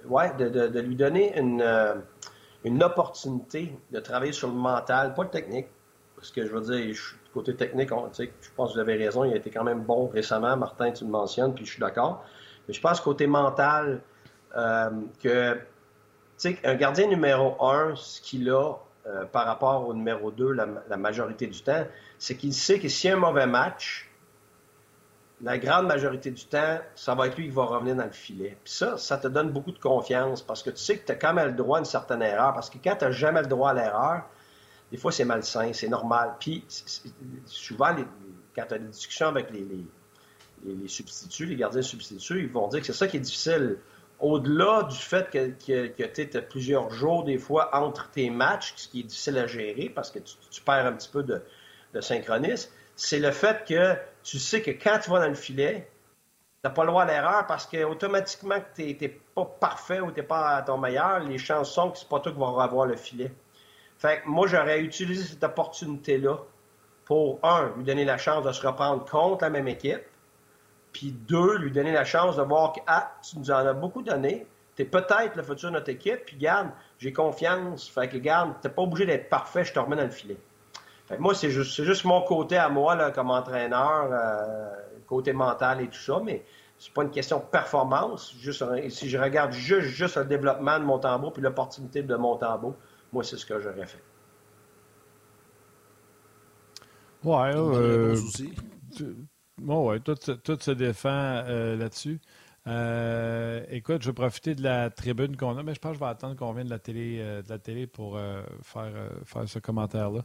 ouais, 0.07 0.35
de, 0.37 0.49
de, 0.49 0.81
lui 0.81 0.97
donner 0.97 1.39
une, 1.39 1.63
euh, 1.63 1.95
une 2.65 2.83
opportunité 2.83 3.77
de 3.91 4.01
travailler 4.01 4.33
sur 4.33 4.49
le 4.49 4.55
mental, 4.55 5.15
pas 5.15 5.25
le 5.25 5.31
technique. 5.31 5.69
Parce 6.17 6.31
que 6.31 6.47
je 6.47 6.51
veux 6.51 6.61
dire, 6.61 6.97
côté 7.33 7.55
technique, 7.55 7.93
on, 7.93 8.11
je 8.13 8.25
pense 8.57 8.71
que 8.71 8.75
vous 8.75 8.81
avez 8.81 8.97
raison, 8.97 9.25
il 9.25 9.33
a 9.33 9.37
été 9.37 9.51
quand 9.51 9.65
même 9.65 9.83
bon 9.83 10.09
récemment. 10.09 10.57
Martin, 10.57 10.93
tu 10.93 11.05
le 11.05 11.11
mentionnes, 11.11 11.55
puis 11.55 11.65
je 11.65 11.73
suis 11.73 11.81
d'accord. 11.81 12.25
Mais 12.67 12.75
je 12.75 12.81
pense 12.81 13.01
côté 13.01 13.27
mental, 13.27 14.01
euh, 14.57 14.91
que 15.23 15.59
un 16.65 16.75
gardien 16.75 17.07
numéro 17.07 17.57
un, 17.65 17.95
ce 17.97 18.21
qu'il 18.21 18.51
a 18.51 18.75
euh, 19.07 19.25
par 19.27 19.47
rapport 19.47 19.87
au 19.87 19.93
numéro 19.93 20.31
2 20.31 20.53
la, 20.53 20.97
majorité 20.97 21.47
du 21.47 21.63
temps, 21.63 21.85
c'est 22.19 22.37
qu'il 22.37 22.55
sait 22.55 22.79
que 22.79 22.89
s'il 22.89 23.11
y 23.11 23.13
a 23.13 23.17
un 23.17 23.21
mauvais 23.21 23.47
match, 23.47 24.11
la 25.43 25.59
grande 25.59 25.87
majorité 25.87 26.31
du 26.31 26.47
temps, 26.47 26.79
ça 26.95 27.15
va 27.15 27.27
être 27.27 27.37
lui 27.37 27.45
qui 27.45 27.51
va 27.51 27.65
revenir 27.65 27.97
dans 27.97 28.05
le 28.07 28.13
filet. 28.13 28.57
Puis 28.65 28.73
ça, 28.73 28.97
ça 28.97 29.19
te 29.19 29.29
donne 29.29 29.51
beaucoup 29.51 29.73
de 29.73 29.79
confiance 29.79 30.41
parce 30.41 30.63
que 30.63 30.71
tu 30.71 30.79
sais 30.79 30.97
que 30.97 31.05
tu 31.05 31.13
as 31.13 31.17
quand 31.17 31.35
même 31.35 31.49
le 31.49 31.55
droit 31.55 31.79
à 31.79 31.81
une 31.81 31.85
certaine 31.85 32.23
erreur. 32.23 32.55
Parce 32.55 32.71
que 32.71 32.79
quand 32.83 32.97
tu 32.97 33.05
n'as 33.05 33.11
jamais 33.11 33.43
le 33.43 33.49
droit 33.49 33.71
à 33.71 33.75
l'erreur, 33.75 34.23
des 34.91 34.97
fois 34.97 35.13
c'est 35.13 35.27
malsain, 35.27 35.71
c'est 35.75 35.89
normal. 35.89 36.37
Puis 36.41 36.65
souvent, 37.45 37.95
quand 38.57 38.65
tu 38.67 38.75
as 38.75 38.79
des 38.79 38.89
discussions 38.89 39.29
avec 39.29 39.51
les, 39.51 39.67
les, 40.65 40.89
substituts, 40.89 41.47
les 41.47 41.57
gardiens 41.57 41.83
substituts, 41.83 42.45
ils 42.45 42.49
vont 42.51 42.69
dire 42.69 42.81
que 42.81 42.87
c'est 42.87 42.95
ça 42.95 43.07
qui 43.07 43.19
est 43.19 43.21
difficile 43.21 43.77
au-delà 44.21 44.85
du 44.85 44.97
fait 44.97 45.31
que, 45.31 45.49
tu 46.07 46.37
as 46.37 46.43
plusieurs 46.43 46.91
jours, 46.91 47.25
des 47.25 47.39
fois, 47.39 47.75
entre 47.75 48.11
tes 48.11 48.31
matchs, 48.31 48.75
ce 48.77 48.89
qui 48.89 49.01
est 49.01 49.05
difficile 49.05 49.39
à 49.39 49.47
gérer 49.47 49.89
parce 49.89 50.11
que 50.11 50.19
tu, 50.19 50.61
perds 50.63 50.87
un 50.87 50.93
petit 50.93 51.09
peu 51.09 51.23
de, 51.23 51.43
synchronisme, 52.01 52.71
c'est 52.97 53.21
le 53.21 53.31
fait 53.31 53.65
que 53.67 53.95
tu 54.23 54.39
sais 54.39 54.63
que 54.63 54.71
quand 54.71 54.99
tu 55.03 55.11
vas 55.11 55.21
dans 55.21 55.29
le 55.29 55.35
filet, 55.35 55.89
tu 56.63 56.69
n'as 56.69 56.71
pas 56.71 56.83
le 56.83 56.91
droit 56.91 57.03
à 57.03 57.07
l'erreur 57.07 57.47
parce 57.47 57.67
qu'automatiquement, 57.67 58.61
que 58.61 58.83
tu 58.83 58.97
n'es 59.01 59.09
pas 59.35 59.45
parfait 59.45 60.01
ou 60.01 60.11
tu 60.11 60.21
n'es 60.21 60.27
pas 60.27 60.57
à 60.57 60.63
ton 60.63 60.79
meilleur, 60.79 61.21
les 61.21 61.39
chances 61.39 61.73
sont 61.73 61.91
que 61.91 61.99
c'est 61.99 62.09
pas 62.09 62.21
toi 62.21 62.33
qui 62.33 62.39
vas 62.39 62.63
avoir 62.63 62.87
le 62.87 62.97
filet. 62.97 63.33
Fait 63.99 64.23
que 64.23 64.29
moi, 64.29 64.47
j'aurais 64.47 64.81
utilisé 64.81 65.25
cette 65.25 65.45
opportunité-là 65.45 66.39
pour, 67.05 67.39
un, 67.43 67.73
lui 67.77 67.85
donner 67.85 68.05
la 68.05 68.19
chance 68.19 68.45
de 68.45 68.53
se 68.53 68.67
reprendre 68.67 69.05
contre 69.05 69.45
la 69.45 69.51
même 69.51 69.69
équipe, 69.69 70.03
puis 70.95 71.13
deux, 71.13 71.59
lui 71.59 71.73
donner 71.73 71.93
la 71.93 72.05
chance 72.05 72.37
de 72.37 72.43
voir 72.43 72.73
que, 72.73 72.81
ah, 72.87 73.13
tu 73.21 73.39
nous 73.39 73.51
en 73.51 73.57
as 73.57 73.75
beaucoup 73.75 74.01
donné, 74.01 74.47
tu 74.77 74.83
es 74.83 74.85
peut-être 74.87 75.37
le 75.37 75.43
futur 75.43 75.69
de 75.69 75.75
notre 75.75 75.91
équipe, 75.91 76.25
puis 76.25 76.37
garde, 76.37 76.71
j'ai 76.99 77.13
confiance, 77.13 77.89
fait 77.89 78.09
que 78.09 78.17
garde, 78.17 78.55
t'es 78.63 78.69
pas 78.71 78.83
obligé 78.83 79.05
d'être 79.05 79.29
parfait, 79.29 79.65
je 79.65 79.73
te 79.75 79.79
remets 79.79 79.97
dans 79.97 80.05
le 80.05 80.11
filet. 80.11 80.39
Fait 81.07 81.17
que 81.17 81.21
moi, 81.21 81.35
c'est 81.35 81.51
juste, 81.51 81.83
juste 81.83 82.05
mon 82.05 82.23
côté 82.23 82.57
à 82.57 82.69
moi, 82.69 82.95
là, 82.95 83.11
comme 83.11 83.31
entraîneur, 83.31 84.09
euh, 84.11 84.71
côté 85.07 85.33
mental 85.33 85.83
et 85.83 85.89
tout 85.89 85.99
ça, 85.99 86.21
mais 86.25 86.45
c'est 86.79 86.95
pas 86.95 87.03
une 87.03 87.11
question 87.11 87.39
de 87.39 87.45
performance. 87.45 88.35
Juste, 88.39 88.65
si 88.89 89.11
je 89.11 89.19
regarde 89.19 89.53
juste, 89.53 89.89
juste 89.89 90.17
le 90.17 90.25
développement 90.25 90.79
de 90.79 90.85
mon 90.85 90.99
tambour 90.99 91.33
puis 91.33 91.43
l'opportunité 91.43 92.03
de 92.03 92.17
mon 92.17 92.37
tambour, 92.37 92.75
moi, 93.13 93.23
c'est 93.23 93.37
ce 93.37 93.45
que 93.45 93.61
j'aurais 93.61 93.87
fait. 93.87 94.03
Ouais, 97.23 97.53
euh, 97.55 98.17
Bon, 99.59 99.91
oui, 99.91 100.01
tout, 100.01 100.17
se 100.17 100.71
défend 100.73 101.09
euh, 101.11 101.77
là-dessus. 101.77 102.19
Euh, 102.67 103.63
écoute, 103.71 104.03
je 104.03 104.09
vais 104.09 104.15
profiter 104.15 104.55
de 104.55 104.63
la 104.63 104.91
tribune 104.91 105.37
qu'on 105.37 105.57
a, 105.57 105.63
mais 105.63 105.75
je 105.75 105.79
pense 105.79 105.93
que 105.93 105.99
je 105.99 106.05
vais 106.05 106.11
attendre 106.11 106.35
qu'on 106.35 106.53
vienne 106.53 106.67
de 106.67 106.71
la 106.71 106.79
télé, 106.79 107.19
euh, 107.21 107.43
de 107.43 107.49
la 107.49 107.59
télé 107.59 107.87
pour 107.87 108.19
faire, 108.63 108.93
faire 109.25 109.49
ce 109.49 109.59
commentaire-là. 109.59 110.25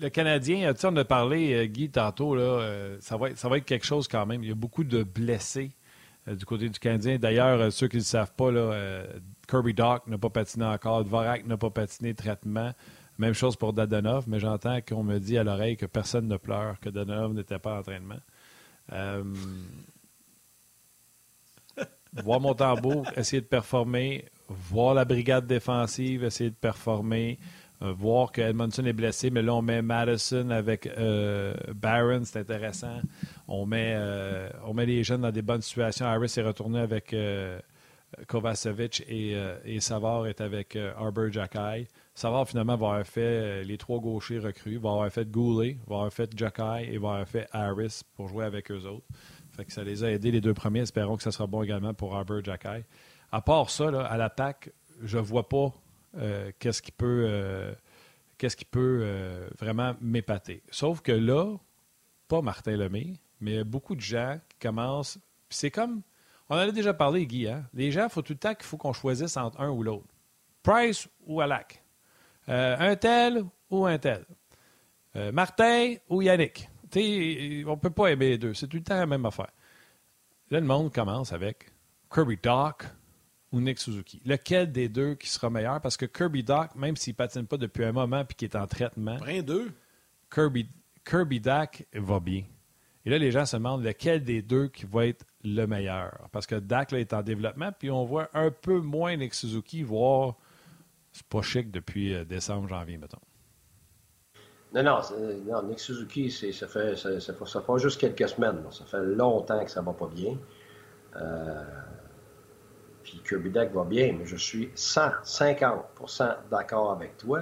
le 0.00 0.08
Canadien, 0.10 0.72
tu 0.72 0.80
sais, 0.80 0.86
on 0.86 0.96
a 0.96 1.04
parlé, 1.04 1.68
Guy, 1.68 1.90
tantôt, 1.90 2.36
là, 2.36 2.96
ça, 3.00 3.16
va 3.16 3.30
être, 3.30 3.38
ça 3.38 3.48
va 3.48 3.56
être 3.58 3.64
quelque 3.64 3.86
chose 3.86 4.06
quand 4.06 4.24
même. 4.26 4.44
Il 4.44 4.48
y 4.48 4.52
a 4.52 4.56
beaucoup 4.56 4.84
de 4.84 5.02
blessés 5.02 5.72
du 6.28 6.44
côté 6.44 6.68
du 6.68 6.78
Canadien. 6.78 7.18
D'ailleurs, 7.18 7.72
ceux 7.72 7.88
qui 7.88 7.96
ne 7.96 8.02
le 8.02 8.04
savent 8.04 8.34
pas, 8.34 8.52
là, 8.52 9.02
Kirby 9.48 9.74
Dock 9.74 10.06
n'a 10.06 10.18
pas 10.18 10.30
patiné 10.30 10.66
encore, 10.66 11.02
Dvorak 11.04 11.44
n'a 11.46 11.56
pas 11.56 11.70
patiné 11.70 12.14
traitement. 12.14 12.72
Même 13.18 13.34
chose 13.34 13.56
pour 13.56 13.72
Dadonov, 13.72 14.28
mais 14.28 14.38
j'entends 14.38 14.80
qu'on 14.80 15.02
me 15.02 15.18
dit 15.18 15.36
à 15.38 15.44
l'oreille 15.44 15.76
que 15.76 15.86
personne 15.86 16.28
ne 16.28 16.36
pleure, 16.36 16.78
que 16.78 16.88
Dadonov 16.88 17.34
n'était 17.34 17.58
pas 17.58 17.74
en 17.74 17.78
entraînement. 17.80 18.20
Euh, 18.92 19.24
voir 22.22 22.40
Montembeau 22.40 23.02
essayer 23.16 23.42
de 23.42 23.46
performer, 23.46 24.24
voir 24.48 24.94
la 24.94 25.04
brigade 25.04 25.46
défensive 25.46 26.22
essayer 26.22 26.50
de 26.50 26.54
performer, 26.54 27.40
euh, 27.82 27.92
voir 27.92 28.30
que 28.30 28.40
Edmondson 28.40 28.84
est 28.86 28.92
blessé, 28.92 29.30
mais 29.30 29.42
là 29.42 29.54
on 29.56 29.62
met 29.62 29.82
Madison 29.82 30.50
avec 30.50 30.86
euh, 30.86 31.54
Barron, 31.74 32.22
c'est 32.24 32.38
intéressant. 32.38 33.00
On 33.48 33.66
met, 33.66 33.96
on 34.64 34.74
met 34.74 34.86
les 34.86 35.02
jeunes 35.02 35.22
dans 35.22 35.32
des 35.32 35.42
bonnes 35.42 35.62
situations. 35.62 36.06
Harris 36.06 36.34
est 36.36 36.42
retourné 36.42 36.78
avec 36.78 37.14
Kovacevic 38.28 39.02
et, 39.08 39.36
et 39.64 39.80
Savard 39.80 40.28
est 40.28 40.40
avec 40.40 40.76
Arbor 40.76 41.32
Jacky. 41.32 41.88
Savard, 42.18 42.48
finalement, 42.48 42.76
va 42.76 42.88
avoir 42.88 43.06
fait 43.06 43.20
euh, 43.20 43.62
les 43.62 43.78
trois 43.78 44.00
gauchers 44.00 44.40
recrues, 44.40 44.76
va 44.76 44.90
avoir 44.90 45.08
fait 45.08 45.30
Goulet, 45.30 45.78
va 45.86 45.98
avoir 45.98 46.12
fait 46.12 46.28
Jacky 46.36 46.90
et 46.90 46.98
va 46.98 47.10
avoir 47.10 47.28
fait 47.28 47.46
Harris 47.52 48.00
pour 48.16 48.26
jouer 48.26 48.44
avec 48.44 48.72
eux 48.72 48.86
autres. 48.86 49.06
Fait 49.52 49.64
que 49.64 49.72
ça 49.72 49.84
les 49.84 50.02
a 50.02 50.10
aidés, 50.10 50.32
les 50.32 50.40
deux 50.40 50.52
premiers. 50.52 50.80
Espérons 50.80 51.16
que 51.16 51.22
ça 51.22 51.30
sera 51.30 51.46
bon 51.46 51.62
également 51.62 51.94
pour 51.94 52.16
Arbor 52.16 52.42
Jacky. 52.42 52.82
À 53.30 53.40
part 53.40 53.70
ça, 53.70 54.04
à 54.04 54.16
l'attaque, 54.16 54.72
je 55.00 55.16
ne 55.16 55.22
vois 55.22 55.48
pas 55.48 55.72
euh, 56.16 56.50
qu'est-ce 56.58 56.82
qui 56.82 56.90
peut, 56.90 57.26
euh, 57.28 57.72
qu'est-ce 58.36 58.56
qui 58.56 58.64
peut 58.64 59.46
vraiment 59.56 59.94
m'épater. 60.00 60.64
Sauf 60.72 61.02
que 61.02 61.12
là, 61.12 61.56
pas 62.26 62.42
Martin 62.42 62.76
Lemay, 62.76 63.12
mais 63.40 63.62
beaucoup 63.62 63.94
de 63.94 64.00
gens 64.00 64.40
qui 64.48 64.58
commencent. 64.58 65.20
c'est 65.50 65.70
comme. 65.70 66.02
On 66.50 66.56
en 66.56 66.58
a 66.58 66.72
déjà 66.72 66.94
parlé, 66.94 67.28
Guy. 67.28 67.46
Hein? 67.46 67.64
Les 67.74 67.92
gens, 67.92 68.06
il 68.06 68.10
faut 68.10 68.22
tout 68.22 68.32
le 68.32 68.40
temps 68.40 68.56
qu'il 68.56 68.64
faut 68.64 68.76
qu'on 68.76 68.92
choisisse 68.92 69.36
entre 69.36 69.60
un 69.60 69.70
ou 69.70 69.84
l'autre. 69.84 70.08
Price 70.64 71.06
ou 71.24 71.40
Alak. 71.40 71.84
Euh, 72.48 72.76
un 72.78 72.96
tel 72.96 73.44
ou 73.70 73.86
un 73.86 73.98
tel. 73.98 74.24
Euh, 75.16 75.32
Martin 75.32 75.94
ou 76.08 76.22
Yannick. 76.22 76.68
T'sais, 76.90 77.62
on 77.66 77.72
ne 77.72 77.76
peut 77.76 77.90
pas 77.90 78.08
aimer 78.08 78.30
les 78.30 78.38
deux. 78.38 78.54
C'est 78.54 78.66
tout 78.66 78.78
le 78.78 78.82
temps 78.82 78.96
la 78.96 79.06
même 79.06 79.26
affaire. 79.26 79.50
Là, 80.50 80.60
le 80.60 80.66
monde 80.66 80.92
commence 80.92 81.32
avec 81.32 81.70
Kirby 82.10 82.38
Doc 82.42 82.84
ou 83.52 83.60
Nick 83.60 83.78
Suzuki. 83.78 84.22
Lequel 84.24 84.72
des 84.72 84.88
deux 84.88 85.14
qui 85.14 85.28
sera 85.28 85.50
meilleur? 85.50 85.80
Parce 85.80 85.96
que 85.96 86.06
Kirby 86.06 86.42
Doc, 86.42 86.74
même 86.74 86.96
s'il 86.96 87.12
ne 87.12 87.16
patine 87.16 87.46
pas 87.46 87.58
depuis 87.58 87.84
un 87.84 87.92
moment 87.92 88.20
et 88.20 88.34
qu'il 88.34 88.48
est 88.48 88.56
en 88.56 88.66
traitement, 88.66 89.18
deux. 89.42 89.70
Kirby, 90.32 90.68
Kirby 91.04 91.40
Doc 91.40 91.84
va 91.92 92.20
bien. 92.20 92.44
Et 93.04 93.10
là, 93.10 93.18
les 93.18 93.30
gens 93.30 93.46
se 93.46 93.56
demandent 93.56 93.84
lequel 93.84 94.24
des 94.24 94.42
deux 94.42 94.68
qui 94.68 94.86
va 94.86 95.06
être 95.06 95.24
le 95.44 95.66
meilleur. 95.66 96.28
Parce 96.32 96.46
que 96.46 96.56
Dak 96.56 96.92
est 96.92 97.12
en 97.12 97.22
développement, 97.22 97.72
puis 97.78 97.90
on 97.90 98.04
voit 98.04 98.28
un 98.34 98.50
peu 98.50 98.80
moins 98.80 99.16
Nick 99.16 99.34
Suzuki, 99.34 99.82
voire 99.82 100.36
c'est 101.18 101.26
pas 101.26 101.42
chic 101.42 101.70
depuis 101.70 102.14
euh, 102.14 102.24
décembre, 102.24 102.68
janvier, 102.68 102.96
mettons. 102.96 103.18
Non, 104.72 104.82
non, 104.82 105.00
non 105.46 105.62
Nick 105.64 105.80
Suzuki, 105.80 106.30
ça 106.30 106.68
fait, 106.68 106.94
ça, 106.94 107.10
fait 107.20 107.78
juste 107.78 108.00
quelques 108.00 108.28
semaines. 108.28 108.62
Ça 108.70 108.84
fait 108.84 109.02
longtemps 109.02 109.64
que 109.64 109.70
ça 109.70 109.80
va 109.80 109.92
pas 109.92 110.08
bien. 110.08 110.36
Euh, 111.16 111.64
puis 113.02 113.20
Kirby 113.26 113.50
Deck 113.50 113.72
va 113.72 113.84
bien, 113.84 114.14
mais 114.16 114.26
je 114.26 114.36
suis 114.36 114.66
150% 114.76 116.36
d'accord 116.50 116.92
avec 116.92 117.16
toi. 117.16 117.40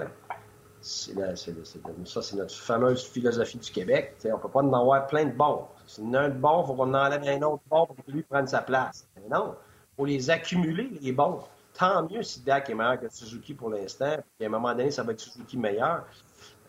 ça, 0.81 1.35
c'est 1.35 2.35
notre 2.35 2.55
fameuse 2.55 3.05
philosophie 3.05 3.57
du 3.57 3.71
Québec. 3.71 4.15
on 4.25 4.39
peut 4.39 4.49
pas 4.49 4.61
en 4.61 4.73
avoir 4.73 5.05
plein 5.07 5.25
de 5.25 5.35
bons. 5.35 5.67
Si 5.85 6.01
on 6.01 6.13
a 6.13 6.21
un 6.21 6.29
bon, 6.29 6.63
il 6.63 6.67
faut 6.67 6.73
qu'on 6.73 6.93
enlève 6.93 7.23
un 7.23 7.41
autre 7.43 7.63
bon 7.69 7.85
pour 7.85 7.97
lui 8.07 8.23
prenne 8.23 8.47
sa 8.47 8.61
place. 8.61 9.05
Non, 9.29 9.55
il 9.91 9.95
faut 9.97 10.05
les 10.05 10.29
accumuler, 10.29 10.89
les 11.01 11.11
bons 11.11 11.41
tant 11.77 12.07
mieux 12.09 12.23
si 12.23 12.41
Dak 12.41 12.69
est 12.69 12.73
meilleur 12.73 12.99
que 12.99 13.09
Suzuki 13.09 13.53
pour 13.53 13.69
l'instant. 13.69 14.17
Puis 14.37 14.45
à 14.45 14.47
un 14.47 14.51
moment 14.51 14.73
donné, 14.73 14.91
ça 14.91 15.03
va 15.03 15.11
être 15.13 15.19
Suzuki 15.19 15.57
meilleur. 15.57 16.05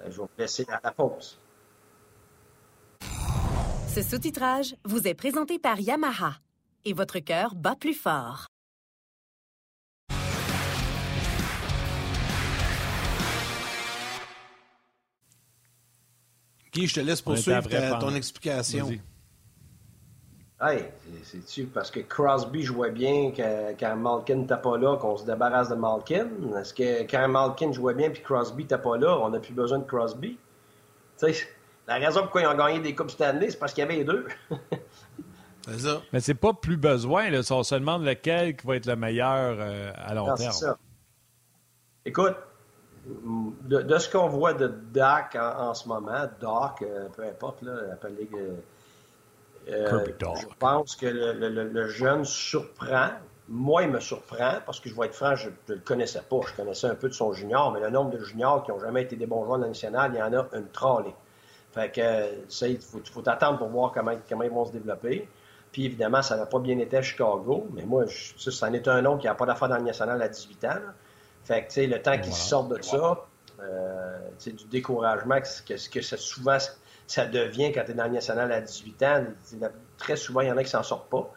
je 0.05 0.11
vais 0.11 0.17
vous 0.17 0.29
laisser 0.39 0.67
à 0.69 0.81
la 0.83 0.93
pause. 0.93 1.39
Ce 3.89 4.03
sous-titrage 4.03 4.77
vous 4.85 5.09
est 5.09 5.15
présenté 5.15 5.59
par 5.59 5.81
Yamaha 5.81 6.35
et 6.85 6.93
votre 6.93 7.19
cœur 7.19 7.55
bat 7.55 7.75
plus 7.75 7.95
fort. 7.95 8.47
Guy, 16.73 16.87
je 16.87 16.95
te 16.95 17.01
laisse 17.01 17.23
poursuivre 17.23 17.99
ton 17.99 18.15
explication. 18.15 18.91
Hey, 20.61 20.87
c'est-tu 21.23 21.67
parce 21.67 21.89
que 21.89 22.01
Crosby 22.01 22.65
jouait 22.65 22.91
bien 22.91 23.31
quand, 23.79 23.97
Malkin 23.97 24.37
n'était 24.37 24.57
pas 24.57 24.77
là 24.77 24.97
qu'on 24.97 25.17
se 25.17 25.25
débarrasse 25.25 25.69
de 25.69 25.77
Malkin? 25.77 26.29
Est-ce 26.59 26.75
que 26.75 27.03
quand 27.03 27.29
Malkin 27.29 27.71
jouait 27.71 27.95
bien 27.95 28.11
puis 28.11 28.23
Crosby 28.23 28.65
n'était 28.65 28.79
pas 28.79 28.97
là, 28.97 29.19
on 29.21 29.31
n'a 29.31 29.39
plus 29.39 29.53
besoin 29.53 29.79
de 29.79 29.85
Crosby? 29.85 30.37
Tu 31.17 31.33
sais, 31.33 31.49
la 31.87 31.95
raison 31.95 32.23
pourquoi 32.23 32.43
ils 32.43 32.49
ont 32.49 32.57
gagné 32.57 32.81
des 32.81 32.93
Coupes 32.93 33.13
Stanley, 33.13 33.51
c'est 33.51 33.57
parce 33.57 33.73
qu'il 33.73 33.83
y 33.83 33.85
avait 33.85 33.99
les 33.99 34.05
deux. 34.05 34.27
c'est 35.65 35.79
ça. 35.79 36.03
Mais 36.13 36.19
c'est 36.19 36.35
pas 36.35 36.53
plus 36.53 36.77
besoin, 36.77 37.31
là. 37.31 37.41
On 37.53 37.63
se 37.63 37.75
demande 37.77 38.05
lequel 38.05 38.57
qui 38.57 38.67
va 38.67 38.77
être 38.77 38.87
le 38.87 38.97
meilleur 38.97 39.59
euh, 39.61 39.93
à 39.95 40.13
long 40.13 40.35
terme. 40.35 40.53
Ça. 40.53 40.77
Écoute, 42.05 42.35
de, 43.07 43.99
ce 43.99 44.11
qu'on 44.11 44.27
voit 44.27 44.55
de 44.55 44.67
Doc 44.67 45.37
en, 45.37 45.73
ce 45.75 45.87
moment, 45.87 46.25
Doc, 46.41 46.83
euh, 46.83 47.07
peu 47.17 47.23
importe, 47.23 47.63
là, 47.63 47.75
appelez. 47.93 48.29
Euh, 48.35 48.57
euh 49.69 50.05
je 50.21 50.47
pense 50.59 50.97
que 50.97 51.07
le, 51.07 51.89
jeune 51.89 52.25
surprend. 52.25 53.11
Moi, 53.51 53.85
il 53.85 53.91
me 53.91 54.01
surprend 54.01 54.59
parce 54.67 54.79
que 54.79 54.91
je 54.91 54.95
vais 54.95 55.07
être 55.07 55.15
franc, 55.15 55.35
je 55.35 55.49
ne 55.49 55.75
le 55.75 55.81
connaissais 55.81 56.21
pas. 56.21 56.41
Je 56.47 56.55
connaissais 56.55 56.87
un 56.87 56.95
peu 56.95 57.09
de 57.09 57.15
son 57.15 57.33
junior, 57.33 57.73
mais 57.73 57.81
le 57.81 57.91
nombre 57.91 58.11
de 58.11 58.23
juniors 58.23 58.63
qui 58.63 58.71
n'ont 58.71 58.81
jamais 58.81 59.03
été 59.03 59.17
des 59.17 59.27
bons 59.27 59.45
joueurs 59.45 59.59
nationale, 59.59 60.13
il 60.15 60.19
y 60.19 60.23
en 60.23 60.33
a 60.35 60.47
une 60.53 60.69
trollée. 60.69 61.15
Fait 61.73 61.91
que 61.91 62.45
ça, 62.49 62.69
il 62.69 62.79
faut, 62.81 63.01
faut 63.11 63.29
attendre 63.29 63.59
pour 63.59 63.69
voir 63.69 63.93
comment, 63.93 64.13
comment 64.29 64.45
ils 64.45 64.51
vont 64.51 64.67
se 64.67 64.73
développer. 64.73 65.29
Puis 65.73 65.85
évidemment, 65.85 66.23
ça 66.23 66.37
n'a 66.37 66.47
pas 66.47 66.59
bien 66.59 66.79
été 66.79 66.97
à 66.97 67.03
Chicago, 67.03 67.67
mais 67.75 67.85
moi, 67.85 68.07
je, 68.07 68.51
ça 68.51 68.69
en 68.69 68.73
est 68.73 68.89
un 68.89 69.05
autre 69.05 69.21
qui 69.21 69.27
n'a 69.27 69.35
pas 69.35 69.47
d'affaires 69.47 69.69
dans 69.69 69.77
le 69.77 69.85
national 69.85 70.21
à 70.23 70.29
18 70.29 70.65
ans. 70.65 70.81
Fait 71.45 71.63
que, 71.63 71.69
tu 71.69 71.75
sais, 71.75 71.87
le 71.87 72.01
temps 72.03 72.19
qu'ils 72.19 72.33
sortent 72.33 72.71
de 72.71 72.83
ça, 72.83 73.25
euh, 73.61 74.19
du 74.47 74.65
découragement, 74.67 75.41
que, 75.41 75.91
que 75.91 76.03
ça, 76.03 76.17
souvent, 76.17 76.59
ça 77.09 77.27
devient 77.27 77.73
quand 77.73 77.85
tu 77.85 77.91
es 77.91 77.95
dans 77.95 78.05
le 78.05 78.13
national 78.13 78.53
à 78.53 78.61
18 78.61 79.03
ans. 79.03 79.25
Très 79.97 80.17
souvent, 80.17 80.43
il 80.43 80.49
y 80.49 80.53
en 80.53 80.57
a 80.57 80.63
qui 80.63 80.71
s'en 80.71 80.83
sortent 80.83 81.09
pas. 81.09 81.29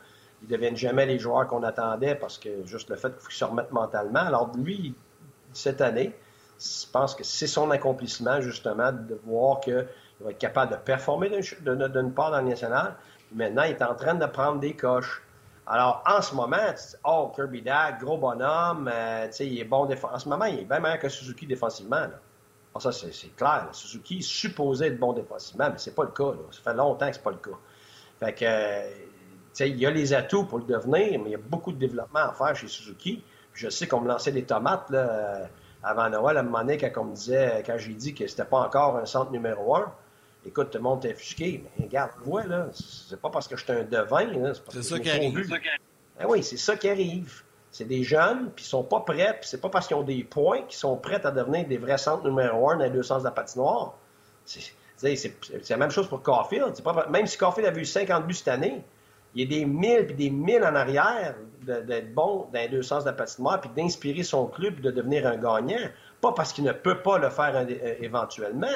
Ils 0.41 0.49
ne 0.49 0.51
deviennent 0.51 0.75
jamais 0.77 1.05
les 1.05 1.17
joueurs 1.17 1.47
qu'on 1.47 1.63
attendait 1.63 2.15
parce 2.15 2.37
que 2.37 2.65
juste 2.65 2.89
le 2.89 2.97
fait 2.97 3.09
qu'il 3.09 3.19
faut 3.19 3.29
qu'ils 3.29 3.37
se 3.37 3.45
remettent 3.45 3.71
mentalement. 3.71 4.19
Alors, 4.19 4.51
lui, 4.57 4.93
cette 5.53 5.81
année, 5.81 6.13
je 6.59 6.91
pense 6.91 7.15
que 7.15 7.23
c'est 7.23 7.47
son 7.47 7.71
accomplissement, 7.71 8.41
justement, 8.41 8.91
de 8.91 9.19
voir 9.25 9.61
que 9.61 9.87
il 10.19 10.25
va 10.25 10.31
être 10.31 10.37
capable 10.37 10.73
de 10.73 10.77
performer 10.77 11.29
d'une 11.29 12.13
part 12.13 12.31
dans 12.31 12.41
le 12.41 12.49
national. 12.49 12.95
Maintenant, 13.33 13.63
il 13.63 13.71
est 13.71 13.81
en 13.81 13.95
train 13.95 14.13
de 14.13 14.25
prendre 14.25 14.59
des 14.59 14.75
coches. 14.75 15.23
Alors, 15.65 16.03
en 16.05 16.21
ce 16.21 16.35
moment, 16.35 16.57
oh, 17.05 17.31
Kirby 17.33 17.61
Dag, 17.61 17.99
gros 17.99 18.17
bonhomme, 18.17 18.89
euh, 18.93 19.27
il 19.39 19.59
est 19.59 19.63
bon 19.63 19.85
défensivement. 19.85 20.15
En 20.15 20.19
ce 20.19 20.29
moment, 20.29 20.45
il 20.45 20.59
est 20.59 20.65
bien 20.65 20.79
meilleur 20.79 20.99
que 20.99 21.09
Suzuki 21.09 21.47
défensivement. 21.47 22.01
Là. 22.01 22.19
Ah, 22.73 22.79
ça, 22.79 22.91
c'est 22.91 23.35
clair. 23.35 23.67
Suzuki 23.73 24.19
est 24.19 24.21
supposé 24.21 24.87
être 24.87 24.99
bon 24.99 25.13
défensivement, 25.13 25.69
mais 25.69 25.77
c'est 25.77 25.95
pas 25.95 26.03
le 26.03 26.11
cas. 26.11 26.33
Ça 26.51 26.61
fait 26.61 26.77
longtemps 26.77 27.07
que 27.07 27.15
c'est 27.15 27.23
pas 27.23 27.31
le 27.31 27.37
cas. 27.37 27.57
Fait 28.19 28.33
que, 28.33 28.45
euh, 28.45 29.65
il 29.65 29.77
y 29.77 29.85
a 29.85 29.91
les 29.91 30.13
atouts 30.13 30.45
pour 30.45 30.59
le 30.59 30.65
devenir, 30.65 31.19
mais 31.19 31.29
il 31.29 31.31
y 31.31 31.35
a 31.35 31.39
beaucoup 31.39 31.73
de 31.73 31.77
développement 31.77 32.19
à 32.19 32.33
faire 32.33 32.55
chez 32.55 32.67
Suzuki. 32.67 33.23
je 33.53 33.69
sais 33.69 33.87
qu'on 33.87 33.99
me 33.99 34.07
lançait 34.07 34.31
des 34.31 34.43
tomates 34.43 34.89
là, 34.89 35.49
avant 35.83 36.09
Noël, 36.09 36.37
à 36.37 36.39
un 36.39 36.43
moment 36.43 36.59
donné, 36.59 36.77
quand 36.77 37.01
on 37.01 37.05
me 37.05 37.15
disait, 37.15 37.63
quand 37.65 37.77
j'ai 37.77 37.93
dit 37.93 38.13
que 38.13 38.25
c'était 38.27 38.45
pas 38.45 38.59
encore 38.59 38.97
un 38.97 39.05
centre 39.05 39.31
numéro 39.31 39.75
un, 39.75 39.91
écoute, 40.45 40.69
tout 40.69 40.77
le 40.77 40.83
monde 40.83 41.03
est 41.05 41.13
offusqué. 41.13 41.63
Mais 41.77 41.85
regarde, 41.85 42.11
vois, 42.23 42.43
là, 42.45 42.67
c'est 42.73 43.19
pas 43.19 43.29
parce 43.29 43.47
que 43.47 43.57
je 43.57 43.63
suis 43.63 43.73
un 43.73 43.83
devin, 43.83 44.53
c'est 44.69 44.83
ça 44.83 44.99
qui 44.99 45.09
arrive. 45.09 45.49
Ben 46.19 46.25
oui, 46.27 46.43
c'est 46.43 46.57
ça 46.57 46.75
qui 46.77 46.89
arrive. 46.89 47.43
C'est 47.71 47.85
des 47.85 48.03
jeunes, 48.03 48.51
puis 48.53 48.65
ils 48.65 48.67
sont 48.67 48.83
pas 48.83 48.99
prêts, 48.99 49.37
puis 49.39 49.49
c'est 49.49 49.61
pas 49.61 49.69
parce 49.69 49.87
qu'ils 49.87 49.95
ont 49.95 50.03
des 50.03 50.23
points 50.25 50.63
qu'ils 50.63 50.77
sont 50.77 50.97
prêts 50.97 51.25
à 51.25 51.31
devenir 51.31 51.65
des 51.67 51.77
vrais 51.77 51.97
centres 51.97 52.27
numéro 52.27 52.69
un 52.69 52.77
dans 52.77 52.83
les 52.83 52.89
deux 52.89 53.03
sens 53.03 53.23
de 53.23 53.27
la 53.27 53.31
patinoire. 53.31 53.93
C'est 54.45 55.69
la 55.69 55.77
même 55.77 55.89
chose 55.89 56.07
pour 56.07 56.21
Caulfield. 56.21 56.73
même 57.09 57.27
si 57.27 57.37
Caulfield 57.37 57.75
a 57.75 57.79
eu 57.79 57.85
50 57.85 58.27
buts 58.27 58.33
cette 58.33 58.49
année, 58.49 58.83
il 59.33 59.41
y 59.41 59.45
a 59.45 59.59
des 59.59 59.65
mille 59.65 60.05
puis 60.07 60.15
des 60.15 60.29
mille 60.29 60.63
en 60.63 60.75
arrière 60.75 61.35
d'être 61.61 62.13
bon 62.13 62.47
dans 62.51 62.59
les 62.59 62.67
deux 62.67 62.81
sens 62.81 63.03
de 63.03 63.09
la 63.09 63.15
patinoire, 63.15 63.61
puis 63.61 63.69
d'inspirer 63.75 64.23
son 64.23 64.47
club 64.47 64.81
de 64.81 64.91
devenir 64.91 65.25
un 65.25 65.37
gagnant. 65.37 65.89
Pas 66.19 66.33
parce 66.33 66.51
qu'il 66.51 66.65
ne 66.65 66.73
peut 66.73 67.01
pas 67.01 67.17
le 67.17 67.29
faire 67.29 67.55
euh, 67.55 67.95
éventuellement. 68.01 68.67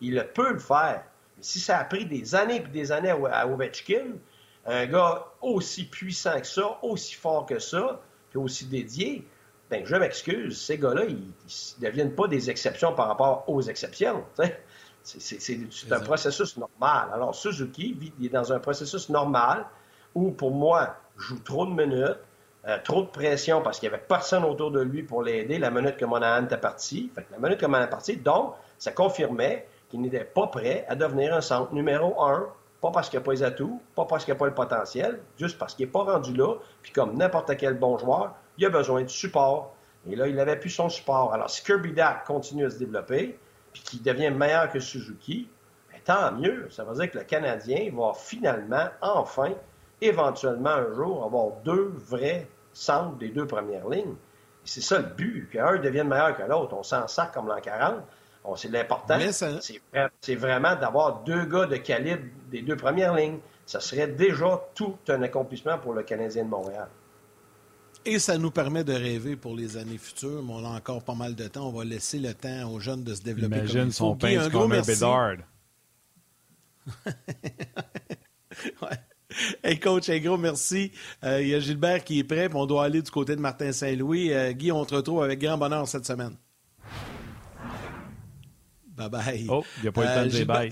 Il 0.00 0.14
le 0.14 0.24
peut 0.24 0.52
le 0.52 0.58
faire. 0.58 1.04
Mais 1.36 1.42
si 1.42 1.60
ça 1.60 1.78
a 1.78 1.84
pris 1.84 2.06
des 2.06 2.34
années 2.34 2.56
et 2.56 2.60
des 2.60 2.92
années 2.92 3.10
à 3.10 3.46
Ovechkin, 3.46 4.12
un 4.66 4.86
gars 4.86 5.26
aussi 5.42 5.84
puissant 5.84 6.40
que 6.40 6.46
ça, 6.46 6.78
aussi 6.82 7.14
fort 7.14 7.46
que 7.46 7.58
ça, 7.58 8.00
puis 8.30 8.38
aussi 8.38 8.66
dédié, 8.66 9.26
ben 9.70 9.84
je 9.84 9.94
m'excuse, 9.94 10.60
ces 10.60 10.78
gars-là, 10.78 11.04
ils 11.04 11.16
ne 11.16 11.86
deviennent 11.86 12.14
pas 12.14 12.26
des 12.26 12.50
exceptions 12.50 12.92
par 12.92 13.06
rapport 13.06 13.44
aux 13.46 13.62
exceptions. 13.62 14.24
C'est 15.02 15.92
un 15.92 16.00
processus 16.00 16.56
normal. 16.56 17.08
Alors, 17.12 17.34
Suzuki 17.34 17.96
il 18.18 18.26
est 18.26 18.30
dans 18.30 18.52
un 18.52 18.58
processus 18.58 19.08
normal 19.08 19.66
où, 20.14 20.32
pour 20.32 20.50
moi, 20.50 20.96
joue 21.16 21.38
trop 21.38 21.66
de 21.66 21.70
minutes, 21.70 22.18
euh, 22.66 22.78
trop 22.82 23.02
de 23.02 23.06
pression 23.06 23.62
parce 23.62 23.78
qu'il 23.78 23.88
n'y 23.88 23.94
avait 23.94 24.04
personne 24.06 24.44
autour 24.44 24.70
de 24.70 24.80
lui 24.80 25.02
pour 25.02 25.22
l'aider 25.22 25.58
la 25.58 25.70
minute 25.70 25.96
que 25.96 26.04
Monahan 26.04 26.44
était 26.44 26.58
parti. 26.58 27.10
Fait 27.14 27.22
que 27.22 27.32
la 27.32 27.38
minute 27.38 27.58
que 27.58 27.66
Monahan 27.66 27.86
est 27.86 27.90
parti, 27.90 28.16
donc, 28.16 28.54
ça 28.76 28.92
confirmait 28.92 29.66
qu'il 29.88 30.00
n'était 30.00 30.24
pas 30.24 30.48
prêt 30.48 30.84
à 30.88 30.96
devenir 30.96 31.34
un 31.34 31.40
centre 31.40 31.72
numéro 31.72 32.22
un. 32.22 32.46
Pas 32.80 32.90
parce 32.90 33.10
qu'il 33.10 33.18
n'a 33.18 33.24
pas 33.24 33.32
les 33.32 33.42
atouts, 33.42 33.80
pas 33.94 34.06
parce 34.06 34.24
qu'il 34.24 34.32
n'a 34.32 34.38
pas 34.38 34.46
le 34.46 34.54
potentiel, 34.54 35.20
juste 35.38 35.58
parce 35.58 35.74
qu'il 35.74 35.86
n'est 35.86 35.92
pas 35.92 36.04
rendu 36.04 36.34
là. 36.34 36.54
Puis 36.82 36.92
comme 36.92 37.16
n'importe 37.16 37.56
quel 37.56 37.74
bon 37.74 37.98
joueur, 37.98 38.34
il 38.56 38.66
a 38.66 38.70
besoin 38.70 39.02
de 39.02 39.08
support. 39.08 39.74
Et 40.08 40.16
là, 40.16 40.28
il 40.28 40.34
n'avait 40.34 40.58
plus 40.58 40.70
son 40.70 40.88
support. 40.88 41.34
Alors, 41.34 41.50
si 41.50 41.62
Kirby 41.62 41.92
Dak 41.92 42.24
continue 42.24 42.64
à 42.64 42.70
se 42.70 42.78
développer, 42.78 43.38
puis 43.72 43.82
qu'il 43.82 44.02
devient 44.02 44.30
meilleur 44.30 44.70
que 44.70 44.80
Suzuki, 44.80 45.48
ben, 45.92 46.00
tant 46.04 46.32
mieux. 46.32 46.68
Ça 46.70 46.84
veut 46.84 46.94
dire 46.94 47.10
que 47.10 47.18
le 47.18 47.24
Canadien 47.24 47.90
va 47.92 48.12
finalement, 48.14 48.86
enfin, 49.02 49.52
éventuellement 50.00 50.70
un 50.70 50.94
jour, 50.94 51.24
avoir 51.24 51.50
deux 51.64 51.92
vrais 51.94 52.48
centres 52.72 53.16
des 53.16 53.28
deux 53.28 53.46
premières 53.46 53.88
lignes. 53.88 54.14
c'est 54.64 54.80
ça 54.80 54.98
le 54.98 55.04
but, 55.04 55.50
qu'un 55.52 55.78
devienne 55.78 56.08
meilleur 56.08 56.36
que 56.36 56.42
l'autre. 56.42 56.74
On 56.74 56.82
s'en 56.82 57.06
sort 57.08 57.30
comme 57.30 57.48
l'an 57.48 57.60
40, 57.60 57.96
c'est 58.56 58.70
l'important. 58.70 59.18
C'est 60.20 60.34
vraiment 60.34 60.74
d'avoir 60.76 61.20
deux 61.20 61.44
gars 61.44 61.66
de 61.66 61.76
calibre 61.76 62.24
des 62.50 62.62
deux 62.62 62.76
premières 62.76 63.14
lignes. 63.14 63.38
Ça 63.66 63.80
serait 63.80 64.08
déjà 64.08 64.60
tout 64.74 64.96
un 65.08 65.22
accomplissement 65.22 65.78
pour 65.78 65.94
le 65.94 66.02
Canadien 66.02 66.44
de 66.44 66.50
Montréal. 66.50 66.88
Et 68.04 68.18
ça 68.18 68.38
nous 68.38 68.50
permet 68.50 68.82
de 68.82 68.94
rêver 68.94 69.36
pour 69.36 69.54
les 69.54 69.76
années 69.76 69.98
futures, 69.98 70.42
mais 70.42 70.52
on 70.54 70.64
a 70.64 70.70
encore 70.70 71.02
pas 71.04 71.14
mal 71.14 71.34
de 71.34 71.46
temps. 71.48 71.68
On 71.68 71.72
va 71.72 71.84
laisser 71.84 72.18
le 72.18 72.32
temps 72.32 72.72
aux 72.72 72.80
jeunes 72.80 73.04
de 73.04 73.14
se 73.14 73.22
développer. 73.22 73.58
Imagine 73.58 73.80
comme 73.82 73.92
son 73.92 74.16
pain 74.16 74.50
comme 74.50 74.72
un 74.72 74.80
Bédard. 74.80 75.36
ouais. 78.82 78.98
Hey 79.62 79.78
coach, 79.78 80.08
un 80.08 80.18
gros 80.18 80.38
merci. 80.38 80.92
Euh, 81.24 81.42
il 81.42 81.48
y 81.48 81.54
a 81.54 81.60
Gilbert 81.60 82.02
qui 82.02 82.18
est 82.18 82.24
prêt, 82.24 82.48
on 82.52 82.66
doit 82.66 82.84
aller 82.84 83.02
du 83.02 83.10
côté 83.10 83.36
de 83.36 83.40
Martin 83.40 83.70
Saint-Louis. 83.70 84.32
Euh, 84.32 84.52
Guy, 84.52 84.72
on 84.72 84.84
te 84.84 84.94
retrouve 84.94 85.22
avec 85.22 85.38
grand 85.38 85.58
bonheur 85.58 85.86
cette 85.86 86.06
semaine. 86.06 86.36
Bye 88.96 89.08
bye. 89.08 89.46
Oh, 89.48 89.64
il 89.78 89.82
n'y 89.82 89.88
a 89.88 89.92
pas 89.92 90.02
eu 90.02 90.06
le 90.06 90.14
temps 90.14 90.24
de 90.24 90.28
dire 90.28 90.46
bye. 90.46 90.70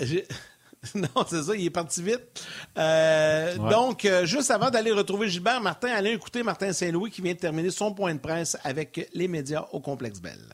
Non, 0.95 1.25
c'est 1.27 1.43
ça, 1.43 1.57
il 1.57 1.67
est 1.67 1.71
parti 1.71 2.03
vite. 2.03 2.47
Euh, 2.77 3.57
donc, 3.57 4.05
euh, 4.05 4.25
juste 4.25 4.51
avant 4.51 4.71
d'aller 4.71 4.93
retrouver 4.93 5.29
Gilbert, 5.29 5.61
Martin, 5.61 5.89
allez 5.89 6.11
écouter 6.11 6.43
Martin 6.43 6.73
Saint-Louis 6.73 7.11
qui 7.11 7.21
vient 7.21 7.35
de 7.35 7.39
terminer 7.39 7.71
son 7.71 7.95
point 7.95 8.15
de 8.15 8.21
presse 8.21 8.57
avec 8.65 9.09
les 9.13 9.29
médias 9.29 9.67
au 9.73 9.81
Complexe 9.81 10.21
Belle. 10.21 10.53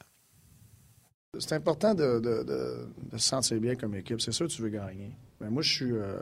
C'est 1.39 1.55
important 1.55 1.95
de, 1.95 2.87
se 3.13 3.19
sentir 3.19 3.59
bien 3.61 3.75
comme 3.75 3.95
équipe. 3.97 4.21
C'est 4.21 4.33
sûr 4.33 4.47
que 4.47 4.53
tu 4.53 4.63
veux 4.63 4.69
gagner. 4.69 5.11
Mais 5.41 5.51
moi, 5.51 5.63
je 5.63 5.73
suis. 5.73 5.93
Euh, 5.93 6.21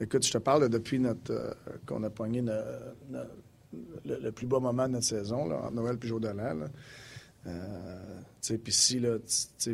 écoute, 0.00 0.26
je 0.26 0.32
te 0.32 0.38
parle 0.38 0.68
depuis 0.68 0.98
notre 0.98 1.56
qu'on 1.86 2.02
a 2.02 2.10
pogné 2.10 2.42
le, 4.04 4.30
plus 4.32 4.46
beau 4.46 4.58
moment 4.58 4.88
de 4.88 4.94
notre 4.94 5.06
saison, 5.06 5.48
là, 5.48 5.56
entre 5.62 5.74
Noël 5.74 5.96
et 6.02 6.06
Jour 6.06 6.18
de 6.20 6.28
l'an. 6.28 6.66
Euh, 7.46 8.56
puis 8.62 8.72
si, 8.72 9.00
là, 9.00 9.16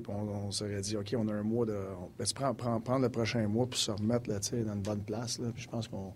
on, 0.09 0.12
on 0.12 0.51
s'aurait 0.51 0.81
dit, 0.81 0.97
OK, 0.97 1.14
on 1.16 1.29
a 1.29 1.33
un 1.33 1.43
mois 1.43 1.66
de. 1.66 1.79
Ben, 2.19 2.25
tu 2.25 2.35
prends, 2.35 2.55
prendre 2.55 3.01
le 3.01 3.09
prochain 3.09 3.47
mois 3.49 3.66
pour 3.66 3.79
se 3.79 3.91
remettre 3.91 4.29
là, 4.29 4.39
dans 4.39 4.75
une 4.75 4.83
bonne 4.83 5.03
place. 5.03 5.39
Là, 5.39 5.49
je 5.57 5.69
pense 5.69 5.89
qu'on 5.89 6.12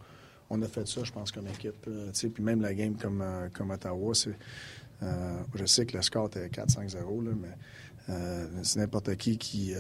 on 0.52 0.60
a 0.60 0.68
fait 0.68 0.86
ça, 0.86 1.02
je 1.02 1.10
pense, 1.10 1.32
comme 1.32 1.46
équipe. 1.48 1.88
Puis 2.12 2.42
même 2.42 2.60
la 2.60 2.74
game 2.74 2.94
comme, 2.96 3.22
euh, 3.22 3.48
comme 3.52 3.70
Ottawa, 3.70 4.14
c'est. 4.14 4.36
Euh, 5.02 5.42
je 5.54 5.64
sais 5.64 5.84
que 5.84 5.96
le 5.96 6.02
score 6.02 6.26
était 6.26 6.46
4-5-0, 6.46 7.34
mais 7.34 7.48
euh, 8.08 8.46
c'est 8.62 8.78
n'importe 8.78 9.16
qui 9.16 9.36
qui, 9.36 9.74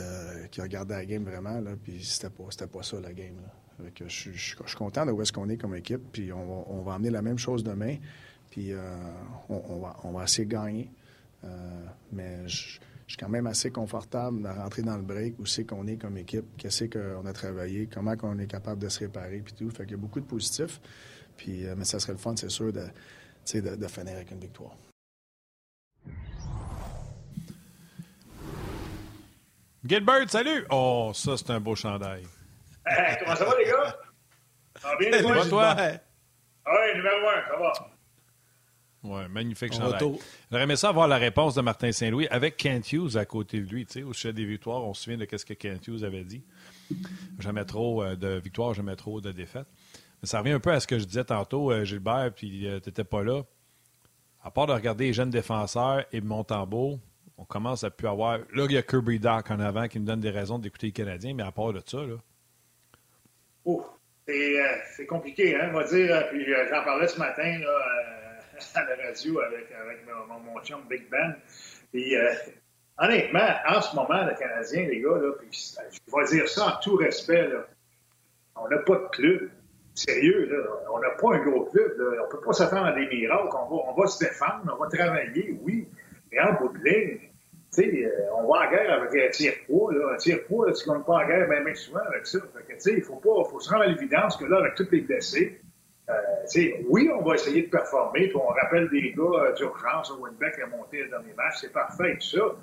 qui 0.50 0.60
regardait 0.60 0.94
la 0.94 1.04
game 1.04 1.22
vraiment, 1.22 1.62
puis 1.84 2.02
c'était 2.02 2.30
pas, 2.30 2.44
pas 2.66 2.82
ça 2.82 3.00
la 3.00 3.12
game. 3.12 3.36
Là. 3.80 3.90
je, 4.08 4.32
je, 4.32 4.32
suis 4.32 4.76
content 4.76 5.06
de 5.06 5.12
où 5.12 5.22
est-ce 5.22 5.32
qu'on 5.32 5.48
est 5.48 5.56
comme 5.56 5.76
équipe, 5.76 6.00
puis 6.10 6.32
on 6.32 6.44
va, 6.44 6.64
on 6.66 6.82
va 6.82 6.94
amener 6.94 7.10
la 7.10 7.22
même 7.22 7.38
chose 7.38 7.62
demain, 7.62 7.98
puis 8.50 8.72
on, 9.48 9.62
on, 9.68 9.78
va, 9.78 9.96
on 10.02 10.10
va 10.10 10.24
essayer 10.24 10.44
de 10.44 10.50
gagner. 10.50 10.90
Euh, 11.44 11.84
mais 12.12 12.48
je, 12.48 12.78
je 13.06 13.12
suis 13.12 13.16
quand 13.18 13.28
même 13.28 13.46
assez 13.46 13.70
confortable 13.70 14.42
de 14.42 14.48
rentrer 14.48 14.82
dans 14.82 14.96
le 14.96 15.02
break, 15.02 15.38
où 15.38 15.46
c'est 15.46 15.64
qu'on 15.64 15.86
est 15.86 15.96
comme 15.96 16.16
équipe, 16.16 16.44
qu'est-ce 16.56 16.84
qu'on 16.84 17.26
a 17.26 17.32
travaillé, 17.32 17.88
comment 17.92 18.14
on 18.22 18.38
est 18.38 18.46
capable 18.46 18.80
de 18.80 18.88
se 18.88 19.00
réparer, 19.00 19.40
puis 19.40 19.52
tout. 19.54 19.70
Fait 19.70 19.82
qu'il 19.84 19.92
y 19.92 19.94
a 19.94 19.98
beaucoup 19.98 20.20
de 20.20 20.26
positifs. 20.26 20.80
Puis, 21.36 21.66
euh, 21.66 21.74
mais 21.76 21.84
ça 21.84 21.98
serait 21.98 22.12
le 22.12 22.18
fun, 22.18 22.34
c'est 22.36 22.50
sûr, 22.50 22.72
de, 22.72 22.86
de, 23.54 23.76
de 23.76 23.86
finir 23.88 24.14
avec 24.14 24.30
une 24.30 24.40
victoire. 24.40 24.76
Gilbert, 29.84 30.30
salut! 30.30 30.64
Oh, 30.70 31.10
ça, 31.14 31.36
c'est 31.36 31.50
un 31.50 31.60
beau 31.60 31.74
chandail. 31.74 32.22
comment 33.18 33.36
ça 33.36 33.44
va, 33.44 33.58
les 33.58 33.64
gars? 33.64 33.96
Ça 34.80 34.88
va 34.88 34.96
bien, 34.96 35.10
les 35.18 35.22
gars? 35.22 35.46
toi? 35.48 35.76
Oui, 35.78 36.96
numéro 36.96 37.28
un, 37.28 37.48
ça 37.48 37.56
va. 37.58 37.72
Oui, 39.04 39.20
magnifique 39.30 39.72
chandail. 39.72 39.98
J'aurais 40.50 40.62
aimé 40.62 40.76
ça 40.76 40.90
avoir 40.90 41.08
la 41.08 41.16
réponse 41.16 41.56
de 41.56 41.60
Martin 41.60 41.90
Saint-Louis 41.90 42.28
avec 42.28 42.56
Kent 42.56 42.92
Hughes 42.92 43.16
à 43.16 43.24
côté 43.24 43.60
de 43.60 43.68
lui. 43.68 43.84
Tu 43.84 43.94
sais, 43.94 44.02
au 44.04 44.12
sujet 44.12 44.32
des 44.32 44.44
victoires, 44.44 44.84
on 44.84 44.94
se 44.94 45.02
souvient 45.02 45.18
de 45.18 45.26
ce 45.36 45.44
que 45.44 45.54
Kent 45.54 45.88
Hughes 45.88 46.04
avait 46.04 46.22
dit. 46.22 46.44
Jamais 47.40 47.64
trop 47.64 48.04
euh, 48.04 48.14
de 48.14 48.38
victoires, 48.38 48.74
jamais 48.74 48.94
trop 48.94 49.20
de 49.20 49.32
défaites. 49.32 49.66
Mais 50.22 50.28
ça 50.28 50.38
revient 50.38 50.52
un 50.52 50.60
peu 50.60 50.70
à 50.70 50.78
ce 50.78 50.86
que 50.86 51.00
je 51.00 51.04
disais 51.04 51.24
tantôt, 51.24 51.72
euh, 51.72 51.84
Gilbert, 51.84 52.30
puis 52.34 52.68
euh, 52.68 52.78
tu 52.78 52.90
n'étais 52.90 53.02
pas 53.02 53.24
là. 53.24 53.42
À 54.44 54.52
part 54.52 54.66
de 54.68 54.72
regarder 54.72 55.06
les 55.06 55.12
jeunes 55.12 55.30
défenseurs 55.30 56.04
et 56.12 56.20
Montembeau, 56.20 57.00
on 57.38 57.44
commence 57.44 57.82
à 57.82 57.90
plus 57.90 58.06
avoir. 58.06 58.38
Là, 58.54 58.66
il 58.66 58.72
y 58.72 58.76
a 58.76 58.82
Kirby 58.82 59.18
Doc 59.18 59.50
en 59.50 59.58
avant 59.58 59.88
qui 59.88 59.98
me 59.98 60.06
donne 60.06 60.20
des 60.20 60.30
raisons 60.30 60.60
d'écouter 60.60 60.88
les 60.88 60.92
Canadiens, 60.92 61.34
mais 61.34 61.42
à 61.42 61.50
part 61.50 61.72
de 61.72 61.82
ça, 61.84 61.98
là. 61.98 62.16
Oh, 63.64 63.84
c'est 64.26 65.06
compliqué, 65.06 65.56
hein, 65.56 65.70
on 65.70 65.74
va 65.74 65.84
dire. 65.88 66.28
Puis 66.30 66.44
j'en 66.70 66.84
parlais 66.84 67.08
ce 67.08 67.18
matin, 67.18 67.58
là 67.58 68.21
à 68.74 68.84
la 68.84 69.08
radio 69.08 69.40
avec, 69.40 69.68
mon, 70.06 70.38
mon, 70.38 70.60
Big 70.88 71.08
Ben. 71.10 71.36
Puis, 71.92 72.16
euh, 72.16 72.32
honnêtement, 72.98 73.48
en 73.68 73.80
ce 73.80 73.94
moment, 73.96 74.24
le 74.24 74.34
Canadien, 74.34 74.86
les 74.88 75.00
gars, 75.00 75.18
là, 75.18 75.32
je 75.50 76.16
vais 76.16 76.36
dire 76.36 76.48
ça 76.48 76.66
en 76.66 76.80
tout 76.80 76.96
respect, 76.96 77.48
on 78.56 78.68
n'a 78.68 78.78
pas 78.78 78.96
de 78.96 79.08
club. 79.12 79.50
Sérieux, 79.94 80.48
là, 80.50 80.56
on 80.90 81.00
n'a 81.00 81.10
pas 81.10 81.34
un 81.34 81.44
gros 81.44 81.64
club. 81.66 81.92
On 81.98 82.24
ne 82.24 82.30
peut 82.30 82.40
pas 82.40 82.52
s'attendre 82.52 82.86
à 82.86 82.92
des 82.92 83.06
miracles. 83.08 83.48
On 83.52 83.92
va, 83.92 84.06
se 84.06 84.24
défendre, 84.24 84.74
on 84.74 84.82
va 84.82 84.88
travailler, 84.88 85.54
oui. 85.62 85.86
Mais 86.30 86.40
en 86.40 86.54
bout 86.54 86.68
de 86.68 86.82
ligne, 86.82 87.30
euh, 87.78 88.08
on 88.36 88.50
va 88.50 88.66
en 88.66 88.70
guerre 88.70 88.92
avec 88.92 89.14
un 89.14 89.30
tir-poids. 89.30 89.92
Un 90.14 90.16
tir-poids, 90.16 90.72
tu 90.72 90.88
ne 90.88 90.98
pas 90.98 91.12
en 91.12 91.26
guerre 91.26 91.48
bien, 91.48 91.74
souvent 91.74 92.00
avec 92.06 92.26
ça. 92.26 92.38
Il 92.86 93.02
faut, 93.02 93.16
pas, 93.16 93.44
faut 93.50 93.60
se 93.60 93.70
rendre 93.70 93.84
à 93.84 93.86
l'évidence 93.86 94.36
que 94.36 94.44
là, 94.44 94.58
avec 94.58 94.74
tous 94.74 94.88
les 94.90 95.02
blessés, 95.02 95.60
euh, 96.08 96.82
oui, 96.88 97.08
on 97.14 97.22
va 97.22 97.34
essayer 97.34 97.62
de 97.62 97.70
performer, 97.70 98.28
puis 98.28 98.36
on 98.36 98.48
rappelle 98.48 98.88
des 98.90 99.12
gars 99.12 99.22
euh, 99.22 99.52
d'urgence, 99.52 100.12
Winbeck 100.18 100.58
a 100.58 100.66
monté 100.66 101.02
le 101.04 101.08
dernier 101.08 101.32
match, 101.34 101.58
c'est 101.60 101.72
parfait, 101.72 102.14
tout 102.14 102.38
ça. 102.38 102.56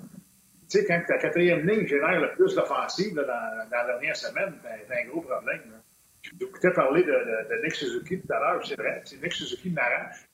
Tu 0.68 0.78
sais, 0.78 0.84
quand 0.86 1.02
ta 1.08 1.18
quatrième 1.18 1.66
ligne 1.66 1.86
génère 1.86 2.20
le 2.20 2.32
plus 2.32 2.54
d'offensive 2.54 3.14
dans, 3.14 3.26
la 3.26 3.84
dernière 3.86 4.14
semaine, 4.14 4.54
c'est 4.62 4.94
un 4.94 5.08
gros 5.08 5.22
problème. 5.22 5.62
Là. 5.70 5.78
Je 6.22 6.44
écoutais 6.44 6.70
parler 6.72 7.02
de, 7.02 7.08
de, 7.08 7.62
Nick 7.62 7.74
Suzuki 7.74 8.20
tout 8.20 8.32
à 8.32 8.38
l'heure, 8.38 8.66
c'est 8.66 8.76
vrai, 8.76 9.02
Nick 9.22 9.32
Suzuki 9.32 9.70
m'arrache. 9.70 10.28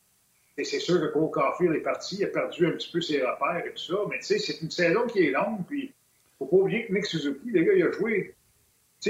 Et 0.59 0.65
c'est 0.65 0.81
sûr 0.81 1.01
que 1.01 1.07
Cole 1.07 1.31
Caulfield 1.31 1.77
est 1.77 1.81
parti, 1.81 2.17
il 2.19 2.25
a 2.25 2.29
perdu 2.29 2.67
un 2.67 2.73
petit 2.73 2.91
peu 2.91 3.01
ses 3.01 3.23
repères 3.23 3.65
et 3.65 3.71
tout 3.71 3.95
ça, 3.95 3.95
mais 4.11 4.19
tu 4.19 4.25
sais, 4.25 4.39
c'est 4.39 4.61
une 4.63 4.71
saison 4.71 5.07
qui 5.07 5.27
est 5.27 5.31
longue, 5.31 5.65
puis 5.67 5.95
faut 6.39 6.47
pas 6.47 6.57
oublier 6.57 6.87
que 6.87 6.93
Nick 6.93 7.07
Suzuki, 7.07 7.51
les 7.51 7.65
gars, 7.65 7.73
il 7.75 7.83
a 7.85 7.91
joué 7.93 8.35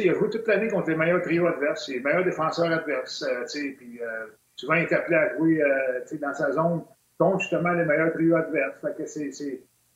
sais, 0.01 0.07
il 0.07 0.11
a 0.11 0.15
joué 0.15 0.31
toute 0.31 0.47
l'année 0.47 0.69
contre 0.69 0.91
les 0.91 0.97
meilleurs 0.97 1.23
trios 1.23 1.47
adverses, 1.47 1.89
les 1.89 2.01
meilleurs 2.01 2.25
défenseurs 2.25 2.73
adverses. 2.73 3.23
Euh, 3.23 3.45
puis 3.77 4.01
euh, 4.01 4.27
souvent, 4.55 4.75
il 4.75 4.83
est 4.83 4.93
appelé 4.93 5.17
à 5.17 5.37
jouer 5.37 5.63
euh, 5.63 6.19
dans 6.21 6.35
sa 6.35 6.53
zone 6.53 6.85
contre 7.19 7.41
justement 7.41 7.73
les 7.73 7.85
meilleurs 7.85 8.13
trios 8.13 8.37
adverses. 8.37 8.85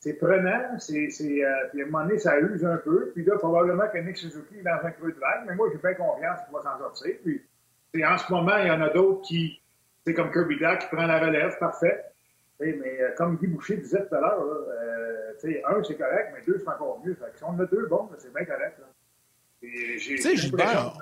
C'est, 0.02 0.14
prenant, 0.14 0.78
c'est, 0.78 1.08
euh, 1.10 1.68
puis 1.70 1.82
à 1.82 1.84
un 1.84 1.90
moment 1.90 2.04
donné, 2.04 2.18
ça 2.18 2.38
use 2.40 2.64
un 2.64 2.78
peu. 2.78 3.10
Puis 3.14 3.22
là, 3.24 3.36
probablement 3.36 3.86
que 3.92 3.98
Nick 3.98 4.16
Suzuki 4.16 4.58
est 4.58 4.62
dans 4.62 4.78
un 4.82 4.90
creux 4.92 5.12
de 5.12 5.18
vague, 5.18 5.44
mais 5.46 5.54
moi, 5.54 5.68
j'ai 5.70 5.78
bien 5.78 5.92
confiance 5.92 6.38
qu'il 6.44 6.56
va 6.56 6.62
s'en 6.62 6.78
sortir. 6.78 7.16
Puis 7.92 8.04
en 8.06 8.16
ce 8.16 8.32
moment, 8.32 8.56
il 8.56 8.68
y 8.68 8.70
en 8.70 8.80
a 8.80 8.88
d'autres 8.88 9.20
qui, 9.22 9.60
c'est 10.06 10.14
comme 10.14 10.32
Kirby 10.32 10.58
Dack 10.58 10.80
qui 10.80 10.86
prend 10.94 11.06
la 11.06 11.18
relève, 11.18 11.58
parfait. 11.58 12.02
mais 12.60 12.98
comme 13.18 13.36
Guy 13.36 13.48
Boucher 13.48 13.76
disait 13.76 14.06
tout 14.06 14.14
à 14.14 14.20
l'heure, 14.20 14.42
un, 15.42 15.82
c'est 15.82 15.96
correct, 15.96 16.32
mais 16.34 16.42
deux, 16.46 16.58
c'est 16.58 16.68
encore 16.68 17.02
mieux. 17.04 17.14
Fait 17.14 17.30
que 17.32 17.36
si 17.36 17.44
on 17.44 17.58
a 17.58 17.66
deux, 17.66 17.86
bon, 17.86 18.08
c'est 18.16 18.32
bien 18.32 18.44
correct. 18.46 18.78
Tu 19.60 20.18
sais, 20.18 20.36
Gilbert, 20.36 20.94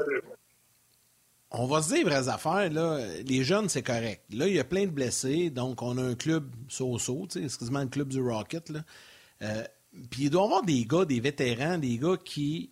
on 1.50 1.66
va 1.66 1.82
se 1.82 1.94
dire 1.94 2.04
vraies 2.04 2.28
affaires, 2.28 2.70
là. 2.70 3.00
Les 3.24 3.44
jeunes, 3.44 3.68
c'est 3.68 3.82
correct. 3.82 4.22
Là, 4.32 4.46
il 4.48 4.54
y 4.54 4.58
a 4.58 4.64
plein 4.64 4.84
de 4.84 4.90
blessés, 4.90 5.50
donc 5.50 5.82
on 5.82 5.96
a 5.96 6.02
un 6.02 6.14
club 6.14 6.50
so-so, 6.68 7.26
tu 7.30 7.38
sais, 7.38 7.44
excuse-moi, 7.44 7.84
le 7.84 7.88
club 7.88 8.08
du 8.08 8.20
Rocket, 8.20 8.68
là. 8.70 8.80
Euh, 9.42 9.64
puis 10.10 10.24
il 10.24 10.30
doit 10.30 10.42
y 10.42 10.44
avoir 10.44 10.62
des 10.62 10.84
gars, 10.84 11.04
des 11.04 11.20
vétérans, 11.20 11.78
des 11.78 11.96
gars 11.98 12.16
qui. 12.22 12.70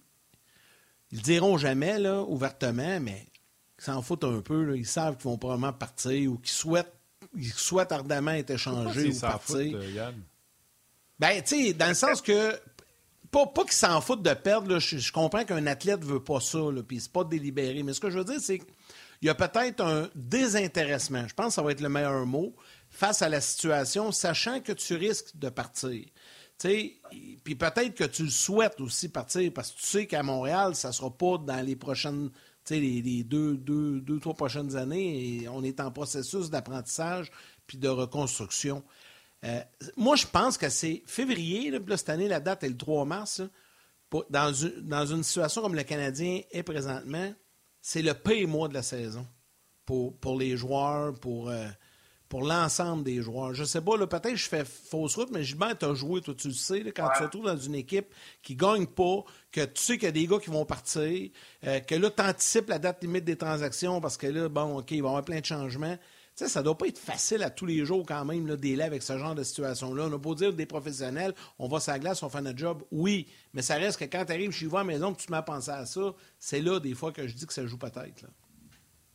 Ils 1.12 1.18
le 1.18 1.22
diront 1.22 1.56
jamais, 1.56 1.98
là, 1.98 2.22
ouvertement, 2.22 2.98
mais 3.00 3.26
qui 3.78 3.84
s'en 3.84 4.02
foutent 4.02 4.24
un 4.24 4.40
peu, 4.40 4.76
Ils 4.76 4.86
savent 4.86 5.16
qu'ils 5.16 5.24
vont 5.24 5.38
probablement 5.38 5.72
partir 5.72 6.32
ou 6.32 6.38
qu'ils 6.38 6.52
souhaitent, 6.52 6.92
ils 7.36 7.52
souhaitent 7.52 7.92
ardemment 7.92 8.32
être 8.32 8.50
échangés 8.50 9.10
ou 9.10 9.20
partir. 9.20 9.56
Foutent, 9.56 9.74
euh, 9.96 10.12
ben, 11.18 11.42
tu 11.42 11.66
sais, 11.66 11.72
dans 11.72 11.88
le 11.88 11.94
sens 11.94 12.20
que 12.20 12.58
pas, 13.30 13.46
pas 13.46 13.64
qu'ils 13.64 13.72
s'en 13.72 14.00
foutent 14.00 14.22
de 14.22 14.34
perdre. 14.34 14.78
Je, 14.78 15.12
comprends 15.12 15.44
qu'un 15.44 15.66
athlète 15.66 16.00
ne 16.00 16.06
veut 16.06 16.22
pas 16.22 16.40
ça, 16.40 16.58
puis 16.86 17.00
c'est 17.00 17.12
pas 17.12 17.24
délibéré. 17.24 17.82
Mais 17.82 17.92
ce 17.92 18.00
que 18.00 18.10
je 18.10 18.18
veux 18.18 18.24
dire, 18.24 18.40
c'est 18.40 18.58
qu'il 18.58 18.68
y 19.22 19.28
a 19.28 19.34
peut-être 19.34 19.82
un 19.82 20.08
désintéressement. 20.14 21.26
Je 21.28 21.34
pense 21.34 21.48
que 21.48 21.52
ça 21.54 21.62
va 21.62 21.72
être 21.72 21.80
le 21.80 21.88
meilleur 21.88 22.26
mot 22.26 22.54
face 22.90 23.22
à 23.22 23.28
la 23.28 23.40
situation, 23.40 24.12
sachant 24.12 24.60
que 24.60 24.72
tu 24.72 24.94
risques 24.94 25.36
de 25.36 25.48
partir. 25.48 26.04
Puis 26.58 27.54
peut-être 27.54 27.94
que 27.94 28.04
tu 28.04 28.30
souhaites 28.30 28.80
aussi 28.80 29.08
partir 29.08 29.52
parce 29.52 29.72
que 29.72 29.78
tu 29.78 29.86
sais 29.86 30.06
qu'à 30.06 30.22
Montréal, 30.22 30.74
ça 30.74 30.88
ne 30.88 30.92
sera 30.92 31.10
pas 31.10 31.38
dans 31.38 31.64
les 31.64 31.76
prochaines, 31.76 32.30
les 32.70 33.24
deux, 33.24 33.56
deux, 33.56 34.00
deux, 34.00 34.18
trois 34.18 34.34
prochaines 34.34 34.76
années. 34.76 35.42
Et 35.42 35.48
on 35.48 35.62
est 35.62 35.80
en 35.80 35.90
processus 35.90 36.48
d'apprentissage 36.48 37.30
puis 37.66 37.78
de 37.78 37.88
reconstruction. 37.88 38.82
Euh, 39.46 39.60
moi, 39.96 40.16
je 40.16 40.26
pense 40.26 40.58
que 40.58 40.68
c'est 40.68 41.02
février, 41.06 41.70
là, 41.70 41.78
cette 41.96 42.08
année, 42.08 42.28
la 42.28 42.40
date 42.40 42.64
est 42.64 42.68
le 42.68 42.76
3 42.76 43.04
mars. 43.04 43.42
dans, 44.30 44.52
une, 44.52 45.22
situation 45.22 45.62
comme 45.62 45.74
le 45.74 45.84
Canadien 45.84 46.40
est 46.50 46.62
présentement, 46.62 47.32
c'est 47.80 48.02
le 48.02 48.14
pire 48.14 48.48
mois 48.48 48.68
de 48.68 48.74
la 48.74 48.82
saison 48.82 49.26
pour, 49.84 50.16
pour 50.18 50.36
les 50.36 50.56
joueurs, 50.56 51.14
pour, 51.14 51.48
euh, 51.48 51.68
pour 52.28 52.42
l'ensemble 52.42 53.04
des 53.04 53.22
joueurs. 53.22 53.54
Je 53.54 53.62
sais 53.62 53.80
pas, 53.80 53.96
peut-être 53.98 54.30
que 54.30 54.36
je 54.36 54.48
fais 54.48 54.64
fausse 54.64 55.14
route, 55.14 55.30
mais 55.30 55.44
Gilbert, 55.44 55.78
tu 55.78 55.84
as 55.84 55.94
joué, 55.94 56.20
toi, 56.20 56.34
tu 56.34 56.48
le 56.48 56.54
sais, 56.54 56.80
quand 56.90 57.08
tu 57.10 57.18
te 57.18 57.22
retrouves 57.24 57.46
dans 57.46 57.56
une 57.56 57.76
équipe 57.76 58.12
qui 58.42 58.54
ne 58.54 58.58
gagne 58.58 58.86
pas, 58.86 59.22
que 59.52 59.64
tu 59.64 59.80
sais 59.80 59.94
qu'il 59.94 60.06
y 60.06 60.08
a 60.08 60.12
des 60.12 60.26
gars 60.26 60.40
qui 60.40 60.50
vont 60.50 60.64
partir, 60.64 61.30
euh, 61.64 61.78
que 61.80 61.94
là, 61.94 62.10
tu 62.10 62.22
anticipes 62.22 62.68
la 62.68 62.80
date 62.80 63.02
limite 63.02 63.24
des 63.24 63.36
transactions 63.36 64.00
parce 64.00 64.16
que 64.16 64.26
là, 64.26 64.48
bon, 64.48 64.78
OK, 64.78 64.90
il 64.90 65.02
va 65.02 65.08
y 65.08 65.10
avoir 65.10 65.24
plein 65.24 65.38
de 65.38 65.44
changements 65.44 65.96
sais, 66.44 66.48
ça 66.48 66.62
doit 66.62 66.76
pas 66.76 66.86
être 66.86 66.98
facile 66.98 67.42
à 67.42 67.50
tous 67.50 67.66
les 67.66 67.84
jours 67.84 68.04
quand 68.06 68.24
même, 68.24 68.46
là, 68.46 68.56
délai 68.56 68.84
avec 68.84 69.02
ce 69.02 69.16
genre 69.18 69.34
de 69.34 69.42
situation-là. 69.42 70.04
On 70.10 70.12
a 70.12 70.18
beau 70.18 70.34
dire 70.34 70.52
des 70.52 70.66
professionnels, 70.66 71.34
on 71.58 71.68
va 71.68 71.80
sur 71.80 71.98
glace, 71.98 72.22
on 72.22 72.28
fait 72.28 72.42
notre 72.42 72.58
job. 72.58 72.82
Oui, 72.90 73.28
mais 73.54 73.62
ça 73.62 73.76
reste 73.76 73.98
que 73.98 74.04
quand 74.04 74.24
tu 74.24 74.32
arrives 74.32 74.52
chez 74.52 74.66
vous 74.66 74.76
à 74.76 74.80
la 74.80 74.84
maison, 74.84 75.14
que 75.14 75.22
tu 75.22 75.30
m'as 75.30 75.42
pensé 75.42 75.70
à 75.70 75.86
ça, 75.86 76.14
c'est 76.38 76.60
là, 76.60 76.78
des 76.78 76.94
fois, 76.94 77.12
que 77.12 77.26
je 77.26 77.34
dis 77.34 77.46
que 77.46 77.52
ça 77.52 77.66
joue 77.66 77.78
peut-être. 77.78 78.26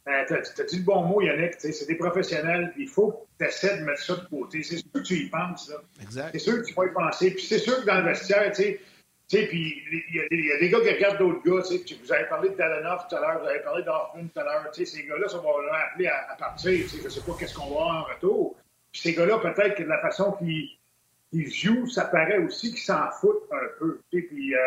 Ben, 0.06 0.26
tu 0.26 0.34
as, 0.34 0.66
dit 0.66 0.78
le 0.78 0.84
bon 0.84 1.04
mot, 1.04 1.22
Yannick. 1.22 1.54
C'est 1.60 1.86
des 1.88 1.96
professionnels. 1.96 2.74
Il 2.78 2.88
faut 2.88 3.12
que 3.12 3.44
tu 3.44 3.50
essaies 3.50 3.78
de 3.78 3.84
mettre 3.84 4.02
ça 4.02 4.16
de 4.16 4.26
côté. 4.26 4.64
C'est 4.64 4.78
sûr 4.78 4.92
que 4.92 5.00
tu 5.00 5.14
y 5.16 5.30
penses. 5.30 5.70
Là. 5.70 5.76
Exact. 6.02 6.30
C'est 6.32 6.40
sûr 6.40 6.58
que 6.58 6.66
tu 6.66 6.74
vas 6.74 6.86
y 6.86 6.94
penser. 6.94 7.32
Puis 7.32 7.44
c'est 7.44 7.60
sûr 7.60 7.82
que 7.82 7.86
dans 7.86 8.00
le 8.00 8.06
vestiaire, 8.06 8.52
tu 8.52 8.64
sais, 8.64 8.82
puis 9.32 9.84
il 9.90 10.16
y, 10.16 10.52
a 10.52 10.60
des 10.60 10.70
gars 10.70 10.82
qui 10.82 10.90
regardent 10.90 11.20
d'autres 11.20 11.44
gars. 11.44 11.64
Vous 12.04 12.14
avez 12.14 12.26
parlé 12.26 12.50
de 12.50 12.56
Dalanov 12.56 13.08
tout 13.10 13.16
à 13.16 13.22
l'heure, 13.22 13.40
vous 13.42 13.48
avez 13.48 13.60
parlé 13.60 13.84
d'Hoffman 13.84 14.28
tout 14.28 14.40
à 14.40 14.44
l'heure. 14.44 14.70
Ces 14.74 15.04
gars-là, 15.04 15.28
ça 15.30 15.38
va 15.38 15.44
leur 15.44 15.76
appeler 15.92 16.08
à, 16.08 16.36
partir. 16.38 16.88
Je 16.88 17.04
ne 17.04 17.10
sais 17.10 17.22
pas 17.22 17.32
qu'est-ce 17.40 17.56
qu'on 17.56 17.68
va 17.68 17.82
avoir 17.82 17.96
en 17.96 18.14
retour. 18.14 18.56
Puis 18.92 19.02
ces 19.02 19.14
gars-là, 19.14 19.38
peut-être 19.40 19.76
que 19.76 19.84
de 19.84 19.88
la 19.88 20.02
façon 20.02 20.34
qu'ils 20.34 21.52
jouent, 21.52 21.88
ça 21.88 22.06
paraît 22.06 22.40
aussi 22.40 22.72
qu'ils 22.72 22.82
s'en 22.82 23.10
foutent 23.12 23.48
un 23.52 23.68
peu. 23.80 24.02
Puis 24.12 24.54
euh, 24.54 24.60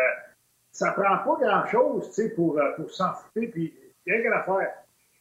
ça 0.71 0.91
prend 0.93 1.17
pas 1.19 1.45
grand-chose 1.45 2.09
pour, 2.35 2.57
euh, 2.57 2.71
pour 2.75 2.89
s'en 2.91 3.13
foutre. 3.13 3.51
Puis 3.51 3.73
rien 4.07 4.31
affaire. 4.31 4.71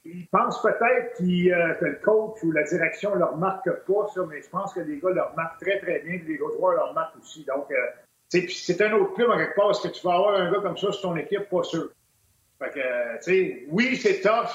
Ils 0.06 0.26
pensent 0.28 0.60
peut-être 0.62 1.20
euh, 1.22 1.74
que 1.74 1.84
le 1.84 1.98
coach 2.02 2.42
ou 2.42 2.52
la 2.52 2.62
direction 2.62 3.14
leur 3.14 3.36
marque 3.36 3.70
pas 3.70 4.06
mais 4.28 4.42
je 4.42 4.48
pense 4.48 4.72
que 4.72 4.80
les 4.80 4.98
gars 4.98 5.10
leur 5.10 5.34
marquent 5.36 5.60
très, 5.60 5.80
très 5.80 6.00
bien, 6.00 6.20
les 6.26 6.38
autres 6.40 6.56
joueurs 6.56 6.74
leur 6.74 6.94
marquent 6.94 7.16
aussi. 7.18 7.44
Donc, 7.44 7.70
c'est 8.28 8.80
un 8.80 8.92
autre 8.94 9.14
club, 9.14 9.30
en 9.30 9.36
quelque 9.36 9.54
part. 9.54 9.70
Est-ce 9.70 9.88
que 9.88 9.92
tu 9.92 10.06
vas 10.06 10.14
avoir 10.14 10.34
un 10.34 10.50
gars 10.50 10.60
comme 10.60 10.76
ça 10.76 10.92
sur 10.92 11.02
ton 11.02 11.16
équipe? 11.16 11.48
Pas 11.48 11.62
sûr. 11.62 11.90
Fait 12.58 12.70
que, 12.70 13.16
tu 13.18 13.22
sais, 13.22 13.64
oui, 13.68 13.96
c'est 13.96 14.20
tough. 14.20 14.50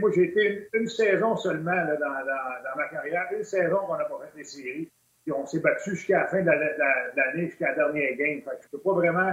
moi, 0.00 0.10
j'ai 0.14 0.24
été 0.24 0.68
une, 0.72 0.88
saison 0.88 1.36
seulement 1.36 1.72
là, 1.72 1.96
dans, 1.96 2.76
ma 2.76 2.88
carrière, 2.88 3.26
une 3.36 3.44
saison 3.44 3.78
qu'on 3.86 3.96
n'a 3.96 4.04
pas 4.04 4.18
fait 4.24 4.38
les 4.38 4.44
séries. 4.44 4.90
Puis 5.24 5.32
on 5.32 5.44
s'est 5.46 5.60
battu 5.60 5.96
jusqu'à 5.96 6.20
la 6.20 6.26
fin 6.28 6.42
de 6.42 6.46
l'année, 6.46 7.46
jusqu'à 7.46 7.70
la 7.70 7.74
dernière 7.74 8.16
game. 8.16 8.42
Fait 8.42 8.56
que 8.56 8.62
je 8.64 8.68
peux 8.68 8.78
pas 8.78 8.92
vraiment 8.92 9.32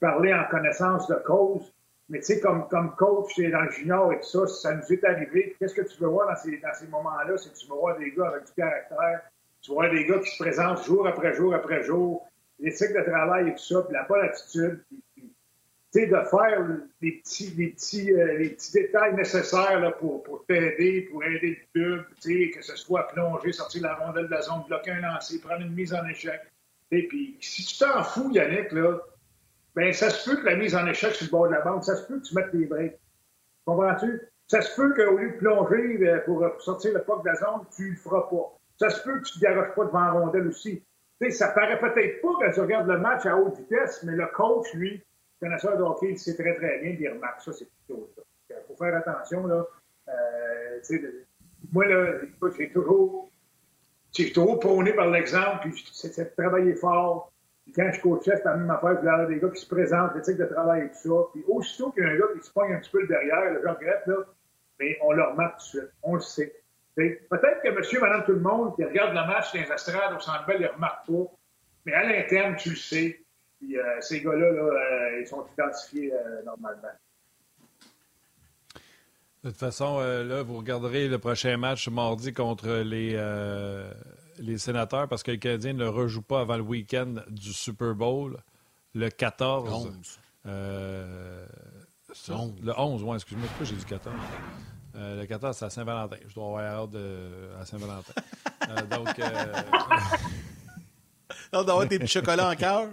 parler 0.00 0.32
en 0.32 0.44
connaissance 0.50 1.06
de 1.08 1.16
cause. 1.16 1.72
Mais 2.08 2.18
tu 2.18 2.26
sais, 2.26 2.40
comme, 2.40 2.68
comme 2.68 2.94
coach 2.96 3.38
dans 3.38 3.62
le 3.62 3.70
junior 3.70 4.12
et 4.12 4.20
tout 4.20 4.26
ça, 4.26 4.46
ça 4.46 4.74
nous 4.74 4.92
est 4.92 5.04
arrivé. 5.04 5.56
Qu'est-ce 5.58 5.74
que 5.74 5.82
tu 5.82 5.98
veux 6.00 6.08
voir 6.08 6.28
dans 6.28 6.36
ces, 6.36 6.58
dans 6.58 6.74
ces 6.74 6.86
moments-là? 6.88 7.36
C'est 7.36 7.52
que 7.52 7.58
tu 7.58 7.66
veux 7.66 7.76
voir 7.76 7.98
des 7.98 8.10
gars 8.10 8.28
avec 8.28 8.44
du 8.44 8.52
caractère. 8.52 9.22
Tu 9.62 9.70
voir 9.72 9.90
des 9.90 10.04
gars 10.04 10.18
qui 10.18 10.30
se 10.30 10.42
présentent 10.42 10.84
jour 10.84 11.06
après 11.06 11.32
jour 11.34 11.54
après 11.54 11.84
jour, 11.84 12.26
l'éthique 12.58 12.92
de 12.92 13.02
travail 13.02 13.48
et 13.48 13.52
tout 13.52 13.62
ça, 13.62 13.82
puis 13.82 13.94
la 13.94 14.04
bonne 14.04 14.24
attitude, 14.24 14.84
puis, 15.92 16.06
de 16.06 16.22
faire 16.30 16.66
les 17.02 17.12
petits, 17.12 17.52
les 17.56 17.68
petits, 17.68 18.12
euh, 18.12 18.38
les 18.38 18.50
petits 18.50 18.72
détails 18.72 19.14
nécessaires 19.14 19.78
là, 19.78 19.90
pour, 19.90 20.22
pour 20.22 20.46
t'aider, 20.46 21.02
pour 21.10 21.22
aider 21.22 21.60
le 21.74 21.80
club, 21.80 22.04
que 22.54 22.62
ce 22.62 22.76
soit 22.76 23.08
plonger, 23.08 23.52
sortir 23.52 23.82
la 23.82 23.94
rondelle 23.96 24.24
de 24.24 24.30
la 24.30 24.40
zone, 24.40 24.62
bloquer 24.68 24.92
un 24.92 25.00
lancer, 25.00 25.38
prendre 25.40 25.60
une 25.60 25.74
mise 25.74 25.92
en 25.92 26.06
échec. 26.06 26.40
Et 26.92 27.06
puis, 27.08 27.36
si 27.40 27.64
tu 27.64 27.78
t'en 27.78 28.02
fous, 28.04 28.30
Yannick, 28.32 28.72
là, 28.72 29.00
ben 29.74 29.92
ça 29.92 30.10
se 30.10 30.30
peut 30.30 30.36
que 30.36 30.46
la 30.46 30.56
mise 30.56 30.74
en 30.74 30.86
échec 30.86 31.14
sur 31.14 31.26
le 31.26 31.30
bord 31.30 31.48
de 31.48 31.52
la 31.52 31.60
bande, 31.60 31.82
ça 31.82 31.96
se 31.96 32.06
peut 32.06 32.18
que 32.20 32.24
tu 32.24 32.34
mettes 32.34 32.54
des 32.54 32.66
breaks. 32.66 32.98
Comprends-tu? 33.64 34.20
Ça 34.48 34.60
se 34.60 34.76
peut 34.76 34.92
qu'au 34.94 35.16
lieu 35.16 35.30
de 35.30 35.36
plonger 35.36 35.98
euh, 36.02 36.20
pour, 36.26 36.44
sortir 36.60 36.92
le 36.92 37.02
puck 37.02 37.22
de 37.22 37.28
la 37.28 37.36
zone, 37.36 37.62
tu 37.74 37.90
le 37.90 37.96
feras 37.96 38.28
pas. 38.28 38.58
Ça 38.78 38.90
se 38.90 39.02
peut 39.02 39.20
que 39.20 39.24
tu 39.24 39.38
ne 39.38 39.40
te 39.40 39.44
garoches 39.44 39.74
pas 39.74 39.84
devant 39.84 40.00
la 40.00 40.10
rondelle 40.12 40.46
aussi. 40.48 40.82
Ça 41.30 41.48
paraît 41.48 41.78
peut-être 41.78 42.20
pas 42.20 42.28
quand 42.40 42.52
tu 42.52 42.60
regardes 42.60 42.88
le 42.88 42.98
match 42.98 43.26
à 43.26 43.36
haute 43.36 43.56
vitesse, 43.58 44.02
mais 44.02 44.12
le 44.12 44.26
coach, 44.26 44.72
lui, 44.74 45.02
connaisseur 45.40 45.76
de 45.76 45.82
hockey, 45.82 46.10
il 46.10 46.18
sait 46.18 46.34
très, 46.34 46.54
très 46.54 46.78
bien, 46.80 46.96
il 46.98 47.08
remarque 47.08 47.40
ça, 47.42 47.52
c'est 47.52 47.68
plutôt 47.68 48.10
ça. 48.16 48.22
Il 48.50 48.56
faut 48.66 48.76
faire 48.76 48.96
attention, 48.96 49.46
là. 49.46 49.66
Euh, 50.08 50.80
moi, 51.72 51.86
là, 51.86 52.14
j'ai 52.58 52.70
toujours, 52.70 53.30
toujours 54.12 54.60
prôné 54.60 54.92
par 54.92 55.10
l'exemple, 55.10 55.60
puis 55.62 55.84
c'est 55.92 56.18
de 56.18 56.42
travailler 56.42 56.74
fort, 56.74 57.32
quand 57.74 57.90
je 57.92 58.00
coachais, 58.00 58.36
c'était 58.36 58.48
la 58.48 58.56
même 58.56 58.70
affaire. 58.70 58.96
Je 58.96 59.08
voulais 59.08 59.34
des 59.34 59.40
gars 59.40 59.48
qui 59.48 59.60
se 59.60 59.68
présentent, 59.68 60.14
l'éthique 60.14 60.36
de 60.36 60.46
travail 60.46 60.82
et 60.82 60.88
tout 60.88 61.08
ça. 61.08 61.28
Puis 61.32 61.44
aussitôt 61.48 61.90
qu'il 61.92 62.02
y 62.02 62.06
a 62.06 62.10
un 62.10 62.18
gars 62.18 62.26
qui 62.34 62.46
se 62.46 62.52
pogne 62.52 62.74
un 62.74 62.78
petit 62.78 62.90
peu 62.90 63.00
le 63.00 63.06
derrière, 63.06 63.54
je 63.62 63.68
regrette, 63.68 64.06
là, 64.06 64.16
mais 64.78 64.98
on 65.02 65.12
le 65.12 65.22
remarque 65.22 65.58
tout 65.58 65.78
de 65.78 65.82
suite. 65.82 65.92
On 66.02 66.14
le 66.14 66.20
sait. 66.20 66.61
Peut-être 66.94 67.62
que 67.62 67.70
monsieur, 67.70 68.00
madame, 68.00 68.24
tout 68.24 68.32
le 68.32 68.40
monde 68.40 68.74
qui 68.76 68.84
regarde 68.84 69.14
le 69.14 69.26
match 69.26 69.52
dans 69.52 69.60
les 69.60 69.72
estrades 69.72 70.14
au 70.14 70.20
centre 70.20 70.44
belle, 70.46 70.60
ne 70.60 70.68
remarque 70.68 71.06
pas. 71.06 71.32
Mais 71.86 71.94
à 71.94 72.04
l'interne, 72.04 72.56
tu 72.56 72.70
le 72.70 72.76
sais. 72.76 73.24
Puis 73.58 73.78
euh, 73.78 74.00
ces 74.00 74.20
gars-là, 74.20 74.50
là, 74.52 74.62
euh, 74.62 75.20
ils 75.20 75.26
sont 75.26 75.46
identifiés 75.52 76.12
euh, 76.12 76.42
normalement. 76.44 76.88
De 79.42 79.50
toute 79.50 79.58
façon, 79.58 79.98
là, 79.98 80.42
vous 80.42 80.58
regarderez 80.58 81.08
le 81.08 81.18
prochain 81.18 81.56
match 81.56 81.88
mardi 81.88 82.32
contre 82.32 82.68
les, 82.68 83.16
les 84.38 84.58
sénateurs 84.58 85.08
parce 85.08 85.24
que 85.24 85.32
le 85.32 85.38
Canadien 85.38 85.72
ne 85.72 85.84
rejoue 85.84 86.22
pas 86.22 86.42
avant 86.42 86.56
le 86.56 86.62
week-end 86.62 87.14
du 87.28 87.52
Super 87.52 87.94
Bowl, 87.94 88.38
le 88.94 89.08
14. 89.08 89.90
Euh, 90.46 91.46
le 92.62 92.72
11, 92.76 93.02
oui, 93.02 93.14
excuse-moi, 93.14 93.46
pourquoi 93.48 93.66
j'ai 93.66 93.76
dit 93.76 93.84
14? 93.84 94.14
Euh, 94.94 95.20
le 95.20 95.26
14, 95.26 95.56
c'est 95.56 95.64
à 95.64 95.70
Saint-Valentin. 95.70 96.16
Je 96.28 96.34
dois 96.34 96.60
avoir 96.60 96.84
hâte 96.84 96.96
à 97.60 97.64
Saint-Valentin. 97.64 98.12
euh, 98.68 98.82
donc. 98.86 99.18
Euh... 99.18 99.52
on 101.52 101.62
doit 101.62 101.72
avoir 101.72 101.86
des 101.86 101.98
petits 101.98 102.12
chocolats 102.12 102.50
en 102.50 102.54
cœur. 102.54 102.88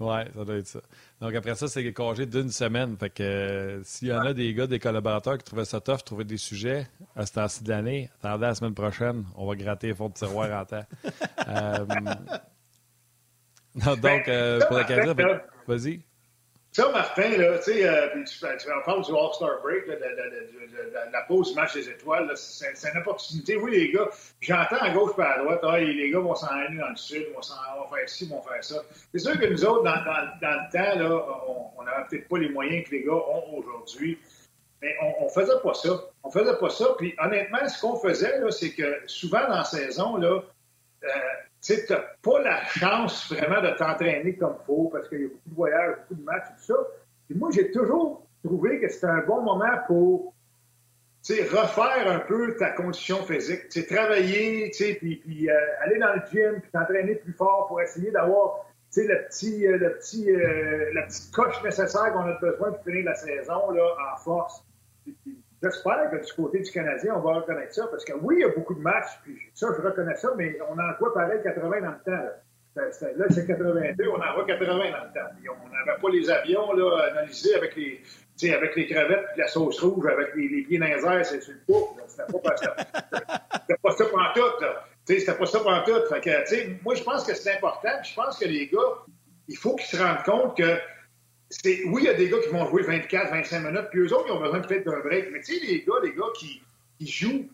Oui, 0.00 0.20
ça 0.34 0.44
doit 0.44 0.56
être 0.56 0.66
ça. 0.66 0.80
Donc 1.20 1.34
après 1.34 1.54
ça, 1.56 1.66
c'est 1.66 1.92
congé 1.92 2.26
d'une 2.26 2.50
semaine. 2.50 2.96
Fait 2.96 3.10
que 3.10 3.22
euh, 3.22 3.82
s'il 3.82 4.08
y 4.08 4.12
en 4.12 4.20
a 4.20 4.32
des 4.32 4.54
gars, 4.54 4.68
des 4.68 4.78
collaborateurs 4.78 5.38
qui 5.38 5.44
trouvaient 5.44 5.64
ça 5.64 5.80
tough, 5.80 6.04
trouvaient 6.04 6.24
des 6.24 6.36
sujets 6.36 6.86
à 7.16 7.26
ce 7.26 7.32
temps-ci 7.32 7.64
de 7.64 7.70
l'année, 7.70 8.08
attendez 8.20 8.46
la 8.46 8.54
semaine 8.54 8.74
prochaine, 8.74 9.24
on 9.34 9.46
va 9.46 9.56
gratter 9.56 9.88
les 9.88 9.94
fonds 9.94 10.08
de 10.08 10.14
tiroir 10.14 10.60
en 10.60 10.64
temps. 10.64 10.84
euh... 11.48 11.84
donc, 13.96 14.28
euh, 14.28 14.60
pour 14.66 14.76
la 14.76 14.84
carrière, 14.84 15.16
vas-y. 15.66 16.02
Ça, 16.78 16.88
Martin, 16.92 17.30
là, 17.30 17.58
tu 17.58 17.72
sais, 17.72 17.88
euh, 17.88 18.06
en 18.14 18.84
parles 18.84 19.04
du 19.04 19.10
All-Star 19.10 19.60
Break, 19.64 19.88
de, 19.88 21.12
la 21.12 21.22
pause 21.22 21.48
du 21.48 21.56
match 21.56 21.74
des 21.74 21.88
étoiles, 21.88 22.30
c'est 22.36 22.68
une 22.94 23.00
opportunité. 23.00 23.56
Oui, 23.56 23.72
les 23.72 23.90
gars, 23.90 24.08
j'entends 24.38 24.76
à 24.76 24.90
gauche 24.90 25.10
et 25.18 25.22
à 25.22 25.42
droite, 25.42 25.58
ah, 25.64 25.80
les 25.80 26.08
gars 26.08 26.20
vont 26.20 26.36
s'en 26.36 26.46
aller 26.46 26.78
dans 26.78 26.90
le 26.90 26.94
sud, 26.94 27.24
vont, 27.34 27.40
vont 27.40 27.96
faire 27.96 28.08
ci, 28.08 28.28
vont 28.28 28.40
faire 28.42 28.62
ça. 28.62 28.76
C'est 29.12 29.18
sûr 29.18 29.40
que 29.40 29.46
nous 29.46 29.64
autres, 29.64 29.82
dans, 29.82 29.90
le 29.90 30.70
temps, 30.70 30.98
là, 31.00 31.26
on 31.76 31.82
n'avait 31.82 32.04
peut-être 32.10 32.28
pas 32.28 32.38
les 32.38 32.50
moyens 32.50 32.86
que 32.86 32.92
les 32.92 33.02
gars 33.02 33.12
ont 33.12 33.56
aujourd'hui. 33.56 34.16
Mais 34.80 34.94
on, 35.02 35.24
on 35.24 35.28
faisait 35.30 35.60
pas 35.60 35.74
ça. 35.74 36.00
On 36.22 36.30
faisait 36.30 36.58
pas 36.60 36.70
ça. 36.70 36.94
Puis 36.96 37.12
honnêtement, 37.18 37.68
ce 37.68 37.80
qu'on 37.80 37.96
faisait, 37.96 38.40
c'est 38.52 38.70
que 38.70 39.02
souvent 39.08 39.42
dans 39.48 39.56
la 39.56 39.64
saison, 39.64 40.16
là, 40.16 40.44
euh, 41.02 41.08
tu 41.74 41.92
n'as 41.92 42.02
pas 42.22 42.42
la 42.42 42.64
chance 42.64 43.32
vraiment 43.32 43.60
de 43.60 43.76
t'entraîner 43.76 44.36
comme 44.36 44.56
il 44.60 44.64
faut 44.64 44.88
parce 44.92 45.08
qu'il 45.08 45.20
y 45.20 45.24
a 45.24 45.28
beaucoup 45.28 45.48
de 45.48 45.54
voyages, 45.54 45.96
beaucoup 46.02 46.20
de 46.20 46.24
matchs 46.24 46.46
tout 46.58 46.74
ça. 46.74 46.78
Et 47.30 47.34
moi, 47.34 47.50
j'ai 47.52 47.70
toujours 47.70 48.26
trouvé 48.44 48.80
que 48.80 48.88
c'était 48.88 49.06
un 49.06 49.22
bon 49.26 49.42
moment 49.42 49.78
pour 49.86 50.34
refaire 51.28 52.10
un 52.10 52.20
peu 52.20 52.56
ta 52.56 52.70
condition 52.70 53.22
physique. 53.24 53.68
Travailler, 53.86 54.70
puis 54.70 55.50
euh, 55.50 55.54
aller 55.82 55.98
dans 55.98 56.14
le 56.14 56.22
gym, 56.30 56.60
puis 56.60 56.70
t'entraîner 56.70 57.16
plus 57.16 57.32
fort 57.32 57.66
pour 57.66 57.80
essayer 57.80 58.10
d'avoir 58.10 58.64
le 58.96 59.26
petit, 59.26 59.66
euh, 59.66 59.76
le 59.76 59.94
petit, 59.94 60.30
euh, 60.30 60.90
la 60.94 61.02
petite 61.02 61.30
coche 61.32 61.62
nécessaire 61.62 62.12
qu'on 62.12 62.20
a 62.20 62.38
besoin 62.40 62.72
pour 62.72 62.82
finir 62.84 63.04
la 63.04 63.14
saison 63.14 63.70
là, 63.70 63.94
en 64.12 64.16
force. 64.16 64.64
J'espère 65.62 66.10
que 66.10 66.24
du 66.24 66.32
côté 66.34 66.60
du 66.60 66.70
Canadien, 66.70 67.14
on 67.16 67.20
va 67.20 67.40
reconnaître 67.40 67.74
ça, 67.74 67.86
parce 67.88 68.04
que 68.04 68.12
oui, 68.20 68.36
il 68.38 68.40
y 68.42 68.44
a 68.44 68.48
beaucoup 68.48 68.74
de 68.74 68.80
matchs, 68.80 69.18
puis 69.24 69.36
ça, 69.54 69.68
je 69.76 69.82
reconnais 69.82 70.14
ça, 70.14 70.30
mais 70.36 70.56
on 70.70 70.78
en 70.78 70.92
voit 71.00 71.12
pareil 71.12 71.40
80 71.42 71.80
dans 71.80 71.88
le 71.88 71.98
temps. 72.04 72.24
Là, 72.76 72.82
là 73.16 73.24
c'est 73.30 73.46
82, 73.46 74.08
on 74.08 74.14
en 74.14 74.34
voit 74.34 74.44
80 74.46 74.66
dans 74.68 74.76
le 74.76 74.90
temps. 74.90 75.30
on 75.64 75.68
n'avait 75.68 76.00
pas 76.00 76.08
les 76.12 76.30
avions 76.30 76.72
là, 76.74 77.08
analysés 77.10 77.56
avec 77.56 77.74
les, 77.74 78.00
avec 78.52 78.76
les 78.76 78.86
crevettes 78.86 79.26
et 79.34 79.40
la 79.40 79.48
sauce 79.48 79.80
rouge, 79.80 80.06
avec 80.06 80.34
les, 80.36 80.48
les 80.48 80.62
pieds 80.62 80.78
dans 80.78 80.86
les 80.86 81.04
airs, 81.04 81.26
c'est 81.26 81.40
sur 81.40 81.54
le 81.54 81.60
pot. 81.66 81.96
C'était 82.06 82.32
pas, 82.32 83.90
ça 83.90 84.04
pour 84.06 84.32
tout. 84.34 84.64
C'était 85.04 85.34
pas 85.34 85.46
ça 85.46 85.58
pour 85.58 85.84
tout. 85.84 86.14
Fait 86.14 86.20
que, 86.20 86.84
moi, 86.84 86.94
je 86.94 87.02
pense 87.02 87.26
que 87.26 87.34
c'est 87.34 87.56
important. 87.56 87.88
Je 88.02 88.14
pense 88.14 88.38
que 88.38 88.44
les 88.44 88.68
gars, 88.68 88.78
il 89.48 89.56
faut 89.56 89.74
qu'ils 89.74 89.98
se 89.98 90.00
rendent 90.00 90.22
compte 90.24 90.56
que 90.56 90.78
oui, 91.86 92.02
il 92.02 92.04
y 92.04 92.08
a 92.08 92.14
des 92.14 92.28
gars 92.28 92.38
qui 92.40 92.50
vont 92.50 92.66
jouer 92.66 92.82
24, 92.82 93.30
25 93.30 93.60
minutes, 93.60 93.86
puis 93.90 94.00
eux 94.00 94.14
autres, 94.14 94.26
ils 94.28 94.32
ont 94.32 94.40
besoin 94.40 94.60
peut-être 94.60 94.84
d'un 94.84 95.00
break. 95.00 95.30
Mais 95.32 95.40
tu 95.40 95.58
sais, 95.58 95.66
les 95.66 95.82
gars, 95.82 95.94
les 96.02 96.12
gars 96.12 96.26
qui, 96.36 96.62
jouent 97.00 97.48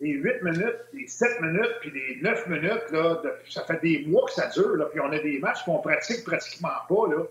les 0.00 0.12
8 0.12 0.42
minutes, 0.42 0.76
les 0.92 1.06
7 1.06 1.40
minutes, 1.40 1.76
puis 1.80 1.90
les 1.90 2.20
9 2.22 2.46
minutes, 2.48 2.90
là, 2.92 3.22
ça 3.48 3.64
fait 3.64 3.80
des 3.82 4.04
mois 4.06 4.26
que 4.26 4.32
ça 4.32 4.48
dure, 4.48 4.76
là, 4.76 4.86
puis 4.86 5.00
on 5.00 5.10
a 5.10 5.18
des 5.18 5.38
matchs 5.38 5.64
qu'on 5.64 5.78
pratique 5.78 6.24
pratiquement 6.24 6.68
pas, 6.88 7.08
là. 7.08 7.24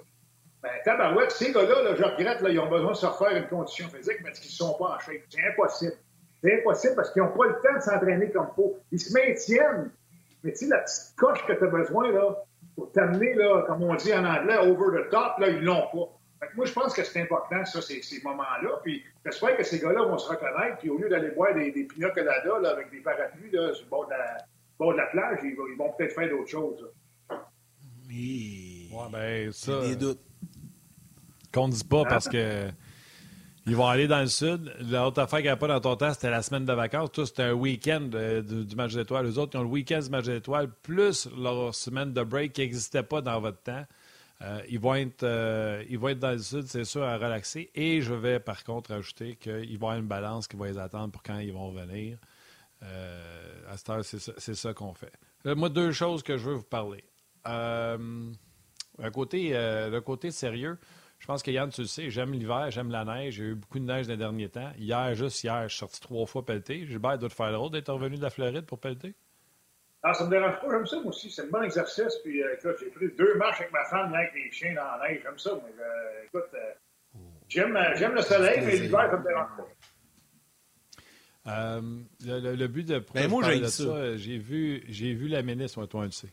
Ben, 0.64 0.72
tabarouette, 0.84 1.32
ces 1.32 1.52
gars-là, 1.52 1.84
là, 1.84 1.96
je 1.96 2.04
regrette, 2.04 2.42
là, 2.42 2.50
ils 2.50 2.60
ont 2.60 2.70
besoin 2.70 2.92
de 2.92 2.98
se 2.98 3.06
refaire 3.06 3.38
une 3.38 3.48
condition 3.48 3.88
physique, 3.90 4.18
mais 4.24 4.32
qu'ils 4.32 4.48
ne 4.48 4.52
sont 4.52 4.74
pas 4.74 4.96
en 4.96 5.00
shape. 5.00 5.22
C'est 5.30 5.46
impossible. 5.48 5.94
C'est 6.44 6.60
impossible 6.60 6.96
parce 6.96 7.12
qu'ils 7.12 7.22
n'ont 7.22 7.38
pas 7.38 7.46
le 7.46 7.54
temps 7.62 7.76
de 7.76 7.82
s'entraîner 7.82 8.32
comme 8.32 8.48
il 8.52 8.56
faut. 8.56 8.80
Ils 8.92 9.00
se 9.00 9.14
maintiennent. 9.14 9.92
Mais 10.44 10.52
tu 10.52 10.58
sais, 10.58 10.68
la 10.68 10.80
petite 10.80 11.16
coche 11.16 11.46
que 11.46 11.54
tu 11.54 11.64
as 11.64 11.68
besoin, 11.68 12.12
là, 12.12 12.44
pour 12.78 12.92
t'amener, 12.92 13.34
là, 13.34 13.64
comme 13.66 13.82
on 13.82 13.96
dit 13.96 14.14
en 14.14 14.24
anglais, 14.24 14.58
over 14.60 15.02
the 15.02 15.10
top, 15.10 15.40
là, 15.40 15.50
ils 15.50 15.62
l'ont 15.62 15.88
pas. 15.92 16.48
moi, 16.56 16.66
je 16.66 16.72
pense 16.72 16.94
que 16.94 17.04
c'est 17.04 17.20
important, 17.20 17.66
ça, 17.66 17.82
ces, 17.82 18.04
ces 18.04 18.22
moments-là. 18.22 18.80
Puis 18.84 19.04
j'espère 19.26 19.58
que 19.58 19.64
ces 19.64 19.80
gars-là 19.80 20.04
vont 20.04 20.20
se 20.20 20.30
reconnaître. 20.30 20.78
Puis 20.78 20.92
au 20.92 21.00
lieu 21.00 21.10
d'aller 21.10 21.32
boire 21.32 21.56
des, 21.56 21.72
des 21.72 21.86
pina 21.86 22.10
là, 22.16 22.70
avec 22.70 22.92
des 22.92 23.00
parapluies 23.00 23.50
là, 23.52 23.74
sur 23.74 23.86
le 23.86 23.90
bord 23.90 24.06
de 24.06 24.12
la, 24.12 24.38
bord 24.78 24.92
de 24.92 24.98
la 24.98 25.08
plage, 25.08 25.40
ils, 25.42 25.56
ils 25.58 25.76
vont 25.76 25.92
peut-être 25.98 26.14
faire 26.14 26.30
d'autres 26.30 26.50
choses. 26.50 26.88
Oui. 28.08 28.92
Ouais, 28.94 29.10
ben, 29.12 29.52
ça. 29.52 29.82
Des 29.82 29.96
doutes. 29.96 30.22
Qu'on 31.52 31.70
ne 31.70 31.74
dit 31.74 31.84
pas 31.84 32.04
parce 32.06 32.30
que 32.30 32.70
ils 33.68 33.76
vont 33.76 33.88
aller 33.88 34.08
dans 34.08 34.22
le 34.22 34.28
sud. 34.28 34.74
L'autre 34.80 35.22
affaire 35.22 35.40
qu'il 35.40 35.48
n'y 35.48 35.52
a 35.52 35.58
pas 35.58 35.68
dans 35.68 35.82
ton 35.82 35.98
temps, 35.98 36.14
c'était 36.14 36.30
la 36.30 36.42
semaine 36.42 36.64
de 36.64 36.72
vacances. 36.72 37.12
Tout, 37.12 37.26
c'était 37.26 37.44
un 37.44 37.52
week-end 37.52 38.10
euh, 38.14 38.42
du, 38.42 38.76
match 38.78 38.94
d'étoiles. 38.94 39.26
Les 39.26 39.38
autres, 39.38 39.56
ils 39.56 39.58
ont 39.58 39.64
le 39.64 39.70
week-end 39.70 40.00
du 40.00 40.10
match 40.10 40.24
d'étoiles, 40.24 40.72
plus 40.84 41.28
leur 41.38 41.76
semaine 41.76 42.14
de 42.14 42.24
break 42.24 42.54
qui 42.54 42.62
n'existait 42.62 43.04
pas 43.04 43.20
dans 43.22 43.42
votre 43.42 43.62
temps. 43.62 43.86
Euh, 44.42 44.62
ils, 44.70 44.80
vont 44.80 44.96
être, 44.96 45.24
euh, 45.24 45.84
ils 45.90 46.00
vont 46.00 46.08
être 46.08 46.20
dans 46.20 46.32
le 46.32 46.40
sud, 46.40 46.64
c'est 46.68 46.86
sûr, 46.86 47.04
à 47.04 47.18
relaxer. 47.18 47.70
Et 47.76 48.02
je 48.02 48.14
vais, 48.14 48.40
par 48.40 48.64
contre, 48.64 48.94
ajouter 48.94 49.36
qu'ils 49.36 49.78
vont 49.78 49.88
avoir 49.88 50.00
une 50.00 50.08
balance 50.08 50.48
qui 50.48 50.56
va 50.56 50.68
les 50.68 50.78
attendre 50.78 51.12
pour 51.12 51.22
quand 51.22 51.40
ils 51.40 51.52
vont 51.52 51.72
venir. 51.72 52.18
à 52.82 53.76
cette 53.76 53.90
heure, 53.90 54.06
c'est 54.06 54.56
ça, 54.56 54.74
qu'on 54.74 54.94
fait. 54.94 55.12
moi, 55.44 55.68
deux 55.68 55.92
choses 55.92 56.24
que 56.24 56.38
je 56.38 56.50
veux 56.50 56.56
vous 56.56 56.64
parler. 56.64 57.04
côté, 59.12 59.50
le 59.52 60.00
côté 60.00 60.32
sérieux. 60.32 60.78
Je 61.20 61.26
pense 61.26 61.42
que 61.42 61.52
Yann, 61.52 61.70
tu 61.70 61.82
le 61.82 61.88
sais, 61.88 62.10
j'aime 62.10 62.32
l'hiver, 62.32 62.70
j'aime 62.70 62.92
la 62.92 63.04
neige. 63.04 63.36
J'ai 63.36 63.46
eu 63.46 63.56
beaucoup 63.56 63.80
de 63.80 63.86
neige 63.86 64.08
les 64.08 64.18
derniers 64.18 64.50
temps. 64.50 64.72
Hier, 64.78 65.16
juste 65.16 65.44
hier, 65.44 65.64
je 65.64 65.70
suis 65.70 65.80
sorti 65.80 66.00
trois 66.00 66.26
fois 66.26 66.46
pelleter. 66.46 66.86
Gilbert 66.86 67.18
doit 67.18 67.30
te 67.30 67.34
faire 67.34 67.52
drôle 67.52 67.72
d'être 67.72 67.92
revenu 67.92 68.18
de 68.18 68.22
la 68.22 68.30
Floride 68.30 68.66
pour 68.66 68.80
pelleter? 68.80 69.16
Ah, 70.04 70.14
ça 70.14 70.26
me 70.26 70.30
dérange 70.30 70.60
pas, 70.62 70.68
j'aime 70.70 70.86
ça, 70.86 70.96
moi 70.98 71.08
aussi. 71.08 71.32
C'est 71.32 71.42
un 71.44 71.48
bon 71.48 71.64
exercice. 71.64 72.16
Puis, 72.24 72.44
euh, 72.44 72.54
écoute, 72.54 72.76
j'ai 72.80 72.90
pris 72.92 73.10
deux 73.18 73.36
marches 73.36 73.62
avec 73.62 73.74
ma 73.74 73.84
femme, 73.86 74.14
avec 74.14 74.32
les 74.36 74.52
chiens 74.52 74.76
dans 74.76 74.84
la 74.84 75.10
neige. 75.10 75.22
J'aime 75.24 75.40
ça. 75.40 75.52
Mais, 75.56 75.84
euh, 75.84 76.24
écoute, 76.26 76.50
euh, 76.54 76.74
j'aime, 77.50 78.14
le 78.14 78.22
soleil, 78.22 78.62
mais 78.64 78.78
l'hiver, 78.78 79.10
ça 79.10 79.18
me 79.18 79.24
dérange 79.24 79.50
pas. 81.46 81.82
le, 82.22 82.68
but 82.68 82.88
de, 82.88 83.04
ben, 83.14 83.28
moi, 83.28 83.44
j'ai 83.44 83.68
ça, 83.68 84.16
j'ai 84.18 84.38
vu, 84.38 84.84
j'ai 84.88 85.14
vu 85.14 85.28
la 85.28 85.42
ministre, 85.42 85.84
toi, 85.88 86.06
tu 86.06 86.12
sais. 86.12 86.30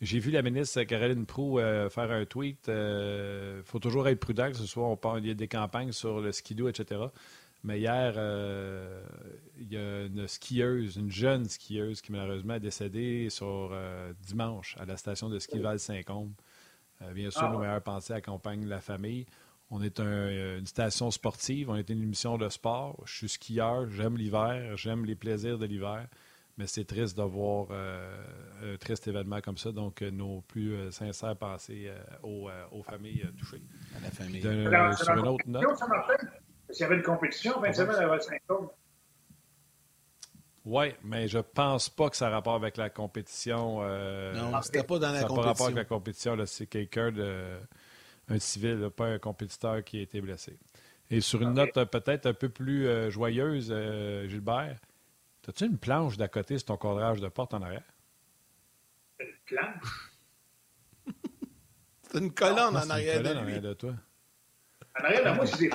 J'ai 0.00 0.20
vu 0.20 0.30
la 0.30 0.42
ministre 0.42 0.82
Caroline 0.84 1.26
Proux 1.26 1.58
euh, 1.58 1.90
faire 1.90 2.10
un 2.12 2.24
tweet. 2.24 2.66
Il 2.68 2.72
euh, 2.72 3.62
faut 3.64 3.80
toujours 3.80 4.06
être 4.06 4.20
prudent, 4.20 4.50
que 4.50 4.56
ce 4.56 4.66
soit 4.66 4.86
on 4.86 4.96
parle, 4.96 5.20
il 5.20 5.28
y 5.28 5.30
a 5.30 5.34
des 5.34 5.48
campagnes 5.48 5.92
sur 5.92 6.20
le 6.20 6.30
skidoo, 6.30 6.68
etc. 6.68 7.00
Mais 7.64 7.80
hier, 7.80 8.12
il 9.58 9.72
y 9.72 9.76
a 9.76 10.04
une 10.04 10.28
skieuse, 10.28 10.96
une 10.96 11.10
jeune 11.10 11.46
skieuse 11.48 12.00
qui 12.00 12.12
malheureusement 12.12 12.54
est 12.54 12.60
décédée 12.60 13.30
sur 13.30 13.76
dimanche 14.22 14.76
à 14.78 14.84
la 14.84 14.96
station 14.96 15.28
de 15.28 15.40
ski 15.40 15.58
Val-Saint-Côme. 15.58 16.34
bien 17.14 17.32
sûr, 17.32 17.42
ah, 17.42 17.50
nos 17.50 17.58
meilleures 17.58 17.82
pensées 17.82 18.12
accompagnent 18.12 18.68
la 18.68 18.80
famille. 18.80 19.26
On 19.72 19.82
est 19.82 19.98
une 19.98 20.66
station 20.66 21.10
sportive, 21.10 21.68
on 21.68 21.74
est 21.74 21.90
une 21.90 22.00
émission 22.00 22.38
de 22.38 22.48
sport. 22.48 23.02
Je 23.06 23.16
suis 23.16 23.28
skieur, 23.28 23.90
j'aime 23.90 24.16
l'hiver, 24.16 24.76
j'aime 24.76 25.04
les 25.04 25.16
plaisirs 25.16 25.58
de 25.58 25.66
l'hiver. 25.66 26.06
Mais 26.58 26.66
c'est 26.66 26.84
triste 26.84 27.16
de 27.16 27.22
voir 27.22 27.68
euh, 27.70 28.74
un 28.74 28.76
triste 28.78 29.06
événement 29.06 29.40
comme 29.40 29.56
ça. 29.56 29.70
Donc, 29.70 30.02
euh, 30.02 30.10
nos 30.10 30.40
plus 30.40 30.74
euh, 30.74 30.90
sincères 30.90 31.36
pensées 31.36 31.88
aux, 32.24 32.50
familles 32.82 33.24
touchées. 33.38 33.62
À 33.96 34.00
la 34.00 34.10
famille. 34.10 34.42
sur 34.42 35.16
une 35.16 35.28
autre 35.28 35.44
note. 35.46 35.62
Parce 35.62 36.76
qu'il 36.76 36.80
y 36.80 36.84
avait 36.84 36.96
une 36.96 37.02
compétition 37.02 37.60
20 37.60 37.72
semaines 37.72 38.10
à 38.10 38.18
Saint-Claude. 38.18 38.68
Oui, 40.64 40.86
mais 41.02 41.28
je 41.28 41.38
pense 41.38 41.88
pas 41.88 42.10
que 42.10 42.16
ça 42.16 42.26
a 42.26 42.30
rapport 42.30 42.56
avec 42.56 42.76
la 42.76 42.90
compétition. 42.90 43.80
non, 44.34 44.60
c'était 44.60 44.82
pas 44.82 44.98
dans 44.98 45.12
la 45.12 45.22
compétition. 45.22 45.28
Ça 45.28 45.34
n'a 45.34 45.42
pas 45.42 45.42
rapport 45.42 45.66
avec 45.66 45.76
la 45.76 45.84
compétition. 45.84 46.36
C'est 46.46 46.66
quelqu'un 46.66 47.12
de. 47.12 47.56
un 48.28 48.38
civil, 48.40 48.90
pas 48.94 49.06
un 49.06 49.18
compétiteur 49.20 49.84
qui 49.84 50.00
a 50.00 50.02
été 50.02 50.20
blessé. 50.20 50.58
Et 51.08 51.20
sur 51.20 51.40
une 51.40 51.54
note 51.54 51.72
peut-être 51.72 52.26
un 52.26 52.34
peu 52.34 52.48
plus 52.48 53.10
joyeuse, 53.10 53.72
Gilbert, 54.28 54.76
As-tu 55.48 55.64
une 55.64 55.78
planche 55.78 56.18
d'à 56.18 56.28
côté 56.28 56.58
sur 56.58 56.66
ton 56.66 56.76
cadrage 56.76 57.20
de 57.20 57.28
porte 57.28 57.54
en 57.54 57.62
arrière? 57.62 57.82
Une 59.18 59.26
planche? 59.46 60.12
c'est 62.02 62.18
une 62.18 62.34
colonne 62.34 62.76
en 62.76 62.90
arrière 62.90 63.22
de 63.22 63.44
lui. 63.44 63.58
de 63.58 63.72
toi. 63.72 63.94
En 65.00 65.04
arrière 65.04 65.24
de 65.24 65.36
moi, 65.36 65.46
c'est 65.46 65.58
des 65.58 65.70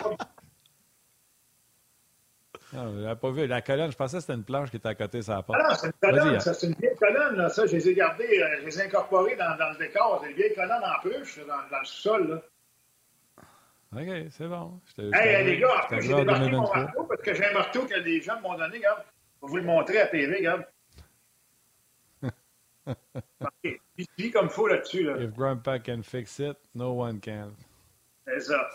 Non, 2.74 2.94
je 2.94 3.00
l'avais 3.00 3.20
pas 3.20 3.32
vu. 3.32 3.48
La 3.48 3.64
colonne, 3.64 3.92
je 3.92 3.98
pensais 3.98 4.18
que 4.18 4.22
c'était 4.22 4.36
une 4.36 4.44
planche 4.44 4.70
qui 4.70 4.78
était 4.78 4.90
à 4.90 4.96
côté 4.96 5.24
sur 5.24 5.34
la 5.34 5.42
porte. 5.42 5.60
Ah 5.60 5.70
non, 5.70 5.76
c'est 5.76 5.88
une 5.88 5.94
colonne. 5.94 6.40
Ça, 6.40 6.54
c'est 6.54 6.68
une 6.68 6.76
vieille 6.76 6.96
colonne. 6.96 7.36
Là. 7.36 7.50
Ça, 7.50 7.66
je 7.66 7.72
les 7.76 7.90
ai 7.90 7.96
gardées, 7.96 8.44
euh, 8.44 8.60
je 8.62 8.66
les 8.68 8.80
ai 8.80 8.84
incorporées 8.84 9.36
dans, 9.38 9.58
dans 9.58 9.72
le 9.72 9.78
décor. 9.78 10.20
C'est 10.22 10.30
une 10.30 10.36
vieille 10.36 10.54
colonne 10.54 10.84
en 10.84 11.02
peluche 11.02 11.40
dans, 11.40 11.68
dans 11.72 11.80
le 11.80 11.86
sous-sol. 11.86 12.30
Là. 12.30 12.42
OK, 14.00 14.28
c'est 14.30 14.48
bon. 14.48 14.80
Hey, 15.14 15.46
les 15.46 15.58
gars, 15.60 15.88
j'ai 16.00 16.14
débarqué 16.14 16.52
mon 16.52 16.72
marteau 16.72 17.04
parce 17.06 17.22
que 17.22 17.34
j'ai 17.34 17.46
un 17.46 17.54
marteau 17.54 17.86
que 17.88 17.96
les 17.96 18.22
gens 18.22 18.40
m'ont 18.42 18.56
donné. 18.56 18.78
Regarde. 18.78 19.04
Je 19.44 19.48
vais 19.48 19.52
vous 19.52 19.58
le 19.58 19.64
montrer 19.64 20.00
à 20.00 20.08
TV, 20.08 20.38
regarde. 20.38 20.66
OK. 22.88 23.80
Il 24.18 24.32
comme 24.32 24.50
faux 24.50 24.68
là-dessus. 24.68 25.04
Là. 25.04 25.18
If 25.22 25.34
Grandpa 25.34 25.80
can 25.80 26.02
fix 26.02 26.40
it, 26.40 26.56
no 26.74 26.92
one 27.02 27.20
can. 27.20 27.52
C'est 28.26 28.40
ça. 28.40 28.70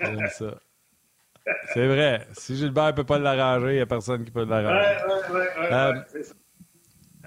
J'aime 0.00 0.28
ça. 0.28 0.54
C'est 1.74 1.86
vrai. 1.86 2.26
Si 2.32 2.56
Gilbert 2.56 2.86
ne 2.86 2.92
peut 2.92 3.04
pas 3.04 3.18
l'arranger, 3.18 3.72
il 3.72 3.76
n'y 3.76 3.80
a 3.80 3.86
personne 3.86 4.24
qui 4.24 4.30
peut 4.30 4.46
l'arranger. 4.46 4.96
Ouais, 5.06 5.38
ouais, 5.38 5.48
ouais, 5.60 5.72
euh, 5.72 5.94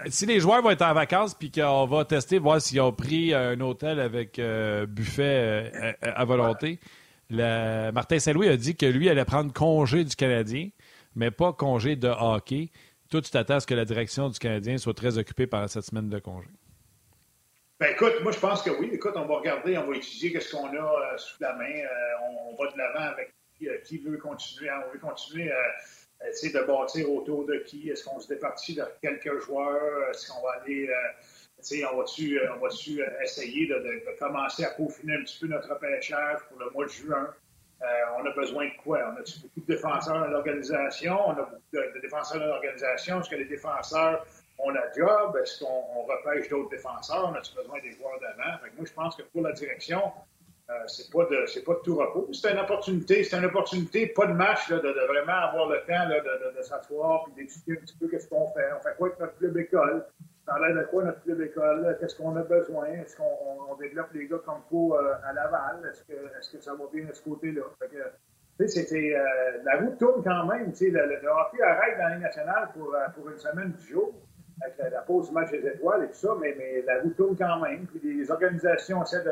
si 0.07 0.26
les 0.26 0.39
joueurs 0.39 0.64
vont 0.64 0.72
être 0.72 0.82
en 0.82 0.93
vacances 0.93 1.36
puis 1.36 1.51
qu'on 1.51 1.86
va 1.86 2.03
tester, 2.05 2.39
voir 2.39 2.60
s'ils 2.60 2.82
ont 2.82 2.91
pris 2.91 3.34
un 3.34 3.60
hôtel 3.62 3.99
avec 3.99 4.39
euh, 4.39 4.86
buffet 4.86 5.72
euh, 5.74 5.93
à 6.01 6.26
volonté, 6.26 6.80
Martin 7.30 8.20
Saint-Louis 8.20 8.50
a 8.50 8.58
dit 8.58 8.76
que 8.76 8.86
lui 8.86 9.10
allait 9.10 9.26
prendre 9.26 9.54
congé 9.54 10.04
du 10.04 10.16
Canadien, 10.16 10.70
mais 11.16 11.32
pas 11.32 11.54
congé 11.54 11.96
de 11.96 12.08
hockey. 12.08 12.72
Toi, 13.10 13.22
tu 13.22 13.32
t'attends 13.32 13.56
à 13.56 13.60
ce 13.60 13.68
que 13.68 13.74
la 13.74 13.86
direction 13.86 14.30
du 14.30 14.40
Canadien 14.40 14.78
soit 14.78 14.94
très 14.94 15.18
occupée 15.18 15.48
pendant 15.48 15.68
cette 15.68 15.86
semaine 15.86 16.10
de 16.10 16.20
congé. 16.20 16.48
Ben 17.80 17.94
écoute, 17.94 18.16
moi 18.24 18.34
je 18.34 18.40
pense 18.40 18.62
que 18.62 18.72
oui. 18.72 18.90
Écoute, 18.92 19.14
on 19.16 19.26
va 19.26 19.38
regarder, 19.38 19.78
on 19.78 19.88
va 19.88 19.96
étudier 19.96 20.34
qu'est-ce 20.34 20.52
qu'on 20.52 20.68
a 20.68 20.74
euh, 20.76 21.18
sous 21.18 21.42
la 21.42 21.54
main. 21.54 21.64
Euh, 21.64 22.52
on, 22.52 22.56
va 22.62 22.70
de 22.70 22.78
l'avant 22.78 23.14
avec 23.14 23.34
qui, 23.58 23.70
euh, 23.70 23.78
veut 24.06 24.18
continuer. 24.18 24.70
On 24.70 24.92
veut 24.92 25.00
continuer 25.00 25.50
essayer 26.28 26.52
de 26.54 26.62
bâtir 26.62 27.12
autour 27.12 27.46
de 27.46 27.58
qui? 27.58 27.90
Est-ce 27.90 28.04
qu'on 28.04 28.20
se 28.20 28.28
départit 28.28 28.76
de 28.76 28.84
quelques 29.02 29.40
joueurs? 29.40 30.10
Est-ce 30.10 30.32
qu'on 30.32 30.42
va 30.42 30.52
aller 30.62 30.90
on 31.92 31.98
va-tu 31.98 32.40
euh, 32.40 33.06
euh, 33.06 33.22
essayer 33.24 33.68
de, 33.68 34.18
commencer 34.20 34.64
à 34.64 34.72
peaufiner 34.72 35.16
un 35.16 35.24
petit 35.24 35.40
peu 35.40 35.48
notre 35.48 35.70
repêchage 35.70 36.40
pour 36.50 36.60
le 36.60 36.70
mois 36.72 36.86
de 36.86 36.90
juin? 36.90 37.34
Euh, 37.82 37.86
on 38.18 38.26
a 38.26 38.32
besoin 38.32 38.66
de 38.66 38.72
quoi? 38.84 39.00
On 39.00 39.18
a 39.18 39.24
beaucoup 39.42 39.62
de 39.62 39.66
défenseurs 39.66 40.20
dans 40.20 40.28
l'organisation? 40.28 41.18
On 41.28 41.32
a 41.32 41.44
beaucoup 41.44 41.62
de, 41.74 42.00
défenseurs 42.02 42.40
dans 42.40 42.48
l'organisation. 42.48 43.22
Est-ce 43.22 43.30
que 43.30 43.36
les 43.36 43.46
défenseurs 43.46 44.26
ont 44.58 44.70
la 44.70 44.92
job? 44.92 45.38
Est-ce 45.42 45.64
qu'on 45.64 46.04
repêche 46.04 46.50
d'autres 46.50 46.70
défenseurs? 46.70 47.30
On 47.30 47.36
a-tu 47.36 47.56
besoin 47.56 47.80
des 47.80 47.92
joueurs 47.92 48.20
d'avant? 48.20 48.58
Moi, 48.76 48.86
je 48.86 48.94
pense 48.94 49.16
que 49.16 49.24
pour 49.24 49.42
la 49.42 49.54
direction, 49.54 50.02
euh, 50.70 50.84
c'est 50.86 51.12
pas 51.12 51.26
de 51.26 51.48
c'est 51.48 51.64
pas 51.64 51.74
de 51.74 51.80
tout 51.80 51.96
repos. 51.96 52.30
C'est 52.32 52.52
une 52.52 52.60
opportunité, 52.60 53.24
c'est 53.24 53.38
une 53.38 53.46
opportunité, 53.46 54.06
pas 54.06 54.28
de 54.28 54.34
match, 54.34 54.70
là, 54.70 54.78
de, 54.78 55.08
vraiment 55.08 55.34
avoir 55.34 55.68
le 55.68 55.78
temps 55.88 56.08
de, 56.08 56.58
de, 56.58 56.62
s'asseoir 56.62 57.26
et 57.30 57.42
d'étudier 57.42 57.78
un 57.78 57.82
petit 57.82 57.98
peu 57.98 58.08
qu'est-ce 58.08 58.28
qu'on 58.28 58.48
fait. 58.50 58.70
On 58.78 58.82
fait 58.82 58.96
quoi 58.96 59.08
avec 59.08 59.20
notre 59.20 59.38
club 59.38 59.58
école? 59.58 60.06
Ça 60.46 60.60
l'air 60.60 60.76
de 60.76 60.84
quoi 60.84 61.04
notre 61.06 61.24
club 61.24 61.42
école? 61.42 61.98
Qu'est-ce 62.00 62.16
qu'on 62.16 62.36
a 62.36 62.44
besoin? 62.44 62.86
Est-ce 62.86 63.18
qu'on 63.18 63.76
développe 63.80 64.14
les 64.14 64.28
gars 64.28 64.38
comme 64.46 64.62
faut 64.70 64.96
euh, 64.96 65.14
à 65.24 65.34
Laval? 65.34 65.90
Est-ce 65.90 66.04
que, 66.04 66.14
est 66.14 66.58
que 66.58 66.64
ça 66.64 66.74
va 66.76 66.86
bien 66.94 67.06
de 67.06 67.14
ce 67.14 67.24
côté-là? 67.24 67.62
c'était, 68.68 69.16
euh, 69.16 69.64
la 69.64 69.78
route 69.78 69.98
tourne 69.98 70.24
quand 70.24 70.46
même. 70.46 70.72
Le, 70.80 70.88
le, 70.88 71.20
le, 71.22 71.30
hockey 71.30 71.64
arrête 71.64 71.98
dans 71.98 72.10
l'année 72.10 72.22
nationale 72.22 72.70
pour, 72.74 72.96
pour 73.16 73.30
une 73.30 73.38
semaine 73.40 73.72
du 73.72 73.88
jour, 73.88 74.14
avec 74.62 74.92
la, 74.92 75.02
pause 75.02 75.30
du 75.30 75.34
match 75.34 75.50
des 75.50 75.66
étoiles 75.66 76.04
et 76.04 76.08
tout 76.08 76.14
ça, 76.14 76.36
mais, 76.40 76.54
mais 76.58 76.84
la 76.86 77.02
route 77.02 77.16
tourne 77.16 77.36
quand 77.36 77.60
même. 77.62 77.88
Puis 77.88 78.18
les 78.18 78.30
organisations 78.30 79.02
essaient 79.02 79.24
de, 79.24 79.32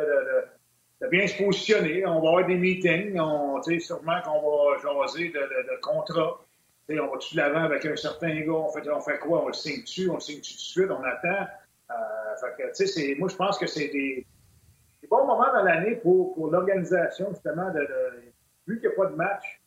bien 1.10 1.28
se 1.28 1.38
positionner. 1.42 2.06
On 2.06 2.22
va 2.22 2.30
avoir 2.30 2.46
des 2.46 2.56
meetings. 2.56 3.20
On, 3.20 3.62
sûrement 3.80 4.22
qu'on 4.24 4.42
va 4.42 4.78
jaser 4.78 5.30
de, 5.30 5.40
de 5.40 5.82
contrats 5.82 6.40
on 6.90 7.08
va-tu 7.08 7.36
de 7.36 7.42
l'avant 7.42 7.64
avec 7.64 7.86
un 7.86 7.96
certain 7.96 8.34
gars? 8.40 8.52
On 8.52 8.70
fait, 8.70 8.90
on 8.90 9.02
fait 9.02 9.20
quoi? 9.20 9.44
On 9.44 9.48
le 9.48 9.54
signe-tu? 9.54 10.10
On 10.10 10.16
le 10.16 10.20
signe-tu 10.20 10.54
tout 10.54 10.58
de 10.58 10.62
suite? 10.62 10.92
On 10.92 11.04
attend? 11.04 11.48
Euh, 11.92 13.16
moi, 13.18 13.30
je 13.30 13.36
pense 13.36 13.58
que 13.58 13.68
c'est 13.68 13.90
des, 13.90 14.26
bons 15.10 15.26
moments 15.26 15.52
dans 15.54 15.64
l'année 15.64 15.96
pour, 15.96 16.34
pour 16.34 16.52
l'organisation, 16.52 17.30
justement, 17.32 17.72
de, 17.72 17.88
vu 18.68 18.80
qu'il 18.80 18.90
n'y 18.90 18.96
a 18.96 18.98
pas 18.98 19.06
de 19.08 19.16
match, 19.16 19.62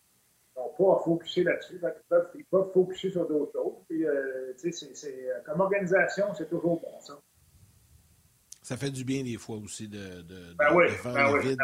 ils 0.55 0.61
n'ont 0.61 0.69
pas 0.69 1.01
à 1.01 1.03
focuser 1.03 1.45
là-dessus. 1.45 1.81
Ils 1.83 1.95
peuvent, 2.09 2.29
ils 2.35 2.45
peuvent 2.45 2.71
focuser 2.73 3.11
sur 3.11 3.27
d'autres 3.27 3.53
choses. 3.53 3.73
Puis, 3.89 4.07
euh, 4.07 4.53
euh, 4.53 5.41
comme 5.47 5.61
organisation, 5.61 6.35
c'est 6.35 6.49
toujours 6.49 6.81
bon, 6.81 7.01
ça. 7.01 7.15
Ça 8.71 8.77
fait 8.77 8.93
du 8.93 9.03
bien 9.03 9.25
des 9.25 9.37
fois 9.37 9.57
aussi 9.57 9.89
de, 9.89 10.23
de, 10.23 10.55
ben 10.57 10.73
oui, 10.73 10.89
faire 10.91 11.13
ben 11.13 11.35
le 11.35 11.41
vide. 11.41 11.59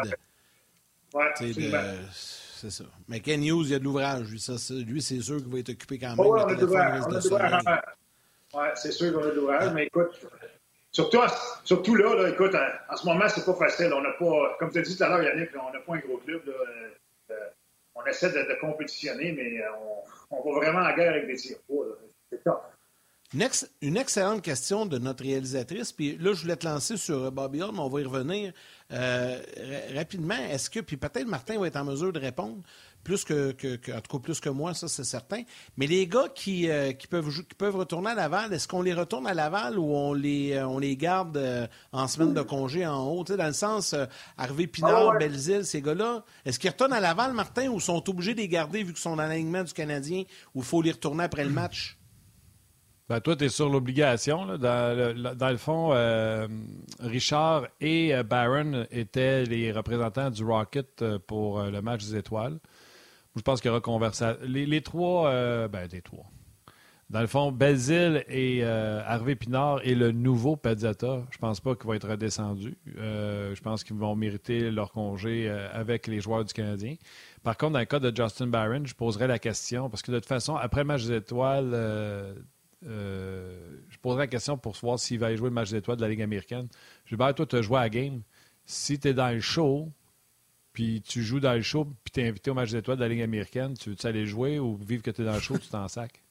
Ben 1.13 1.95
c'est 2.11 2.69
ça. 2.69 2.83
Mais 3.07 3.21
Ken 3.21 3.41
Hughes, 3.41 3.67
il 3.67 3.71
y 3.71 3.75
a 3.75 3.79
de 3.79 3.85
l'ouvrage. 3.85 4.29
Lui, 4.29 4.83
lui 4.83 5.01
c'est 5.01 5.21
sûr 5.21 5.37
qu'il 5.37 5.47
va 5.47 5.59
être 5.59 5.69
occupé 5.69 5.99
quand 5.99 6.09
même. 6.09 6.19
Oui, 6.19 6.27
on 6.27 6.47
a 6.47 6.53
de 6.53 6.59
l'ouvrage. 6.59 7.03
Oui, 8.53 8.65
c'est 8.75 8.91
sûr 8.91 9.13
qu'on 9.13 9.23
a 9.23 9.27
de 9.27 9.35
l'ouvrage. 9.35 9.73
Mais 9.73 9.85
écoute, 9.85 10.19
surtout, 10.91 11.19
surtout 11.63 11.95
là, 11.95 12.13
là, 12.13 12.27
écoute, 12.27 12.53
en, 12.53 12.97
ce 12.97 13.05
moment, 13.05 13.29
c'est 13.29 13.45
pas 13.45 13.53
facile. 13.53 13.93
On 13.93 14.01
n'a 14.01 14.11
pas, 14.11 14.57
comme 14.59 14.69
tu 14.69 14.79
as 14.79 14.81
dit 14.81 14.97
tout 14.97 15.03
à 15.05 15.07
l'heure, 15.07 15.23
Yannick, 15.23 15.51
on 15.55 15.71
n'a 15.71 15.79
pas 15.79 15.95
un 15.95 15.99
gros 15.99 16.17
club. 16.17 16.45
Là, 16.45 16.53
euh, 17.31 17.35
on 17.95 18.05
essaie 18.05 18.31
de, 18.31 18.53
de, 18.53 18.59
compétitionner, 18.59 19.31
mais 19.31 19.61
on, 20.29 20.35
on 20.37 20.43
va 20.43 20.59
vraiment 20.59 20.85
en 20.85 20.93
guerre 20.93 21.11
avec 21.13 21.27
des 21.27 21.37
tirs. 21.37 21.55
C'est 22.29 22.43
top. 22.43 22.61
Une, 23.33 23.97
excellente 23.97 24.41
question 24.41 24.85
de 24.85 24.97
notre 24.99 25.21
réalisatrice. 25.21 25.91
Puis 25.91 26.17
là, 26.17 26.31
je 26.33 26.43
voulais 26.43 26.55
te 26.55 26.65
lancer 26.65 26.95
sur 26.95 27.29
Bobby 27.29 27.61
Hull, 27.61 27.71
mais 27.73 27.79
on 27.79 27.89
va 27.89 27.99
y 27.99 28.05
revenir 28.05 28.53
euh, 28.93 29.41
rapidement. 29.93 30.37
Est-ce 30.49 30.69
que, 30.69 30.79
puis 30.79 30.95
peut-être 30.95 31.27
Martin 31.27 31.59
va 31.59 31.67
être 31.67 31.75
en 31.75 31.83
mesure 31.83 32.13
de 32.13 32.19
répondre, 32.19 32.63
plus 33.03 33.25
que, 33.25 33.51
en 33.91 33.99
tout 33.99 34.17
cas 34.17 34.23
plus 34.23 34.39
que 34.39 34.47
moi, 34.47 34.73
ça 34.73 34.87
c'est 34.87 35.03
certain. 35.03 35.43
Mais 35.75 35.87
les 35.87 36.07
gars 36.07 36.29
qui, 36.33 36.69
euh, 36.69 36.93
qui, 36.93 37.07
peuvent, 37.07 37.29
qui 37.43 37.55
peuvent 37.55 37.75
retourner 37.75 38.11
à 38.11 38.15
Laval, 38.15 38.53
est-ce 38.53 38.65
qu'on 38.65 38.81
les 38.81 38.93
retourne 38.93 39.27
à 39.27 39.33
Laval 39.33 39.77
ou 39.77 39.93
on 39.93 40.13
les, 40.13 40.53
euh, 40.53 40.65
on 40.65 40.79
les 40.79 40.95
garde 40.95 41.69
en 41.91 42.07
semaine 42.07 42.33
de 42.33 42.41
congé 42.41 42.87
en 42.87 43.09
haut? 43.09 43.25
dans 43.25 43.47
le 43.47 43.51
sens, 43.51 43.93
Harvey 44.37 44.67
Pinard, 44.67 45.17
Belzile, 45.19 45.65
ces 45.65 45.81
gars-là, 45.81 46.23
est-ce 46.45 46.59
qu'ils 46.59 46.69
retournent 46.69 46.93
à 46.93 47.01
Laval, 47.01 47.33
Martin, 47.33 47.67
ou 47.67 47.81
sont 47.81 48.09
obligés 48.09 48.35
de 48.35 48.39
les 48.39 48.47
garder 48.47 48.83
vu 48.83 48.93
qu'ils 48.93 49.01
sont 49.01 49.17
dans 49.17 49.27
l'alignement 49.27 49.63
du 49.63 49.73
Canadien, 49.73 50.23
ou 50.55 50.59
il 50.61 50.65
faut 50.65 50.81
les 50.81 50.91
retourner 50.91 51.25
après 51.25 51.43
le 51.43 51.49
match? 51.49 51.96
Ben, 53.09 53.21
toi, 53.21 53.37
tu 53.37 53.45
es 53.45 53.49
sur 53.49 53.69
l'obligation. 53.69 54.57
Dans, 54.57 55.35
dans, 55.35 55.49
le 55.49 55.57
fond, 55.57 55.91
euh, 55.93 56.45
Richard 56.99 57.67
et 57.79 58.13
euh, 58.13 58.23
Barron 58.23 58.85
étaient 58.91 59.45
les 59.45 59.71
représentants 59.71 60.29
du 60.29 60.43
Rocket 60.43 61.01
euh, 61.01 61.17
pour 61.17 61.63
le 61.63 61.81
match 61.81 62.05
des 62.05 62.17
étoiles. 62.17 62.59
Je 63.37 63.41
pense 63.41 63.61
qu'il 63.61 63.69
y 63.69 63.71
aura 63.71 63.79
conversation. 63.79 64.37
Les, 64.45 64.81
trois, 64.81 65.31
ben, 65.67 65.87
les 65.91 66.01
trois. 66.01 66.25
Dans 67.09 67.21
le 67.21 67.27
fond, 67.27 67.51
Belzile 67.51 68.25
et 68.27 68.65
Harvey 68.65 69.35
Pinard 69.35 69.79
et 69.83 69.93
le 69.93 70.11
nouveau 70.11 70.55
Pezzetta, 70.55 71.23
je 71.29 71.37
pense 71.37 71.61
pas 71.61 71.75
qu'ils 71.75 71.85
vont 71.85 71.93
être 71.93 72.09
redescendus. 72.09 72.75
je 72.95 73.61
pense 73.61 73.83
qu'ils 73.83 73.95
vont 73.95 74.15
mériter 74.15 74.71
leur 74.71 74.91
congé 74.91 75.47
avec 75.49 76.07
les 76.07 76.19
joueurs 76.19 76.45
du 76.45 76.53
Canadien. 76.53 76.95
Par 77.43 77.57
contre, 77.57 77.73
dans 77.73 77.79
le 77.79 77.85
cas 77.85 77.99
de 77.99 78.11
Justin 78.13 78.47
Barron, 78.47 78.83
je 78.85 78.95
poserai 78.95 79.27
la 79.27 79.37
question, 79.37 79.87
parce 79.87 80.01
que 80.01 80.11
de 80.11 80.17
toute 80.17 80.27
façon, 80.27 80.55
après 80.55 80.81
le 80.81 80.87
match 80.87 81.05
des 81.05 81.17
étoiles, 81.17 81.75
euh, 82.85 83.57
je 83.89 83.97
poserai 83.97 84.23
la 84.23 84.27
question 84.27 84.57
pour 84.57 84.75
savoir 84.75 84.99
s'il 84.99 85.19
va 85.19 85.27
aller 85.27 85.37
jouer 85.37 85.49
le 85.49 85.55
match 85.55 85.71
d'étoiles 85.71 85.97
de 85.97 86.03
la 86.03 86.09
Ligue 86.09 86.21
américaine. 86.21 86.67
Gilbert, 87.05 87.33
toi, 87.33 87.45
tu 87.45 87.55
as 87.55 87.61
joué 87.61 87.77
à 87.77 87.81
la 87.81 87.89
game. 87.89 88.21
Si 88.65 88.99
tu 88.99 89.07
es 89.07 89.13
dans 89.13 89.33
le 89.33 89.39
show, 89.39 89.89
puis 90.73 91.01
tu 91.01 91.23
joues 91.23 91.39
dans 91.39 91.53
le 91.53 91.61
show, 91.61 91.85
puis 92.03 92.11
tu 92.13 92.21
es 92.21 92.27
invité 92.27 92.51
au 92.51 92.53
match 92.53 92.71
des 92.71 92.77
étoiles 92.77 92.97
de 92.97 93.03
la 93.03 93.09
Ligue 93.09 93.21
américaine, 93.21 93.75
tu 93.75 93.89
veux-tu 93.89 94.05
aller 94.05 94.25
jouer 94.25 94.59
ou 94.59 94.77
vivre 94.77 95.01
que 95.01 95.11
tu 95.11 95.21
es 95.21 95.25
dans 95.25 95.33
le 95.33 95.39
show, 95.39 95.57
tu 95.57 95.67
t'en 95.69 95.87
sacs? 95.87 96.21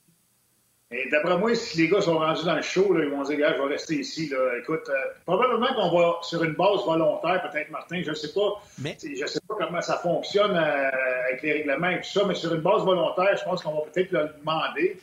Et 0.92 1.08
d'après 1.10 1.36
moi, 1.36 1.52
si 1.56 1.78
les 1.78 1.88
gars 1.88 2.00
sont 2.00 2.16
rendus 2.16 2.44
dans 2.44 2.54
le 2.54 2.62
show, 2.62 2.92
là, 2.92 3.04
ils 3.04 3.10
vont 3.10 3.24
dire, 3.24 3.38
gars, 3.38 3.54
je 3.56 3.62
vais 3.62 3.68
rester 3.74 3.96
ici. 3.96 4.28
Là. 4.28 4.56
Écoute, 4.60 4.88
euh, 4.88 4.94
probablement 5.24 5.66
qu'on 5.74 5.98
va 5.98 6.18
sur 6.22 6.44
une 6.44 6.52
base 6.52 6.84
volontaire, 6.86 7.42
peut-être, 7.50 7.70
Martin, 7.70 8.02
je 8.04 8.10
ne 8.10 8.14
sais 8.14 8.32
pas. 8.32 8.62
Mais... 8.78 8.96
Je 9.02 9.26
sais 9.26 9.40
pas 9.48 9.56
comment 9.58 9.80
ça 9.80 9.96
fonctionne 9.96 10.56
euh, 10.56 10.90
avec 11.28 11.42
les 11.42 11.52
règlements 11.54 11.90
et 11.90 12.00
tout 12.00 12.08
ça, 12.08 12.24
mais 12.24 12.34
sur 12.34 12.54
une 12.54 12.60
base 12.60 12.84
volontaire, 12.84 13.36
je 13.36 13.42
pense 13.42 13.64
qu'on 13.64 13.74
va 13.74 13.80
peut-être 13.92 14.12
le 14.12 14.30
demander. 14.38 14.96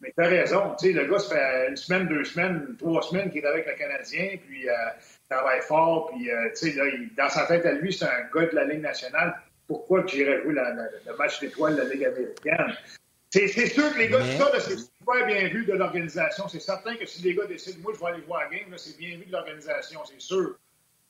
Mais 0.00 0.12
tu 0.16 0.22
as 0.22 0.28
raison. 0.28 0.74
Tu 0.78 0.86
sais, 0.86 0.92
le 0.92 1.06
gars, 1.06 1.18
ça 1.18 1.34
fait 1.34 1.68
une 1.68 1.76
semaine, 1.76 2.08
deux 2.08 2.24
semaines, 2.24 2.76
trois 2.78 3.02
semaines 3.02 3.30
qu'il 3.30 3.44
est 3.44 3.46
avec 3.46 3.66
le 3.66 3.74
Canadien, 3.74 4.36
puis 4.46 4.68
euh, 4.68 4.72
travaille 5.28 5.60
fort, 5.62 6.10
puis 6.10 6.30
euh, 6.30 6.48
tu 6.50 6.70
sais, 6.70 6.76
là, 6.76 6.86
il, 6.86 7.14
dans 7.14 7.28
sa 7.28 7.46
tête 7.46 7.66
à 7.66 7.72
lui, 7.72 7.92
c'est 7.92 8.06
un 8.06 8.28
gars 8.34 8.46
de 8.46 8.54
la 8.54 8.64
Ligue 8.64 8.80
nationale. 8.80 9.40
Pourquoi 9.66 10.04
j'irais 10.06 10.42
jouer 10.42 10.54
la, 10.54 10.72
la, 10.74 10.84
le 11.06 11.16
match 11.16 11.38
d'étoiles 11.40 11.76
de 11.76 11.82
la 11.82 11.88
Ligue 11.88 12.04
américaine? 12.04 12.74
C'est 13.30 13.46
sûr 13.48 13.92
que 13.92 13.98
les 13.98 14.08
gars, 14.08 14.18
Mais... 14.18 14.36
tout 14.36 14.42
ça, 14.42 14.60
c'est 14.60 14.76
super 14.76 15.26
bien 15.26 15.48
vu 15.48 15.64
de 15.64 15.74
l'organisation. 15.74 16.48
C'est 16.48 16.60
certain 16.60 16.96
que 16.96 17.06
si 17.06 17.22
les 17.22 17.34
gars 17.34 17.46
décident, 17.46 17.78
moi, 17.80 17.92
je 17.94 18.00
vais 18.00 18.06
aller 18.06 18.22
voir 18.22 18.42
la 18.42 18.56
game, 18.56 18.76
c'est 18.76 18.98
bien 18.98 19.10
vu 19.10 19.26
de 19.26 19.32
l'organisation, 19.32 20.00
c'est 20.04 20.20
sûr. 20.20 20.56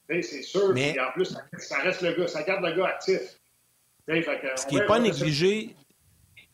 C'est 0.09 0.43
sûr. 0.43 0.75
Mais... 0.75 0.95
Et 0.95 1.01
en 1.01 1.13
plus, 1.13 1.27
ça, 1.27 1.41
ça, 1.57 1.79
reste 1.79 2.03
le 2.03 2.13
gars, 2.13 2.27
ça 2.27 2.43
garde 2.43 2.65
le 2.65 2.73
gars 2.73 2.89
actif. 2.89 3.21
Fait 4.07 4.41
ce 4.57 4.67
qui 4.67 4.75
n'est 4.75 4.87
pas 4.87 4.99
négligé, 4.99 5.77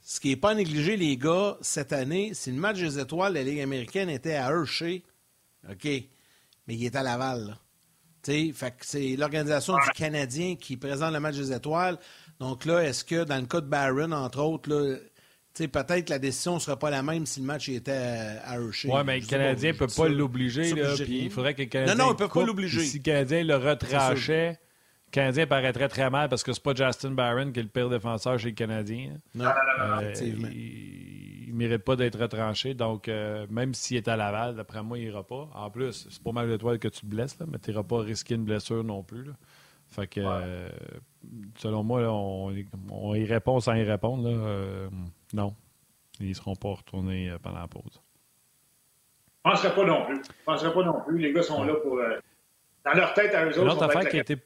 ce 0.08 0.20
qui 0.20 0.28
n'est 0.28 0.36
pas 0.36 0.54
négligé, 0.54 0.96
les 0.96 1.16
gars, 1.16 1.58
cette 1.60 1.92
année, 1.92 2.30
si 2.32 2.52
le 2.52 2.60
match 2.60 2.78
des 2.78 3.00
étoiles 3.00 3.32
de 3.32 3.38
la 3.38 3.44
Ligue 3.44 3.60
américaine 3.60 4.08
était 4.08 4.34
à 4.34 4.50
Hershey, 4.50 5.02
OK, 5.68 5.84
mais 5.84 6.74
il 6.76 6.84
est 6.84 6.94
à 6.94 7.02
Laval. 7.02 7.48
Là. 7.48 7.58
Fait 8.22 8.70
que 8.70 8.86
c'est 8.86 9.16
l'organisation 9.16 9.74
du 9.74 9.90
Canadien 9.96 10.54
qui 10.54 10.76
présente 10.76 11.12
le 11.12 11.18
match 11.18 11.34
des 11.34 11.52
étoiles. 11.52 11.98
Donc 12.38 12.66
là, 12.66 12.84
est-ce 12.84 13.04
que 13.04 13.24
dans 13.24 13.40
le 13.40 13.46
cas 13.46 13.60
de 13.60 13.66
Barron, 13.66 14.12
entre 14.12 14.40
autres, 14.42 14.70
là, 14.70 14.96
peut-être 15.54 16.04
que 16.04 16.10
la 16.10 16.20
décision 16.20 16.54
ne 16.54 16.60
sera 16.60 16.78
pas 16.78 16.90
la 16.90 17.02
même 17.02 17.26
si 17.26 17.40
le 17.40 17.46
match 17.46 17.68
était 17.68 17.90
à 17.90 18.54
Hershey. 18.54 18.88
Oui, 18.88 19.00
mais 19.04 19.18
le 19.18 19.26
Canadien 19.26 19.72
ne 19.72 19.76
peut 19.76 19.88
pas 19.88 20.08
l'obliger. 20.08 20.68
Il 21.08 21.30
faudrait 21.32 21.54
que 21.54 21.62
le 21.62 21.68
Canadien. 21.68 21.96
Non, 21.96 22.04
non, 22.04 22.10
il 22.10 22.14
ne 22.14 22.18
peut 22.18 22.28
pas 22.28 22.46
l'obliger. 22.46 22.84
Si 22.84 22.98
le 22.98 23.02
Canadien 23.02 23.42
le 23.42 23.56
retranchait, 23.56 24.50
le 24.50 24.56
Canadien 25.16 25.46
paraîtrait 25.46 25.88
très 25.88 26.10
mal 26.10 26.28
parce 26.28 26.42
que 26.42 26.52
c'est 26.52 26.62
pas 26.62 26.74
Justin 26.74 27.12
Barron 27.12 27.50
qui 27.50 27.60
est 27.60 27.62
le 27.62 27.70
pire 27.70 27.88
défenseur 27.88 28.38
chez 28.38 28.50
le 28.50 28.54
Canadien. 28.54 29.14
Non, 29.34 29.46
euh, 29.46 30.00
effectivement. 30.00 30.48
Il 30.52 31.52
ne 31.52 31.56
mérite 31.56 31.84
pas 31.84 31.96
d'être 31.96 32.18
retranché. 32.20 32.74
Donc, 32.74 33.08
euh, 33.08 33.46
même 33.48 33.72
s'il 33.72 33.96
est 33.96 34.08
à 34.08 34.16
Laval, 34.16 34.56
d'après 34.56 34.82
moi, 34.82 34.98
il 34.98 35.06
n'ira 35.06 35.22
pas. 35.24 35.48
En 35.54 35.70
plus, 35.70 36.06
c'est 36.10 36.22
pas 36.22 36.32
mal 36.32 36.50
de 36.50 36.56
toi 36.58 36.76
que 36.76 36.88
tu 36.88 37.00
te 37.00 37.06
blesses, 37.06 37.38
là, 37.38 37.46
mais 37.50 37.58
tu 37.58 37.70
n'iras 37.70 37.82
pas 37.82 38.00
risquer 38.00 38.34
une 38.34 38.44
blessure 38.44 38.84
non 38.84 39.02
plus. 39.02 39.24
Là. 39.24 39.32
Fait 39.88 40.06
que, 40.06 40.20
ouais. 40.20 40.26
euh, 40.28 40.68
selon 41.56 41.82
moi, 41.82 42.02
là, 42.02 42.12
on, 42.12 42.52
on, 42.90 43.14
y 43.14 43.24
répond 43.24 43.58
sans 43.60 43.72
y 43.72 43.84
répondre. 43.84 44.28
Là, 44.28 44.36
euh, 44.36 44.88
non, 45.32 45.54
ils 46.20 46.28
ne 46.28 46.34
seront 46.34 46.56
pas 46.56 46.74
retournés 46.74 47.32
pendant 47.42 47.60
la 47.60 47.68
pause. 47.68 48.02
Je 49.44 49.48
ne 49.48 49.54
penserais 49.54 49.74
pas 49.74 49.84
non 49.86 50.04
plus. 50.04 50.16
Je 50.16 50.20
ne 50.30 50.44
penserais 50.44 50.74
pas 50.74 50.82
non 50.84 51.00
plus. 51.06 51.18
Les 51.18 51.32
gars 51.32 51.42
sont 51.42 51.62
ouais. 51.62 51.68
là 51.68 51.74
pour. 51.82 51.96
euh, 51.98 52.18
dans 52.84 52.92
leur 52.92 53.14
tête 53.14 53.34
à 53.34 53.46
eux 53.46 53.48
autres. 53.50 53.62
Une 53.62 53.68
autre 53.70 53.82
affaire 53.84 54.08
qui 54.10 54.18
a 54.18 54.20
été. 54.20 54.36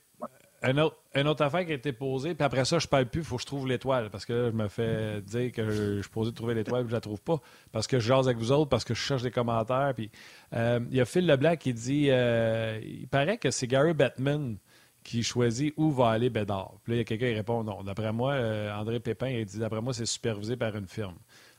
Une 0.62 0.78
autre, 0.78 0.96
une 1.14 1.26
autre, 1.26 1.42
affaire 1.42 1.64
qui 1.64 1.72
a 1.72 1.74
été 1.74 1.92
posée, 1.92 2.34
puis 2.34 2.44
après 2.44 2.66
ça, 2.66 2.78
je 2.78 2.86
parle 2.86 3.06
plus, 3.06 3.20
il 3.20 3.24
faut 3.24 3.36
que 3.36 3.42
je 3.42 3.46
trouve 3.46 3.66
l'étoile, 3.66 4.11
parce 4.11 4.26
que 4.26 4.32
là, 4.34 4.50
je 4.50 4.54
me 4.54 4.68
fais 4.68 5.22
dire 5.22 5.52
que 5.52 5.70
je, 5.70 6.00
suis 6.02 6.11
posé 6.11 6.32
de 6.32 6.36
trouver 6.36 6.54
l'étoile, 6.54 6.82
puis 6.82 6.90
je 6.90 6.96
la 6.96 7.00
trouve 7.00 7.22
pas, 7.22 7.40
parce 7.72 7.86
que 7.86 7.98
je 7.98 8.08
jase 8.08 8.28
avec 8.28 8.36
vous 8.36 8.52
autres, 8.52 8.68
parce 8.68 8.84
que 8.84 8.92
je 8.92 9.00
cherche 9.00 9.22
des 9.22 9.30
commentaires, 9.30 9.92
puis 9.94 10.11
euh, 10.52 10.80
il 10.90 10.96
y 10.98 11.00
a 11.00 11.06
Phil 11.06 11.26
Leblanc 11.26 11.56
qui 11.56 11.72
dit, 11.72 12.08
euh, 12.11 12.78
il 12.82 13.08
paraît 13.08 13.38
que 13.38 13.50
c'est 13.50 13.66
Gary 13.66 13.94
Bettman 13.94 14.58
qui 15.02 15.22
choisit 15.22 15.72
où 15.78 15.90
va 15.90 16.11
aller 16.11 16.28
Bédard. 16.28 16.74
Puis 16.84 16.92
là, 16.92 16.96
il 16.96 16.98
y 16.98 17.00
a 17.00 17.04
quelqu'un 17.04 17.28
qui 17.28 17.34
répond 17.34 17.64
non. 17.64 17.82
D'après 17.82 18.12
moi, 18.12 18.34
euh, 18.34 18.70
André 18.74 19.00
Pépin, 19.00 19.28
il 19.28 19.46
dit, 19.46 19.58
d'après 19.58 19.80
moi, 19.80 19.94
c'est 19.94 20.06
supervisé 20.06 20.56
par 20.56 20.76
une 20.76 20.86
firme. 20.86 21.16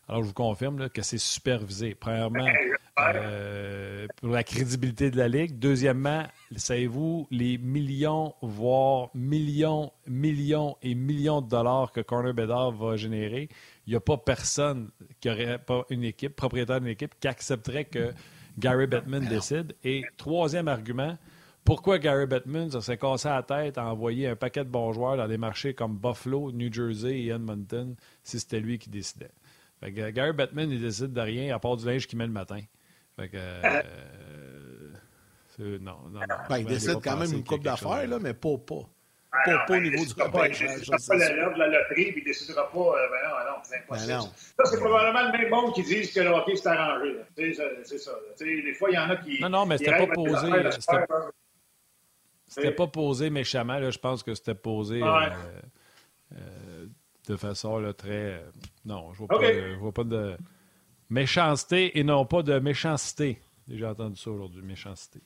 Alors, 0.07 0.21
je 0.21 0.27
vous 0.27 0.33
confirme 0.33 0.77
là, 0.77 0.89
que 0.89 1.01
c'est 1.01 1.17
supervisé. 1.17 1.95
Premièrement, 1.95 2.45
euh, 3.15 4.07
pour 4.17 4.29
la 4.29 4.43
crédibilité 4.43 5.11
de 5.11 5.17
la 5.17 5.27
Ligue. 5.27 5.57
Deuxièmement, 5.59 6.23
savez-vous 6.55 7.27
les 7.31 7.57
millions, 7.57 8.33
voire 8.41 9.09
millions, 9.13 9.91
millions 10.07 10.77
et 10.81 10.95
millions 10.95 11.41
de 11.41 11.49
dollars 11.49 11.91
que 11.91 12.01
Corner 12.01 12.33
Bedard 12.33 12.71
va 12.71 12.95
générer? 12.97 13.49
Il 13.87 13.91
n'y 13.91 13.95
a 13.95 13.99
pas 13.99 14.17
personne 14.17 14.89
qui 15.19 15.29
aurait 15.29 15.59
pas 15.59 15.85
une 15.89 16.03
équipe, 16.03 16.35
propriétaire 16.35 16.79
d'une 16.79 16.89
équipe, 16.89 17.15
qui 17.19 17.27
accepterait 17.27 17.85
que 17.85 18.13
Gary 18.57 18.87
Bettman 18.87 19.27
décide. 19.27 19.75
Et 19.83 20.03
troisième 20.17 20.67
argument, 20.67 21.17
pourquoi 21.63 21.99
Gary 21.99 22.25
Bettman 22.25 22.69
s'est 22.81 22.97
cassé 22.97 23.29
la 23.29 23.43
tête 23.43 23.77
à 23.77 23.85
envoyer 23.85 24.27
un 24.27 24.35
paquet 24.35 24.63
de 24.63 24.69
bons 24.69 24.93
joueurs 24.93 25.17
dans 25.17 25.27
des 25.27 25.37
marchés 25.37 25.73
comme 25.73 25.97
Buffalo, 25.97 26.51
New 26.51 26.71
Jersey 26.71 27.21
et 27.21 27.27
Edmonton 27.29 27.95
si 28.23 28.39
c'était 28.39 28.59
lui 28.59 28.79
qui 28.79 28.89
décidait? 28.89 29.31
Fait 29.79 29.91
que 29.91 30.09
Gary 30.11 30.33
Bettman, 30.33 30.69
il 30.69 30.81
décide 30.81 31.13
de 31.13 31.21
rien 31.21 31.55
à 31.55 31.59
part 31.59 31.77
du 31.77 31.85
linge 31.85 32.07
qu'il 32.07 32.17
met 32.17 32.27
le 32.27 32.31
matin. 32.31 32.61
Fait 33.18 33.30
que. 33.30 33.38
Euh, 33.38 33.82
non, 35.80 35.97
non, 36.09 36.20
non. 36.20 36.36
Ben, 36.49 36.57
il 36.59 36.66
décide 36.66 36.99
quand 37.03 37.18
même 37.18 37.34
une 37.34 37.43
coupe 37.43 37.64
d'affaires, 37.64 38.07
là, 38.07 38.20
mais 38.20 38.34
pas, 38.34 38.57
pas. 38.57 38.88
Ah, 39.34 39.43
pas, 39.45 39.51
non, 39.51 39.59
pas 39.66 39.78
au 39.78 39.80
niveau 39.80 40.05
du 40.05 40.22
repêchage. 40.22 40.88
Il 40.88 40.91
ne 40.91 41.07
pas 41.07 41.34
l'heure 41.34 41.53
de 41.53 41.59
la 41.59 41.68
loterie, 41.68 42.12
puis 42.12 42.16
il 42.18 42.20
ne 42.20 42.26
décidera 42.26 42.70
pas. 42.70 42.80
Euh, 42.80 43.09
ben 43.09 43.30
non, 43.30 43.51
non, 43.51 43.57
c'est 43.64 43.78
impossible. 43.78 44.07
Ben 44.07 44.18
non. 44.18 44.24
Ça, 44.24 44.66
c'est 44.66 44.78
probablement 44.78 45.32
le 45.32 45.38
même 45.38 45.49
monde 45.49 45.74
qui 45.74 45.84
disent 45.84 46.14
que 46.14 46.20
le 46.20 46.30
hockey 46.30 46.57
s'est 46.57 46.68
arrangé. 46.68 47.16
C'est 47.36 47.97
ça. 47.97 48.12
des 48.39 48.74
fois, 48.74 48.89
il 48.89 48.95
y 48.95 48.97
en 48.97 49.09
a 49.09 49.16
qui. 49.18 49.41
Non, 49.41 49.49
non, 49.49 49.66
mais 49.66 49.78
c'était 49.78 49.97
pas 49.97 50.07
posé. 50.07 50.51
C'était 52.47 52.72
pas 52.72 52.88
posé 52.88 53.30
méchamment. 53.30 53.80
Là, 53.80 53.91
je 53.91 53.99
pense 53.99 54.24
que 54.24 54.36
c'était 54.36 54.55
posé. 54.55 55.01
Ouais. 55.01 55.07
Euh, 55.07 55.62
euh, 56.34 56.86
de 57.28 57.36
façon 57.38 57.78
là, 57.78 57.93
très. 57.93 58.43
Non, 58.84 59.14
je 59.14 59.20
vois, 59.20 59.36
okay. 59.36 59.45
pas 59.45 59.53
de, 59.53 59.70
je 59.70 59.80
vois 59.80 59.93
pas 59.93 60.03
de 60.03 60.38
méchanceté 61.12 61.99
et 61.99 62.03
non 62.03 62.26
pas 62.26 62.41
de 62.41 62.57
méchanceté. 62.57 63.39
J'ai 63.70 63.86
entendu 63.86 64.20
ça 64.20 64.32
aujourd'hui, 64.32 64.64
méchanceté. 64.64 65.20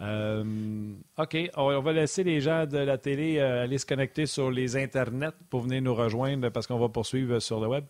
Euh, 0.00 0.92
OK, 1.18 1.36
on, 1.56 1.80
va 1.80 1.92
laisser 1.92 2.24
les 2.24 2.40
gens 2.40 2.66
de 2.66 2.78
la 2.78 2.98
télé 2.98 3.38
euh, 3.38 3.64
aller 3.64 3.78
se 3.78 3.86
connecter 3.86 4.26
sur 4.26 4.50
les 4.50 4.76
internets 4.76 5.34
pour 5.50 5.62
venir 5.62 5.82
nous 5.82 5.94
rejoindre 5.94 6.48
parce 6.50 6.66
qu'on 6.66 6.78
va 6.78 6.88
poursuivre 6.88 7.38
sur 7.38 7.60
le 7.60 7.68
web. 7.68 7.84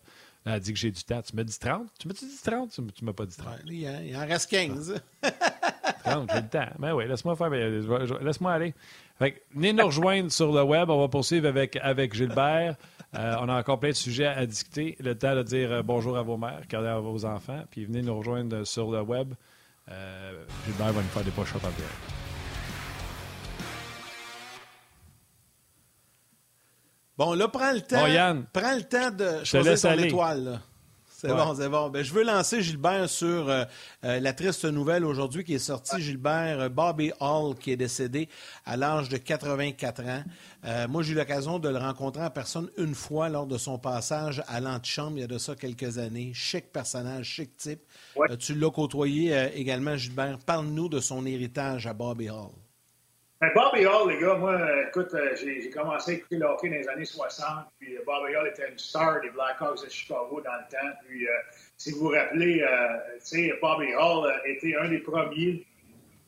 Elle 0.45 0.53
a 0.53 0.59
dit 0.59 0.73
que 0.73 0.79
j'ai 0.79 0.91
du 0.91 1.03
temps. 1.03 1.21
Tu 1.23 1.35
m'as 1.35 1.43
dit 1.43 1.57
30? 1.57 1.87
Tu 1.99 2.07
m'as 2.07 2.13
dit 2.13 2.27
30? 2.43 2.71
Tu 2.71 2.81
ne 2.81 3.05
m'as 3.05 3.13
pas 3.13 3.25
dit 3.25 3.35
30. 3.35 3.53
Ouais, 3.67 4.07
il 4.07 4.15
en 4.15 4.27
reste 4.27 4.51
15. 4.51 5.01
30, 6.03 6.29
j'ai 6.31 6.41
le 6.41 6.47
temps. 6.47 6.69
Mais 6.77 6.91
oui, 6.91 7.07
laisse-moi 7.07 7.35
faire. 7.35 7.49
Laisse-moi 7.49 8.53
aller. 8.53 8.73
Fait 9.17 9.41
venez 9.55 9.73
nous 9.73 9.85
rejoindre 9.85 10.31
sur 10.31 10.53
le 10.53 10.61
web. 10.61 10.89
On 10.89 10.99
va 10.99 11.07
poursuivre 11.07 11.47
avec, 11.47 11.77
avec 11.77 12.13
Gilbert. 12.13 12.75
Euh, 13.17 13.35
on 13.39 13.47
a 13.47 13.57
encore 13.57 13.79
plein 13.79 13.89
de 13.89 13.95
sujets 13.95 14.27
à 14.27 14.45
discuter. 14.45 14.97
Le 14.99 15.17
temps 15.17 15.35
de 15.35 15.43
dire 15.43 15.71
euh, 15.71 15.81
bonjour 15.81 16.17
à 16.17 16.21
vos 16.21 16.37
mères, 16.37 16.59
regardez 16.61 16.89
à 16.89 16.99
vos 16.99 17.25
enfants, 17.25 17.63
puis 17.71 17.85
venez 17.85 18.01
nous 18.01 18.17
rejoindre 18.17 18.65
sur 18.65 18.91
le 18.91 19.01
web. 19.01 19.33
Euh, 19.89 20.43
Gilbert 20.65 20.91
va 20.93 21.01
nous 21.01 21.07
faire 21.07 21.23
des 21.23 21.31
en 21.31 21.43
direct. 21.43 21.93
Bon, 27.17 27.33
là, 27.33 27.47
prends 27.47 27.71
le 27.71 27.81
temps. 27.81 28.01
Bon, 28.01 28.07
Yann, 28.07 28.45
prends 28.51 28.75
le 28.75 28.83
temps 28.83 29.11
de 29.11 29.45
choisir 29.45 29.79
ton 29.79 29.97
étoile. 30.03 30.59
C'est 31.25 31.31
ouais. 31.31 31.45
bon, 31.45 31.55
c'est 31.55 31.69
bon. 31.69 31.89
Ben, 31.89 32.03
je 32.03 32.13
veux 32.13 32.23
lancer 32.23 32.61
Gilbert 32.61 33.09
sur 33.09 33.49
euh, 33.49 33.65
euh, 34.03 34.19
la 34.19 34.33
triste 34.33 34.65
nouvelle 34.65 35.03
aujourd'hui 35.03 35.43
qui 35.43 35.55
est 35.55 35.59
sortie. 35.59 35.99
Gilbert 35.99 36.59
euh, 36.59 36.69
Bobby 36.69 37.11
Hall 37.19 37.55
qui 37.55 37.71
est 37.71 37.77
décédé 37.77 38.29
à 38.65 38.77
l'âge 38.77 39.09
de 39.09 39.17
84 39.17 40.03
ans. 40.03 40.23
Euh, 40.65 40.87
moi, 40.87 41.01
j'ai 41.01 41.13
eu 41.13 41.15
l'occasion 41.15 41.57
de 41.57 41.69
le 41.69 41.77
rencontrer 41.77 42.23
en 42.23 42.29
personne 42.29 42.69
une 42.77 42.93
fois 42.93 43.29
lors 43.29 43.47
de 43.47 43.57
son 43.57 43.79
passage 43.79 44.43
à 44.47 44.59
l'antichambre 44.59 45.17
il 45.17 45.21
y 45.21 45.23
a 45.23 45.27
de 45.27 45.37
ça 45.37 45.55
quelques 45.55 45.97
années. 45.97 46.31
Chic 46.33 46.71
personnage, 46.71 47.25
chic 47.25 47.57
type. 47.57 47.81
Ouais. 48.15 48.37
tu 48.37 48.53
l'as 48.53 48.69
côtoyé 48.69 49.49
également, 49.55 49.97
Gilbert. 49.97 50.37
Parle-nous 50.45 50.89
de 50.89 50.99
son 50.99 51.25
héritage 51.25 51.87
à 51.87 51.93
Bobby 51.93 52.29
Hall. 52.29 52.51
Ben, 53.41 53.51
Bobby 53.53 53.85
Hall, 53.85 54.09
les 54.09 54.19
gars, 54.19 54.35
moi, 54.35 54.57
écoute, 54.87 55.13
euh, 55.13 55.35
j'ai 55.35 55.69
commencé 55.69 56.11
à 56.11 56.13
écouter 56.15 56.37
le 56.37 56.45
hockey 56.45 56.69
dans 56.69 56.75
les 56.75 56.87
années 56.87 57.03
60, 57.03 57.65
puis 57.77 57.97
euh, 57.97 58.01
Bobby 58.05 58.33
Hall 58.33 58.47
était 58.47 58.69
une 58.69 58.77
star 58.77 59.19
des 59.19 59.29
Blackhawks 59.29 59.83
de 59.83 59.89
Chicago 59.89 60.41
dans 60.41 60.53
le 60.53 60.71
temps. 60.71 60.95
Puis, 61.05 61.27
euh, 61.27 61.31
si 61.75 61.91
vous 61.91 61.99
vous 61.99 62.09
rappelez, 62.11 62.65
tu 63.15 63.25
sais, 63.25 63.53
Bobby 63.61 63.93
Hall 63.93 64.33
était 64.45 64.77
un 64.77 64.87
des 64.87 64.99
premiers 64.99 65.65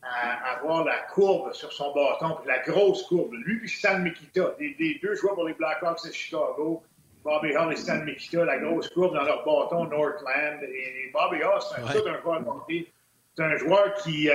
à 0.02 0.56
avoir 0.56 0.84
la 0.84 0.98
courbe 1.14 1.54
sur 1.54 1.72
son 1.72 1.94
bâton, 1.94 2.36
puis 2.40 2.46
la 2.46 2.58
grosse 2.58 3.02
courbe. 3.04 3.32
Lui 3.32 3.58
puis 3.58 3.70
Stan 3.70 3.98
Mikita, 4.00 4.54
les 4.60 5.00
deux 5.02 5.14
joueurs 5.14 5.34
pour 5.34 5.48
les 5.48 5.54
Blackhawks 5.54 6.06
de 6.06 6.12
Chicago. 6.12 6.82
Bobby 7.24 7.56
Hall 7.56 7.72
et 7.72 7.76
Stan 7.76 8.04
Mikita, 8.04 8.44
la 8.44 8.58
grosse 8.58 8.88
courbe 8.90 9.14
dans 9.14 9.24
leur 9.24 9.44
bâton 9.44 9.86
Northland. 9.86 10.62
Et 10.62 11.10
Bobby 11.12 11.42
Hall, 11.42 11.60
c'est 11.62 11.80
un, 11.80 11.86
ouais. 11.86 12.00
tout 12.00 12.08
un 12.08 12.20
joueur 12.20 12.40
de 12.42 12.48
hockey. 12.48 12.86
C'est 13.34 13.44
un 13.44 13.56
joueur 13.56 13.94
qui 13.94 14.28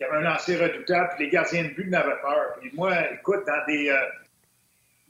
il 0.00 0.04
y 0.04 0.06
avait 0.06 0.16
un 0.16 0.30
lancer 0.30 0.56
redoutable, 0.56 1.10
puis 1.14 1.26
les 1.26 1.30
gardiens 1.30 1.64
de 1.64 1.68
but 1.68 1.88
n'avaient 1.88 2.20
peur. 2.22 2.56
Puis 2.58 2.70
moi, 2.74 2.92
écoute, 3.12 3.46
dans 3.46 3.66
des, 3.66 3.90
euh, 3.90 3.96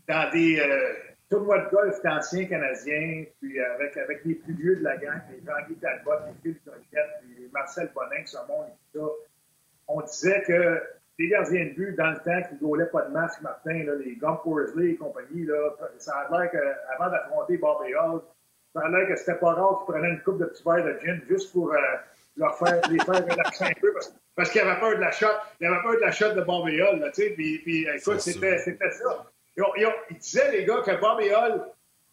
dans 0.08 0.30
des 0.30 0.58
euh, 0.58 0.92
tournois 1.28 1.60
de 1.60 1.70
golf 1.70 2.02
d'anciens 2.02 2.46
canadiens, 2.46 3.24
puis 3.40 3.60
avec, 3.60 3.96
avec 3.96 4.24
les 4.24 4.34
plus 4.34 4.54
vieux 4.54 4.76
de 4.76 4.82
la 4.82 4.96
gang, 4.96 5.20
les 5.30 5.40
Jean-Guy 5.46 5.76
Talbot, 5.76 6.26
les 6.26 6.34
Phil 6.42 6.60
Coquette, 6.64 7.22
les 7.38 7.48
Marcel 7.52 7.88
Bonin, 7.94 8.26
ce 8.26 8.38
monde 8.48 8.66
et 8.66 8.98
tout 8.98 9.06
ça, 9.06 9.12
on 9.86 10.00
disait 10.02 10.42
que 10.42 10.82
les 11.20 11.28
gardiens 11.28 11.66
de 11.66 11.74
but, 11.74 11.96
dans 11.96 12.10
le 12.10 12.16
temps, 12.16 12.48
qui 12.48 12.54
ne 12.54 12.60
gaulaient 12.60 12.86
pas 12.86 13.02
de 13.02 13.12
masque, 13.12 13.42
Martin, 13.42 13.84
là, 13.84 13.94
les 13.94 14.16
Gump 14.16 14.40
Worsley 14.44 14.90
et 14.90 14.96
compagnie, 14.96 15.44
là, 15.44 15.70
ça 15.98 16.14
a 16.14 16.30
l'air 16.30 16.50
qu'avant 16.50 17.10
d'affronter 17.10 17.58
Bob 17.58 17.78
Hall, 17.82 18.22
ça 18.72 18.80
a 18.80 18.88
l'air 18.88 19.06
que 19.06 19.16
c'était 19.16 19.38
pas 19.38 19.52
rare 19.52 19.84
qu'ils 19.84 19.94
prenaient 19.94 20.14
une 20.14 20.22
coupe 20.22 20.38
de 20.38 20.46
petits 20.46 20.62
verres 20.64 20.84
de 20.84 20.98
gin 21.00 21.20
juste 21.28 21.52
pour 21.52 21.72
euh, 21.72 21.76
leur 22.40 22.58
faire, 22.58 22.80
les 22.90 22.98
faire 22.98 23.24
relaxer 23.24 23.64
un 23.64 23.72
peu 23.80 23.92
parce, 23.92 24.14
parce 24.34 24.50
qu'ils 24.50 24.60
avaient 24.60 24.80
peur 24.80 24.96
de 24.96 25.00
la 25.00 25.12
shot. 25.12 25.26
Ils 25.60 25.66
avaient 25.66 25.82
peur 25.82 25.94
de 25.94 26.00
la 26.00 26.10
shot 26.10 26.32
de 26.32 26.40
Hall, 26.40 27.10
tu 27.14 27.22
sais. 27.22 27.30
Puis, 27.30 27.58
puis 27.58 27.86
écoute, 27.94 28.20
c'était 28.20 28.58
ça. 28.58 29.30
Ils, 29.56 29.64
ils, 29.76 29.88
ils, 30.10 30.18
disaient, 30.18 30.50
les 30.52 30.64
gars, 30.64 30.82
que 30.84 30.90
Hall, 30.90 31.66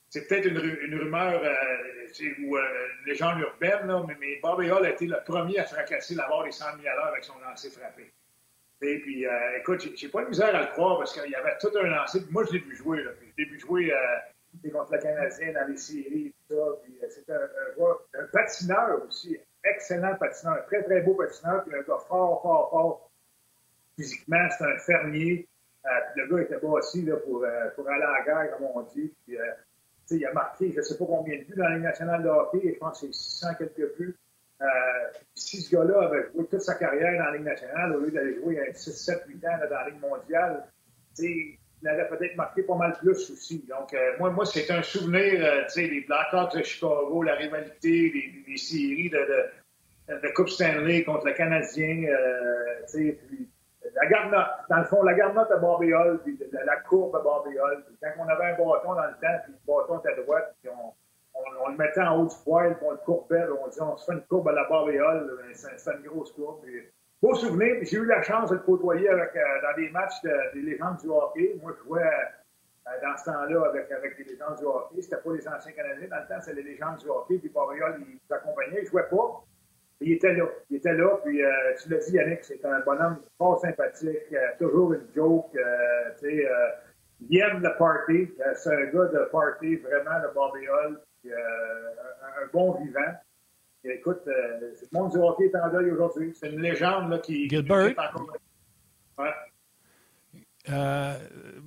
c'est 0.10 0.28
peut-être 0.28 0.46
une, 0.46 0.78
une, 0.82 1.00
rumeur 1.00 1.42
euh, 1.44 2.34
ou 2.44 2.58
euh, 2.58 2.62
une 2.62 3.12
légende 3.12 3.40
urbaine, 3.40 3.88
là, 3.88 4.04
mais, 4.08 4.16
mais 4.20 4.40
Hall 4.44 4.86
a 4.86 4.90
été 4.90 5.06
le 5.06 5.18
premier 5.26 5.60
à 5.60 5.66
fracasser 5.66 6.16
la 6.16 6.28
barre 6.28 6.44
des 6.44 6.52
100 6.52 6.66
000 6.82 6.88
à 6.88 6.96
l'heure 6.96 7.08
avec 7.08 7.24
son 7.24 7.34
lancer 7.40 7.70
frappé. 7.70 8.12
Et 8.82 9.00
puis, 9.00 9.26
euh, 9.26 9.58
écoute, 9.58 9.88
j'ai 9.96 10.10
pas 10.10 10.24
de 10.24 10.30
misère 10.30 10.56
à 10.56 10.62
le 10.62 10.68
croire 10.68 11.00
parce 11.00 11.14
qu'il 11.14 11.32
y 11.32 11.36
avait 11.36 11.58
tout 11.60 11.72
un 11.76 11.88
lancer. 11.88 12.22
Moi, 12.30 12.46
je 12.46 12.54
l'ai 12.54 12.60
vu 12.60 12.76
jouer. 12.76 13.04
Là, 13.04 13.12
je 13.20 13.44
l'ai 13.44 13.50
vu 13.50 13.60
jouer 13.60 13.92
euh, 13.92 14.70
contre 14.72 14.94
le 14.94 15.00
Canadien 15.00 15.54
dans 15.54 15.68
les 15.68 15.78
séries. 15.78 16.34
Tout 16.48 16.56
ça. 16.56 16.62
Euh, 16.62 17.08
c'est 17.10 17.30
un, 17.32 17.36
un, 17.36 18.22
un, 18.22 18.28
patineur 18.32 19.04
aussi. 19.08 19.38
Excellent 19.74 20.16
patineur. 20.16 20.66
Très, 20.68 20.84
très 20.84 21.02
beau 21.02 21.16
patineur. 21.16 21.64
Puis 21.64 21.76
un 21.76 21.82
gars 21.82 22.04
fort, 22.08 22.42
fort, 22.42 22.70
fort. 22.70 23.12
Physiquement, 23.96 24.48
c'est 24.58 24.64
un 24.64 24.78
fermier. 24.80 25.48
Euh, 25.86 25.90
le 26.16 26.28
gars 26.28 26.42
était 26.44 26.66
aussi 26.66 27.04
là, 27.04 27.16
pour, 27.18 27.46
pour 27.76 27.90
aller 27.90 28.04
à 28.04 28.12
la 28.12 28.24
guerre, 28.26 28.58
comme 28.58 28.68
on 28.74 28.82
dit. 28.82 29.14
Puis, 29.26 29.38
il 30.12 30.26
a 30.26 30.34
marqué, 30.34 30.72
je 30.72 30.78
ne 30.78 30.82
sais 30.82 30.98
pas 30.98 31.06
combien 31.06 31.38
de 31.38 31.44
buts 31.44 31.56
dans 31.56 31.68
la 31.68 31.76
Ligue 31.76 31.84
nationale 31.84 32.24
de 32.24 32.30
hockey, 32.30 32.74
je 32.74 32.80
pense 32.80 33.02
que 33.02 33.08
c'est 33.08 33.14
600 33.14 33.48
quelques 33.58 33.98
buts. 33.98 34.16
Euh, 34.62 34.66
si 35.36 35.62
ce 35.62 35.76
gars-là 35.76 36.08
avait 36.08 36.30
joué 36.32 36.46
toute 36.46 36.62
sa 36.62 36.76
carrière 36.76 37.18
dans 37.20 37.32
la 37.32 37.38
Ligue 37.38 37.46
nationale, 37.46 37.96
au 37.96 38.00
lieu 38.00 38.12
d'aller 38.12 38.36
jouer 38.36 38.60
à 38.60 38.74
6, 38.74 38.92
7, 38.92 39.24
8 39.28 39.46
ans 39.46 39.58
là, 39.58 39.68
dans 39.68 39.76
la 39.76 39.90
Ligue 39.90 40.02
mondiale, 40.02 40.68
il 41.82 41.90
aurait 41.90 42.08
peut-être 42.10 42.36
marqué 42.36 42.64
pas 42.64 42.76
mal 42.76 42.94
plus 42.94 43.30
aussi. 43.32 43.64
Donc, 43.68 43.94
euh, 43.94 44.14
moi, 44.20 44.32
moi 44.32 44.46
c'est 44.46 44.70
un 44.72 44.82
souvenir, 44.82 45.46
euh, 45.46 45.64
les 45.76 46.02
Blackhawks 46.02 46.56
de 46.58 46.64
Chicago, 46.64 47.22
la 47.22 47.36
rivalité, 47.36 48.12
les, 48.14 48.44
les 48.48 48.58
séries 48.58 49.10
de, 49.10 49.18
de, 49.18 50.20
de, 50.20 50.34
Coupe 50.34 50.50
Stanley 50.50 51.04
contre 51.04 51.28
le 51.28 51.34
Canadien, 51.34 52.06
euh, 52.10 52.86
puis 52.92 53.50
la 53.96 54.06
garde 54.08 54.32
dans 54.70 54.78
le 54.78 54.86
fond, 54.86 55.04
la 55.04 55.14
garde 55.14 55.36
note 55.36 55.52
à 55.52 55.58
Barbiol, 55.58 56.20
puis 56.24 56.38
la, 56.52 56.78
courbe 56.78 57.16
à 57.16 57.22
Barbiol. 57.22 57.84
Quand 58.02 58.10
on 58.20 58.28
avait 58.28 58.46
un 58.46 58.58
bâton 58.58 58.96
dans 58.96 59.06
le 59.06 59.14
temps, 59.14 59.40
puis 59.44 59.54
le 59.54 59.60
bâton 59.68 60.00
était 60.00 60.14
à 60.14 60.24
droite, 60.24 60.56
puis 60.62 60.72
on, 60.72 60.94
on, 61.64 61.70
le 61.70 61.78
mettait 61.78 62.02
en 62.02 62.20
haut 62.20 62.26
du 62.26 62.36
poil, 62.44 62.76
puis 62.76 62.86
on 62.88 62.92
le 62.92 62.98
courbait, 62.98 63.44
on 63.64 63.68
disait 63.68 63.82
on 63.82 63.98
se 63.98 64.06
fait 64.06 64.14
une 64.14 64.24
courbe 64.24 64.50
à 64.50 64.54
la 64.54 64.68
Barbiol, 64.68 65.40
c'est 65.54 65.92
une 65.92 66.08
grosse 66.08 66.32
courbe. 66.32 66.62
Beau 67.22 67.36
souvenir, 67.36 67.78
puis 67.78 67.88
j'ai 67.88 67.98
eu 67.98 68.06
la 68.06 68.22
chance 68.22 68.50
de 68.50 68.56
le 68.56 68.62
côtoyer 68.62 69.10
avec, 69.10 69.36
euh, 69.36 69.62
dans 69.62 69.76
des 69.76 69.90
matchs 69.90 70.22
de, 70.24 70.54
des 70.54 70.62
légendes 70.62 70.98
du 70.98 71.10
hockey. 71.10 71.58
Moi, 71.62 71.74
je 71.78 71.84
jouais 71.84 72.04
euh, 72.04 72.92
dans 73.02 73.18
ce 73.18 73.26
temps-là 73.26 73.70
avec, 73.70 73.92
avec 73.92 74.18
les 74.18 74.26
légendes 74.26 74.58
du 74.58 74.66
hockey. 74.66 75.02
C'était 75.02 75.18
pas 75.18 75.34
les 75.34 75.48
anciens 75.48 75.72
Canadiens, 75.72 76.08
dans 76.10 76.18
le 76.18 76.28
temps, 76.28 76.42
c'était 76.42 76.62
les 76.62 76.72
légendes 76.72 76.98
du 76.98 77.10
hockey, 77.10 77.38
puis 77.38 77.50
Barbiol, 77.50 77.96
il 78.00 78.14
nous 78.14 78.36
accompagnait. 78.36 78.84
Je 78.86 78.90
jouais 78.90 79.08
pas. 79.10 79.44
Il 80.00 80.12
était 80.14 80.34
là. 80.34 80.46
Il 80.70 80.78
était 80.78 80.94
là. 80.94 81.18
Puis, 81.24 81.44
euh, 81.44 81.50
tu 81.82 81.90
l'as 81.90 81.98
dit, 81.98 82.14
Yannick, 82.14 82.44
c'est 82.44 82.64
un 82.66 82.80
bonhomme 82.82 83.20
fort 83.38 83.60
sympathique, 83.60 84.32
euh, 84.34 84.48
toujours 84.60 84.94
une 84.94 85.08
joke. 85.16 85.56
Euh, 85.56 86.12
tu 86.20 86.30
sais, 86.30 86.50
euh, 86.50 86.70
il 87.30 87.40
aime 87.40 87.64
le 87.64 87.76
party. 87.78 88.32
C'est 88.56 88.70
un 88.70 88.86
gars 88.86 89.06
de 89.06 89.30
party, 89.32 89.78
vraiment, 89.78 90.20
de. 90.20 91.00
Puis, 91.22 91.34
un, 91.34 92.44
un, 92.44 92.48
bon 92.54 92.74
vivant. 92.74 93.14
Écoute, 93.84 94.22
le 94.26 94.74
monde 94.92 95.12
du 95.12 95.18
hockey 95.18 95.46
est 95.46 95.56
en 95.56 95.72
deuil 95.72 95.92
aujourd'hui. 95.92 96.34
C'est 96.34 96.50
une 96.52 96.62
légende 96.62 97.10
là, 97.10 97.20
qui. 97.20 97.50
Gilbert. 97.50 97.96
Qui 97.96 99.22
ouais. 99.22 99.30
Euh, 100.70 101.18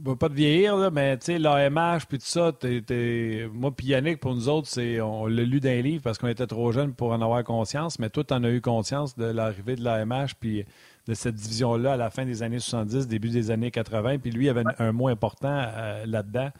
va 0.03 0.17
pas 0.17 0.29
te 0.29 0.35
vieillir, 0.35 0.77
là, 0.77 0.91
mais 0.91 1.17
tu 1.17 1.27
sais, 1.27 1.39
l'AMH 1.39 2.01
puis 2.09 2.19
tout 2.19 2.27
ça, 2.27 2.53
t'es, 2.53 2.83
t'es... 2.83 3.49
moi 3.53 3.71
puis 3.71 3.89
Yannick, 3.89 4.21
pour 4.21 4.35
nous 4.35 4.49
autres, 4.49 4.69
c'est, 4.69 5.01
on 5.01 5.27
l'a 5.27 5.43
lu 5.43 5.59
dans 5.59 5.71
les 5.71 5.83
livres 5.83 6.03
parce 6.03 6.19
qu'on 6.19 6.29
était 6.29 6.47
trop 6.47 6.71
jeunes 6.71 6.93
pour 6.93 7.13
en 7.13 7.23
avoir 7.23 7.43
conscience, 7.45 7.99
mais 7.99 8.11
toi, 8.11 8.25
en 8.31 8.45
as 8.45 8.51
eu 8.51 8.61
conscience 8.61 9.17
de 9.17 9.25
l'arrivée 9.25 9.77
de 9.77 9.85
l'AMH 9.85 10.35
puis 10.39 10.67
de 11.07 11.15
cette 11.15 11.35
division-là 11.35 11.95
à 11.95 11.97
la 11.97 12.11
fin 12.11 12.27
des 12.27 12.43
années 12.43 12.59
70, 12.59 13.09
début 13.09 13.31
des 13.31 13.51
années 13.51 13.71
80, 13.71 14.19
puis 14.19 14.31
lui, 14.31 14.47
il 14.47 14.49
avait 14.51 14.65
un, 14.67 14.89
un 14.89 14.93
mot 14.93 15.09
important 15.09 15.65
euh, 15.67 16.05
là-dedans. 16.05 16.51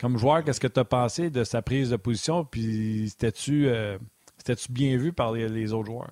Comme 0.00 0.18
joueur, 0.18 0.42
qu'est-ce 0.42 0.60
que 0.60 0.66
tu 0.66 0.80
as 0.80 0.84
pensé 0.84 1.30
de 1.30 1.44
sa 1.44 1.62
prise 1.62 1.90
de 1.90 1.96
position, 1.96 2.44
puis 2.44 3.10
c'était-tu, 3.10 3.68
euh, 3.68 3.96
c'était-tu 4.40 4.72
bien 4.72 4.96
vu 4.96 5.12
par 5.12 5.32
les, 5.32 5.72
autres 5.74 5.86
joueurs? 5.86 6.10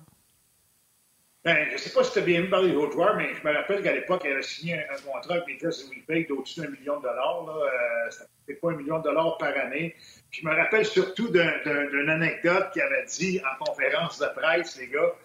Ben, 1.43 1.65
je 1.69 1.73
ne 1.73 1.77
sais 1.77 1.89
pas 1.91 2.03
si 2.03 2.19
as 2.19 2.21
bien 2.21 2.41
vu 2.41 2.49
par 2.49 2.61
les 2.61 2.75
autres 2.75 2.91
joueurs, 2.91 3.15
mais 3.15 3.33
je 3.33 3.47
me 3.47 3.51
rappelle 3.51 3.81
qu'à 3.81 3.93
l'époque, 3.93 4.21
elle 4.23 4.37
a 4.37 4.41
signé 4.43 4.75
un, 4.75 5.01
contrat 5.03 5.35
avec 5.35 5.47
les 5.47 5.55
de 5.55 5.89
Winnipeg 5.89 6.27
d'au-dessus 6.27 6.61
d'un 6.61 6.69
million 6.69 6.97
de 6.97 7.03
dollars. 7.03 7.49
Euh, 7.49 8.09
ça 8.11 8.25
ne 8.47 8.53
pas 8.53 8.69
un 8.69 8.75
million 8.75 8.99
de 8.99 9.03
dollars 9.03 9.37
par 9.39 9.57
année. 9.57 9.95
Je 10.29 10.45
me 10.45 10.53
rappelle 10.53 10.85
surtout 10.85 11.29
d'une 11.29 11.41
un, 11.41 12.07
un, 12.07 12.07
anecdote 12.09 12.69
qu'il 12.71 12.83
avait 12.83 13.05
dit 13.05 13.41
en 13.41 13.65
conférence 13.65 14.19
de 14.19 14.27
presse, 14.27 14.77
les 14.79 14.89
gars. 14.89 15.15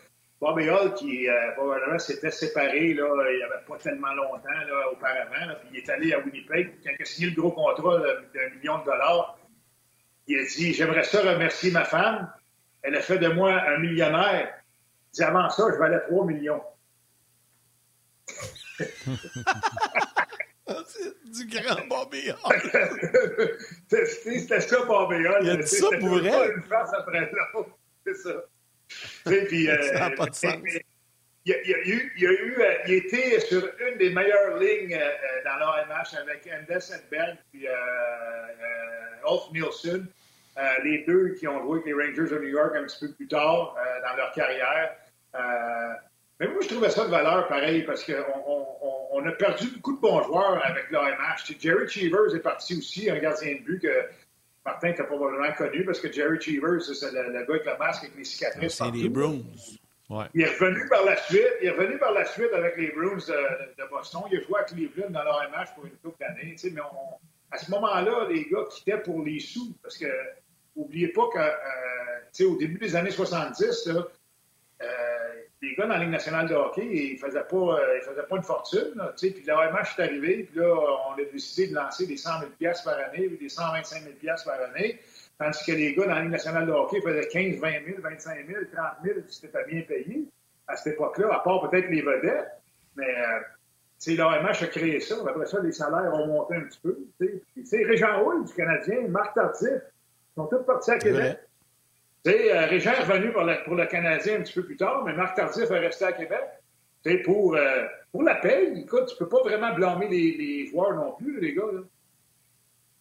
Bobby 0.41 0.71
Hall, 0.71 0.95
qui 0.95 1.29
euh, 1.29 1.53
probablement 1.57 1.99
s'était 1.99 2.31
séparé 2.31 2.95
là, 2.95 3.09
il 3.31 3.37
n'y 3.37 3.43
avait 3.43 3.65
pas 3.67 3.77
tellement 3.77 4.13
longtemps 4.15 4.49
là, 4.49 4.91
auparavant, 4.93 5.55
puis 5.61 5.69
il 5.73 5.77
est 5.79 5.91
allé 5.91 6.13
à 6.15 6.21
Winnipeg. 6.21 6.75
Quand 6.83 6.91
il 6.99 7.03
a 7.03 7.05
signé 7.05 7.31
le 7.31 7.37
gros 7.37 7.53
contrat 7.53 7.99
d'un 7.99 8.51
million 8.57 8.79
de 8.79 8.85
dollars, 8.85 9.39
il 10.27 10.39
a 10.39 10.45
dit 10.45 10.73
J'aimerais 10.73 11.05
ça 11.05 11.21
remercier 11.21 11.71
ma 11.71 11.85
femme. 11.85 12.31
Elle 12.85 12.97
a 12.97 13.01
fait 13.01 13.18
de 13.18 13.28
moi 13.28 13.61
un 13.66 13.78
millionnaire. 13.78 14.55
Avant 15.20 15.49
ça, 15.51 15.64
je 15.72 15.78
valais 15.78 16.01
3 16.09 16.26
millions. 16.26 16.62
du 21.24 21.47
grand 21.47 21.87
Bobby 21.89 22.30
C'était 23.89 24.61
ça, 24.61 24.85
Bobby 24.85 25.16
Il 25.43 25.51
a 25.51 25.57
dit 25.57 25.66
ça 25.66 25.87
pour 26.01 26.20
pas 26.20 26.49
une 26.49 26.62
face 26.62 26.93
après 26.95 27.30
l'autre. 27.55 27.70
C'est 28.07 28.14
ça. 28.14 28.45
Puis, 29.24 29.68
euh, 29.70 29.82
ça 29.82 29.99
n'a 30.01 30.11
pas 30.11 30.26
de 30.26 30.35
sens. 30.35 30.57
Il, 31.47 31.53
a, 31.53 31.57
il, 31.62 31.74
a 31.74 31.78
eu, 31.78 32.12
il, 32.16 32.26
a 32.26 32.30
eu, 32.30 32.57
euh, 32.59 32.74
il 32.87 32.95
était 32.95 33.41
sur 33.41 33.68
une 33.87 33.99
des 33.99 34.11
meilleures 34.11 34.57
lignes 34.59 34.95
euh, 34.95 35.45
dans 35.45 35.57
l'AMH 35.57 36.14
avec 36.18 36.49
Anders 36.51 36.91
Edberg 36.91 37.37
et 37.55 37.68
euh, 37.68 39.30
Ulf 39.30 39.53
Nielsen. 39.53 40.07
Euh, 40.57 40.63
les 40.85 41.05
deux 41.05 41.31
qui 41.31 41.49
ont 41.49 41.61
joué 41.63 41.81
avec 41.81 41.87
les 41.87 41.93
Rangers 41.95 42.33
de 42.33 42.39
New 42.39 42.49
York 42.49 42.73
un 42.77 42.85
petit 42.85 43.07
peu 43.07 43.13
plus 43.13 43.27
tard 43.27 43.77
euh, 43.77 44.09
dans 44.09 44.17
leur 44.17 44.33
carrière. 44.33 44.95
Euh, 45.35 45.39
mais 46.39 46.47
moi, 46.47 46.59
je 46.63 46.69
trouvais 46.69 46.91
ça 46.91 47.05
de 47.05 47.11
valeur 47.11 47.49
pareil 47.49 47.83
parce 47.83 48.05
qu'on 48.05 48.13
on, 48.47 48.67
on 49.13 49.27
a 49.27 49.33
perdu 49.33 49.69
beaucoup 49.75 49.97
de 49.97 50.01
bons 50.01 50.23
joueurs 50.23 50.65
avec 50.65 50.91
l'AMH. 50.93 51.57
Jerry 51.59 51.89
Cheevers 51.89 52.35
est 52.37 52.41
parti 52.41 52.79
aussi, 52.79 53.11
un 53.11 53.19
gardien 53.19 53.55
de 53.55 53.61
but 53.63 53.83
que 53.83 54.09
Martin 54.65 54.93
t'a 54.93 55.05
probablement 55.05 55.53
connu 55.53 55.85
parce 55.85 56.01
que 56.01 56.13
Jerry 56.13 56.41
Cheevers, 56.41 56.83
c'est 56.83 57.13
le, 57.13 57.33
le, 57.33 57.33
gars 57.33 57.47
avec 57.49 57.67
le 57.67 57.79
masque 57.79 58.05
avec 58.05 58.17
les 58.17 58.25
cicatrices. 58.25 58.75
C'est 58.75 58.91
les 58.93 59.09
Bruins. 59.09 59.43
Ouais. 60.09 60.27
Il 60.35 60.43
est 60.43 60.57
revenu 60.59 60.87
par 60.89 61.05
la 61.05 61.17
suite. 61.17 61.49
Il 61.63 61.69
est 61.69 61.71
revenu 61.71 61.99
par 61.99 62.13
la 62.13 62.25
suite 62.27 62.53
avec 62.53 62.77
les 62.77 62.93
Bruins 62.93 63.17
de, 63.17 63.83
de 63.83 63.89
Boston. 63.91 64.23
Il 64.31 64.39
a 64.39 64.43
joué 64.43 64.61
à 64.61 64.65
Cleveland 64.65 65.11
dans 65.11 65.25
l'AMH 65.25 65.75
pour 65.75 65.87
une 65.87 65.97
couple 65.97 66.19
d'années. 66.21 66.55
Mais 66.73 66.81
on, 66.81 67.19
à 67.51 67.59
ce 67.59 67.71
moment-là, 67.71 68.27
les 68.29 68.45
gars 68.45 68.65
quittaient 68.71 68.99
pour 68.99 69.23
les 69.25 69.41
sous 69.41 69.75
parce 69.83 69.97
que 69.97 70.07
N'oubliez 70.77 71.09
pas 71.09 71.29
qu'au 71.33 71.39
euh, 71.39 72.59
début 72.59 72.79
des 72.79 72.97
années 72.97 73.11
70, 73.11 73.87
là, 73.87 74.07
euh, 74.83 74.87
les 75.62 75.75
gars 75.75 75.87
dans 75.87 75.95
la 75.95 76.01
Ligue 76.01 76.11
nationale 76.11 76.49
de 76.49 76.55
hockey, 76.55 76.85
ils 76.85 77.12
ne 77.14 77.18
faisaient, 77.18 77.45
pas, 77.45 77.57
euh, 77.57 78.01
faisaient 78.03 78.27
pas 78.29 78.37
une 78.37 78.43
fortune. 78.43 78.93
Là, 78.97 79.14
puis 79.16 79.43
l'AMH 79.47 79.99
est 79.99 80.03
arrivé, 80.03 80.49
puis 80.51 80.61
là, 80.61 80.75
on 81.09 81.14
a 81.14 81.25
décidé 81.33 81.68
de 81.68 81.75
lancer 81.75 82.07
des 82.07 82.16
100 82.16 82.31
000 82.61 82.72
par 82.85 82.99
année, 82.99 83.29
des 83.29 83.49
125 83.49 84.03
000 84.03 84.37
par 84.45 84.61
année, 84.61 85.01
tandis 85.39 85.64
que 85.64 85.72
les 85.72 85.95
gars 85.95 86.07
dans 86.07 86.14
la 86.14 86.22
Ligue 86.22 86.33
nationale 86.33 86.66
de 86.66 86.72
hockey 86.72 87.01
faisaient 87.01 87.29
15, 87.29 87.61
20 87.61 87.70
000, 87.87 88.01
25 88.03 88.47
000, 88.47 88.61
30 88.72 88.87
000, 89.05 89.20
puis 89.20 89.35
c'était 89.35 89.49
pas 89.49 89.62
bien 89.64 89.83
payé 89.83 90.25
à 90.66 90.77
cette 90.77 90.95
époque-là, 90.95 91.35
à 91.35 91.39
part 91.41 91.68
peut-être 91.68 91.89
les 91.89 92.03
vedettes. 92.03 92.49
Mais 92.97 93.09
euh, 93.09 94.14
l'AMH 94.14 94.62
a 94.62 94.66
créé 94.66 95.01
ça. 95.01 95.16
Après 95.27 95.47
ça, 95.47 95.61
les 95.61 95.72
salaires 95.72 96.12
ont 96.14 96.27
monté 96.27 96.55
un 96.55 96.62
petit 96.62 96.81
peu. 96.81 96.99
T'sais. 97.18 97.85
Régent 97.85 98.22
Roule 98.22 98.45
du 98.45 98.53
Canadien, 98.55 99.09
Marc 99.09 99.35
Tardif, 99.35 99.83
ils 100.37 100.41
sont 100.41 100.47
tous 100.47 100.64
partis 100.64 100.91
à 100.91 100.99
Québec. 100.99 101.39
Euh, 102.26 102.66
Régent 102.66 102.93
est 102.93 103.05
revenu 103.05 103.32
pour 103.32 103.43
le, 103.43 103.62
pour 103.64 103.74
le, 103.74 103.87
Canadien 103.87 104.37
un 104.37 104.41
petit 104.43 104.55
peu 104.55 104.64
plus 104.64 104.76
tard, 104.76 105.05
mais 105.05 105.12
Marc 105.12 105.37
Tardif 105.37 105.70
est 105.70 105.78
resté 105.78 106.07
à 106.07 106.12
Québec. 106.12 106.41
Tu 107.05 107.12
sais, 107.12 107.18
pour, 107.18 107.55
euh, 107.55 107.85
pour 108.12 108.22
la 108.22 108.37
paye, 108.37 108.80
écoute, 108.80 109.07
tu 109.09 109.16
peux 109.16 109.28
pas 109.28 109.43
vraiment 109.43 109.74
blâmer 109.74 110.09
les, 110.09 110.37
les 110.37 110.66
joueurs 110.68 110.95
non 110.95 111.12
plus, 111.18 111.39
les 111.39 111.55
gars. 111.55 111.70
Là. 111.70 111.80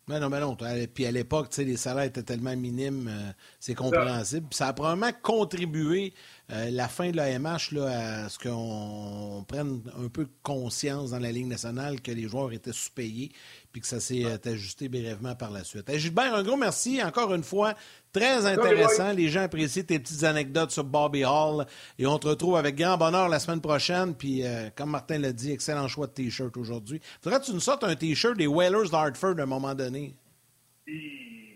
Mais 0.09 0.19
non, 0.19 0.29
mais 0.29 0.41
non. 0.41 0.57
Puis 0.93 1.05
à 1.05 1.11
l'époque, 1.11 1.55
les 1.57 1.77
salaires 1.77 2.03
étaient 2.03 2.23
tellement 2.23 2.55
minimes, 2.57 3.07
euh, 3.07 3.31
c'est 3.59 3.73
compréhensible. 3.73 4.47
Puis 4.49 4.57
ça 4.57 4.67
a 4.67 4.73
probablement 4.73 5.11
contribué, 5.21 6.13
euh, 6.51 6.69
la 6.71 6.89
fin 6.89 7.11
de 7.11 7.15
l'AMH, 7.15 7.71
là, 7.71 8.25
à 8.25 8.29
ce 8.29 8.37
qu'on 8.37 9.45
prenne 9.47 9.81
un 10.03 10.09
peu 10.09 10.27
conscience 10.41 11.11
dans 11.11 11.19
la 11.19 11.31
Ligue 11.31 11.47
nationale 11.47 12.01
que 12.01 12.11
les 12.11 12.27
joueurs 12.27 12.51
étaient 12.51 12.73
sous-payés, 12.73 13.31
puis 13.73 13.81
que 13.81 13.87
ça 13.87 13.99
s'est 13.99 14.23
ajusté 14.45 14.87
brièvement 14.87 15.33
par 15.33 15.49
la 15.49 15.63
suite. 15.63 15.91
Gilbert, 15.97 16.35
un 16.35 16.43
gros 16.43 16.55
merci 16.55 17.03
encore 17.03 17.33
une 17.33 17.43
fois. 17.43 17.73
Très 18.13 18.45
intéressant. 18.45 19.11
Les 19.11 19.27
gens 19.27 19.41
apprécient 19.41 19.83
tes 19.83 19.97
petites 19.97 20.23
anecdotes 20.23 20.69
sur 20.69 20.83
Bobby 20.83 21.25
Hall. 21.25 21.65
Et 21.97 22.05
on 22.05 22.19
te 22.19 22.27
retrouve 22.27 22.55
avec 22.55 22.75
grand 22.75 22.97
bonheur 22.97 23.27
la 23.27 23.39
semaine 23.39 23.61
prochaine. 23.61 24.13
Puis, 24.13 24.43
comme 24.75 24.91
Martin 24.91 25.17
l'a 25.17 25.31
dit, 25.31 25.51
excellent 25.51 25.87
choix 25.87 26.05
de 26.05 26.11
T-shirt 26.11 26.55
aujourd'hui. 26.55 27.01
Faudrait 27.23 27.39
que 27.39 27.45
tu 27.45 27.53
nous 27.53 27.59
sortes 27.59 27.83
un 27.83 27.95
T-shirt 27.95 28.37
des 28.37 28.45
Whalers 28.45 28.91
d'Hartford 28.91 29.39
à 29.39 29.41
un 29.41 29.47
moment 29.47 29.73
donné. 29.73 30.13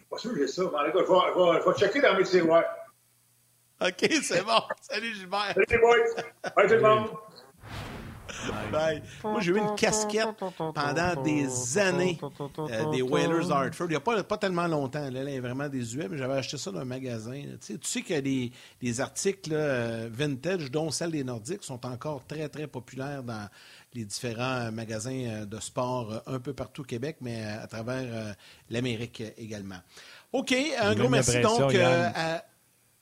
Pas 0.10 0.18
sûr 0.18 0.34
que 0.34 0.40
j'ai 0.40 0.48
ça. 0.48 0.64
Je 0.64 1.70
vais, 1.70 1.78
checker 1.78 2.02
dans 2.02 2.18
mes 2.18 2.24
tiroirs. 2.24 2.66
OK, 3.80 4.10
c'est 4.24 4.44
bon. 4.44 4.62
Salut 4.82 5.14
Gilbert. 5.14 5.54
Salut 5.54 5.82
boys. 5.82 6.24
Bye 6.56 6.68
tout 6.68 6.74
le 6.74 6.82
monde. 6.82 7.10
Moi, 9.24 9.42
j'ai 9.42 9.52
eu 9.52 9.58
une 9.58 9.76
casquette 9.76 10.28
pendant 10.58 11.22
des 11.24 11.78
années 11.78 12.20
euh, 12.60 12.92
des 12.92 13.02
Whalers 13.02 13.48
d'Hartford. 13.48 13.88
Il 13.88 13.92
n'y 13.92 13.96
a 13.96 14.00
pas, 14.00 14.24
pas, 14.24 14.38
tellement 14.38 14.68
longtemps. 14.68 15.10
Là, 15.10 15.22
elle 15.22 15.30
est 15.30 15.40
vraiment 15.40 15.68
désuet, 15.68 16.08
mais 16.10 16.18
j'avais 16.18 16.36
acheté 16.36 16.58
ça 16.58 16.72
dans 16.72 16.80
un 16.80 16.86
magasin. 16.86 17.42
Tu 17.42 17.58
sais, 17.60 17.78
tu 17.78 17.88
sais 17.88 18.02
que 18.02 18.14
les, 18.14 18.52
les 18.82 19.02
articles 19.02 19.52
euh, 19.54 20.10
vintage, 20.12 20.72
dont 20.72 20.92
celle 20.92 21.12
des 21.12 21.24
Nordiques, 21.24 21.64
sont 21.64 21.86
encore 21.86 22.26
très, 22.26 22.50
très 22.50 22.68
populaires 22.68 23.24
dans 23.24 23.48
les 23.94 24.06
différents 24.06 24.72
magasins 24.72 25.24
euh, 25.28 25.46
de 25.46 25.60
sport 25.60 26.22
un 26.28 26.40
peu 26.40 26.54
partout 26.54 26.82
au 26.82 26.86
Québec, 26.86 27.18
mais 27.22 27.44
à 27.44 27.68
travers 27.68 28.36
l'Amérique 28.70 29.24
également. 29.38 29.80
OK, 30.34 30.54
un 30.80 30.94
gros 30.94 31.10
merci 31.10 31.40
donc 31.40 31.74
à 31.76 32.44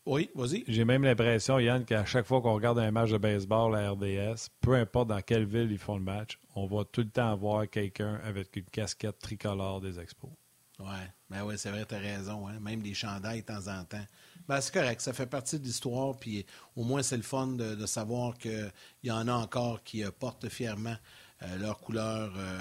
oui, 0.06 0.30
vas-y. 0.36 0.64
J'ai 0.68 0.86
même 0.86 1.04
l'impression, 1.04 1.58
Yann, 1.58 1.84
qu'à 1.84 2.06
chaque 2.06 2.26
fois 2.26 2.42
qu'on 2.42 2.54
regarde 2.54 2.80
un 2.80 2.92
match 2.92 3.12
de 3.12 3.18
baseball 3.18 3.76
à 3.76 3.92
RDS, 3.92 4.50
peu 4.62 4.76
importe 4.76 5.10
dans 5.10 5.22
quelle 5.22 5.46
ville 5.46 5.72
ils 5.72 5.80
font 5.80 5.98
le 5.98 6.04
match, 6.04 6.40
on 6.56 6.68
va 6.68 6.84
tout 6.86 7.02
le 7.02 7.10
temps 7.10 7.36
voir 7.36 7.70
quelqu'un 7.70 8.20
avec 8.24 8.56
une 8.56 8.66
casquette 8.66 9.20
tricolore 9.20 9.82
des 9.82 10.00
expos. 10.00 10.32
Oui, 10.80 10.86
ben 11.30 11.44
oui, 11.44 11.56
c'est 11.58 11.72
vrai, 11.72 11.86
tu 11.86 11.96
as 11.96 12.00
raison. 12.00 12.48
Hein? 12.48 12.60
Même 12.60 12.82
des 12.82 12.94
chandails 12.94 13.42
de 13.42 13.46
temps 13.46 13.68
en 13.68 13.84
temps. 13.86 14.06
Ben, 14.48 14.62
c'est 14.62 14.74
correct, 14.74 15.02
ça 15.02 15.14
fait 15.14 15.26
partie 15.26 15.60
de 15.60 15.64
l'histoire, 15.64 16.16
puis 16.18 16.46
au 16.76 16.84
moins 16.84 17.02
c'est 17.02 17.18
le 17.18 17.24
fun 17.24 17.48
de, 17.48 17.86
savoir 17.86 18.38
qu'il 18.38 18.72
y 19.04 19.12
en 19.12 19.28
a 19.28 19.34
encore 19.34 19.84
qui 19.84 20.04
euh, 20.04 20.12
portent 20.12 20.50
fièrement 20.50 20.96
euh, 21.42 21.58
leur 21.58 21.80
couleur 21.80 22.32
euh, 22.38 22.60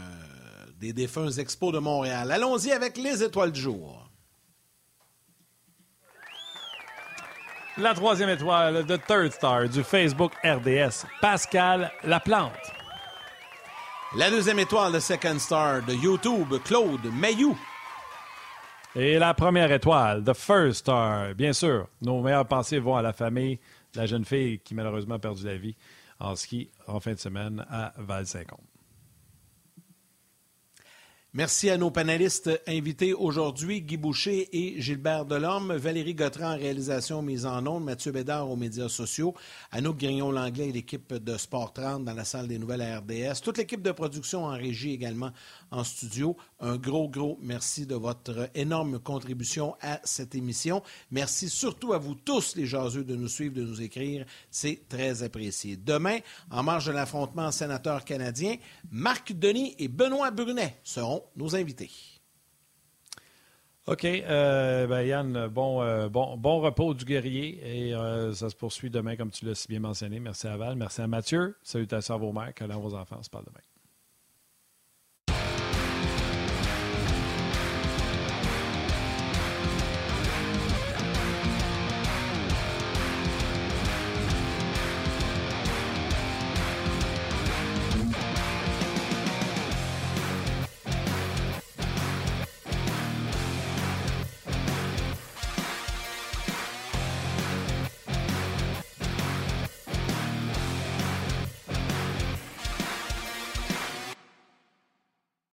des 0.78 0.92
défunts 0.92 1.30
expos 1.30 1.74
de 1.74 1.78
Montréal. 1.78 2.30
Allons-y 2.30 2.72
avec 2.72 2.96
les 2.96 3.22
étoiles 3.22 3.52
du 3.52 3.60
jour. 3.60 4.08
La 7.76 7.92
troisième 7.92 8.28
étoile 8.28 8.86
de 8.86 8.96
Third 8.96 9.32
Star 9.32 9.68
du 9.68 9.82
Facebook 9.82 10.32
RDS, 10.44 11.06
Pascal 11.20 11.90
Laplante. 12.04 12.52
La 14.16 14.30
deuxième 14.30 14.60
étoile 14.60 14.92
de 14.92 15.00
Second 15.00 15.40
Star 15.40 15.82
de 15.82 15.92
YouTube, 15.92 16.54
Claude 16.64 17.04
Mayou. 17.12 17.58
Et 18.94 19.18
la 19.18 19.34
première 19.34 19.72
étoile 19.72 20.22
de 20.22 20.32
First 20.32 20.80
Star, 20.80 21.34
bien 21.34 21.52
sûr. 21.52 21.88
Nos 22.00 22.22
meilleures 22.22 22.46
pensées 22.46 22.78
vont 22.78 22.94
à 22.94 23.02
la 23.02 23.12
famille 23.12 23.58
de 23.92 23.98
la 23.98 24.06
jeune 24.06 24.24
fille 24.24 24.60
qui 24.60 24.76
malheureusement 24.76 25.16
a 25.16 25.18
perdu 25.18 25.44
la 25.44 25.56
vie 25.56 25.74
en 26.20 26.36
ski 26.36 26.70
en 26.86 27.00
fin 27.00 27.14
de 27.14 27.18
semaine 27.18 27.66
à 27.68 27.92
Val-Saint-Côme. 27.98 28.73
Merci 31.36 31.68
à 31.68 31.76
nos 31.76 31.90
panélistes 31.90 32.48
invités 32.68 33.12
aujourd'hui, 33.12 33.82
Guy 33.82 33.96
Boucher 33.96 34.48
et 34.52 34.80
Gilbert 34.80 35.24
Delorme, 35.24 35.74
Valérie 35.74 36.14
Gautran 36.14 36.52
en 36.52 36.56
réalisation 36.56 37.22
mise 37.22 37.44
en 37.44 37.66
ondes, 37.66 37.82
Mathieu 37.82 38.12
Bédard 38.12 38.48
aux 38.48 38.54
médias 38.54 38.88
sociaux, 38.88 39.34
Anouk 39.72 39.96
Grignon-Langlais 39.98 40.68
et 40.68 40.72
l'équipe 40.72 41.12
de 41.12 41.36
Sport 41.36 41.72
30 41.72 42.04
dans 42.04 42.14
la 42.14 42.22
salle 42.22 42.46
des 42.46 42.56
nouvelles 42.56 42.82
RDS, 42.82 43.40
toute 43.42 43.58
l'équipe 43.58 43.82
de 43.82 43.90
production 43.90 44.44
en 44.44 44.50
régie 44.50 44.92
également 44.92 45.32
en 45.74 45.84
studio. 45.84 46.36
Un 46.60 46.76
gros, 46.76 47.08
gros 47.08 47.38
merci 47.42 47.86
de 47.86 47.94
votre 47.94 48.48
énorme 48.54 48.98
contribution 48.98 49.76
à 49.80 50.00
cette 50.04 50.34
émission. 50.34 50.82
Merci 51.10 51.48
surtout 51.48 51.92
à 51.92 51.98
vous 51.98 52.14
tous, 52.14 52.56
les 52.56 52.66
jaseux, 52.66 53.04
de 53.04 53.16
nous 53.16 53.28
suivre, 53.28 53.54
de 53.54 53.62
nous 53.62 53.82
écrire. 53.82 54.24
C'est 54.50 54.88
très 54.88 55.22
apprécié. 55.22 55.76
Demain, 55.76 56.18
en 56.50 56.62
marge 56.62 56.86
de 56.86 56.92
l'affrontement 56.92 57.50
sénateur 57.50 58.04
canadien, 58.04 58.56
Marc 58.90 59.32
Denis 59.32 59.74
et 59.78 59.88
Benoît 59.88 60.30
Brunet 60.30 60.78
seront 60.84 61.24
nos 61.36 61.56
invités. 61.56 61.90
OK. 63.86 64.04
Euh, 64.04 64.86
ben 64.86 65.02
Yann, 65.02 65.48
bon, 65.48 65.82
euh, 65.82 66.08
bon, 66.08 66.38
bon 66.38 66.60
repos 66.60 66.94
du 66.94 67.04
guerrier 67.04 67.60
et 67.88 67.94
euh, 67.94 68.32
ça 68.32 68.48
se 68.48 68.56
poursuit 68.56 68.88
demain, 68.88 69.16
comme 69.16 69.30
tu 69.30 69.44
l'as 69.44 69.54
si 69.54 69.68
bien 69.68 69.80
mentionné. 69.80 70.20
Merci 70.20 70.46
à 70.46 70.56
Val. 70.56 70.76
Merci 70.76 71.02
à 71.02 71.06
Mathieu. 71.06 71.56
Salutations 71.62 72.14
à 72.14 72.18
vos 72.18 72.32
mères. 72.32 72.54
Câlins 72.54 72.78
vos 72.78 72.94
enfants. 72.94 73.16
On 73.18 73.22
se 73.22 73.30
parle 73.30 73.44
demain. 73.44 73.73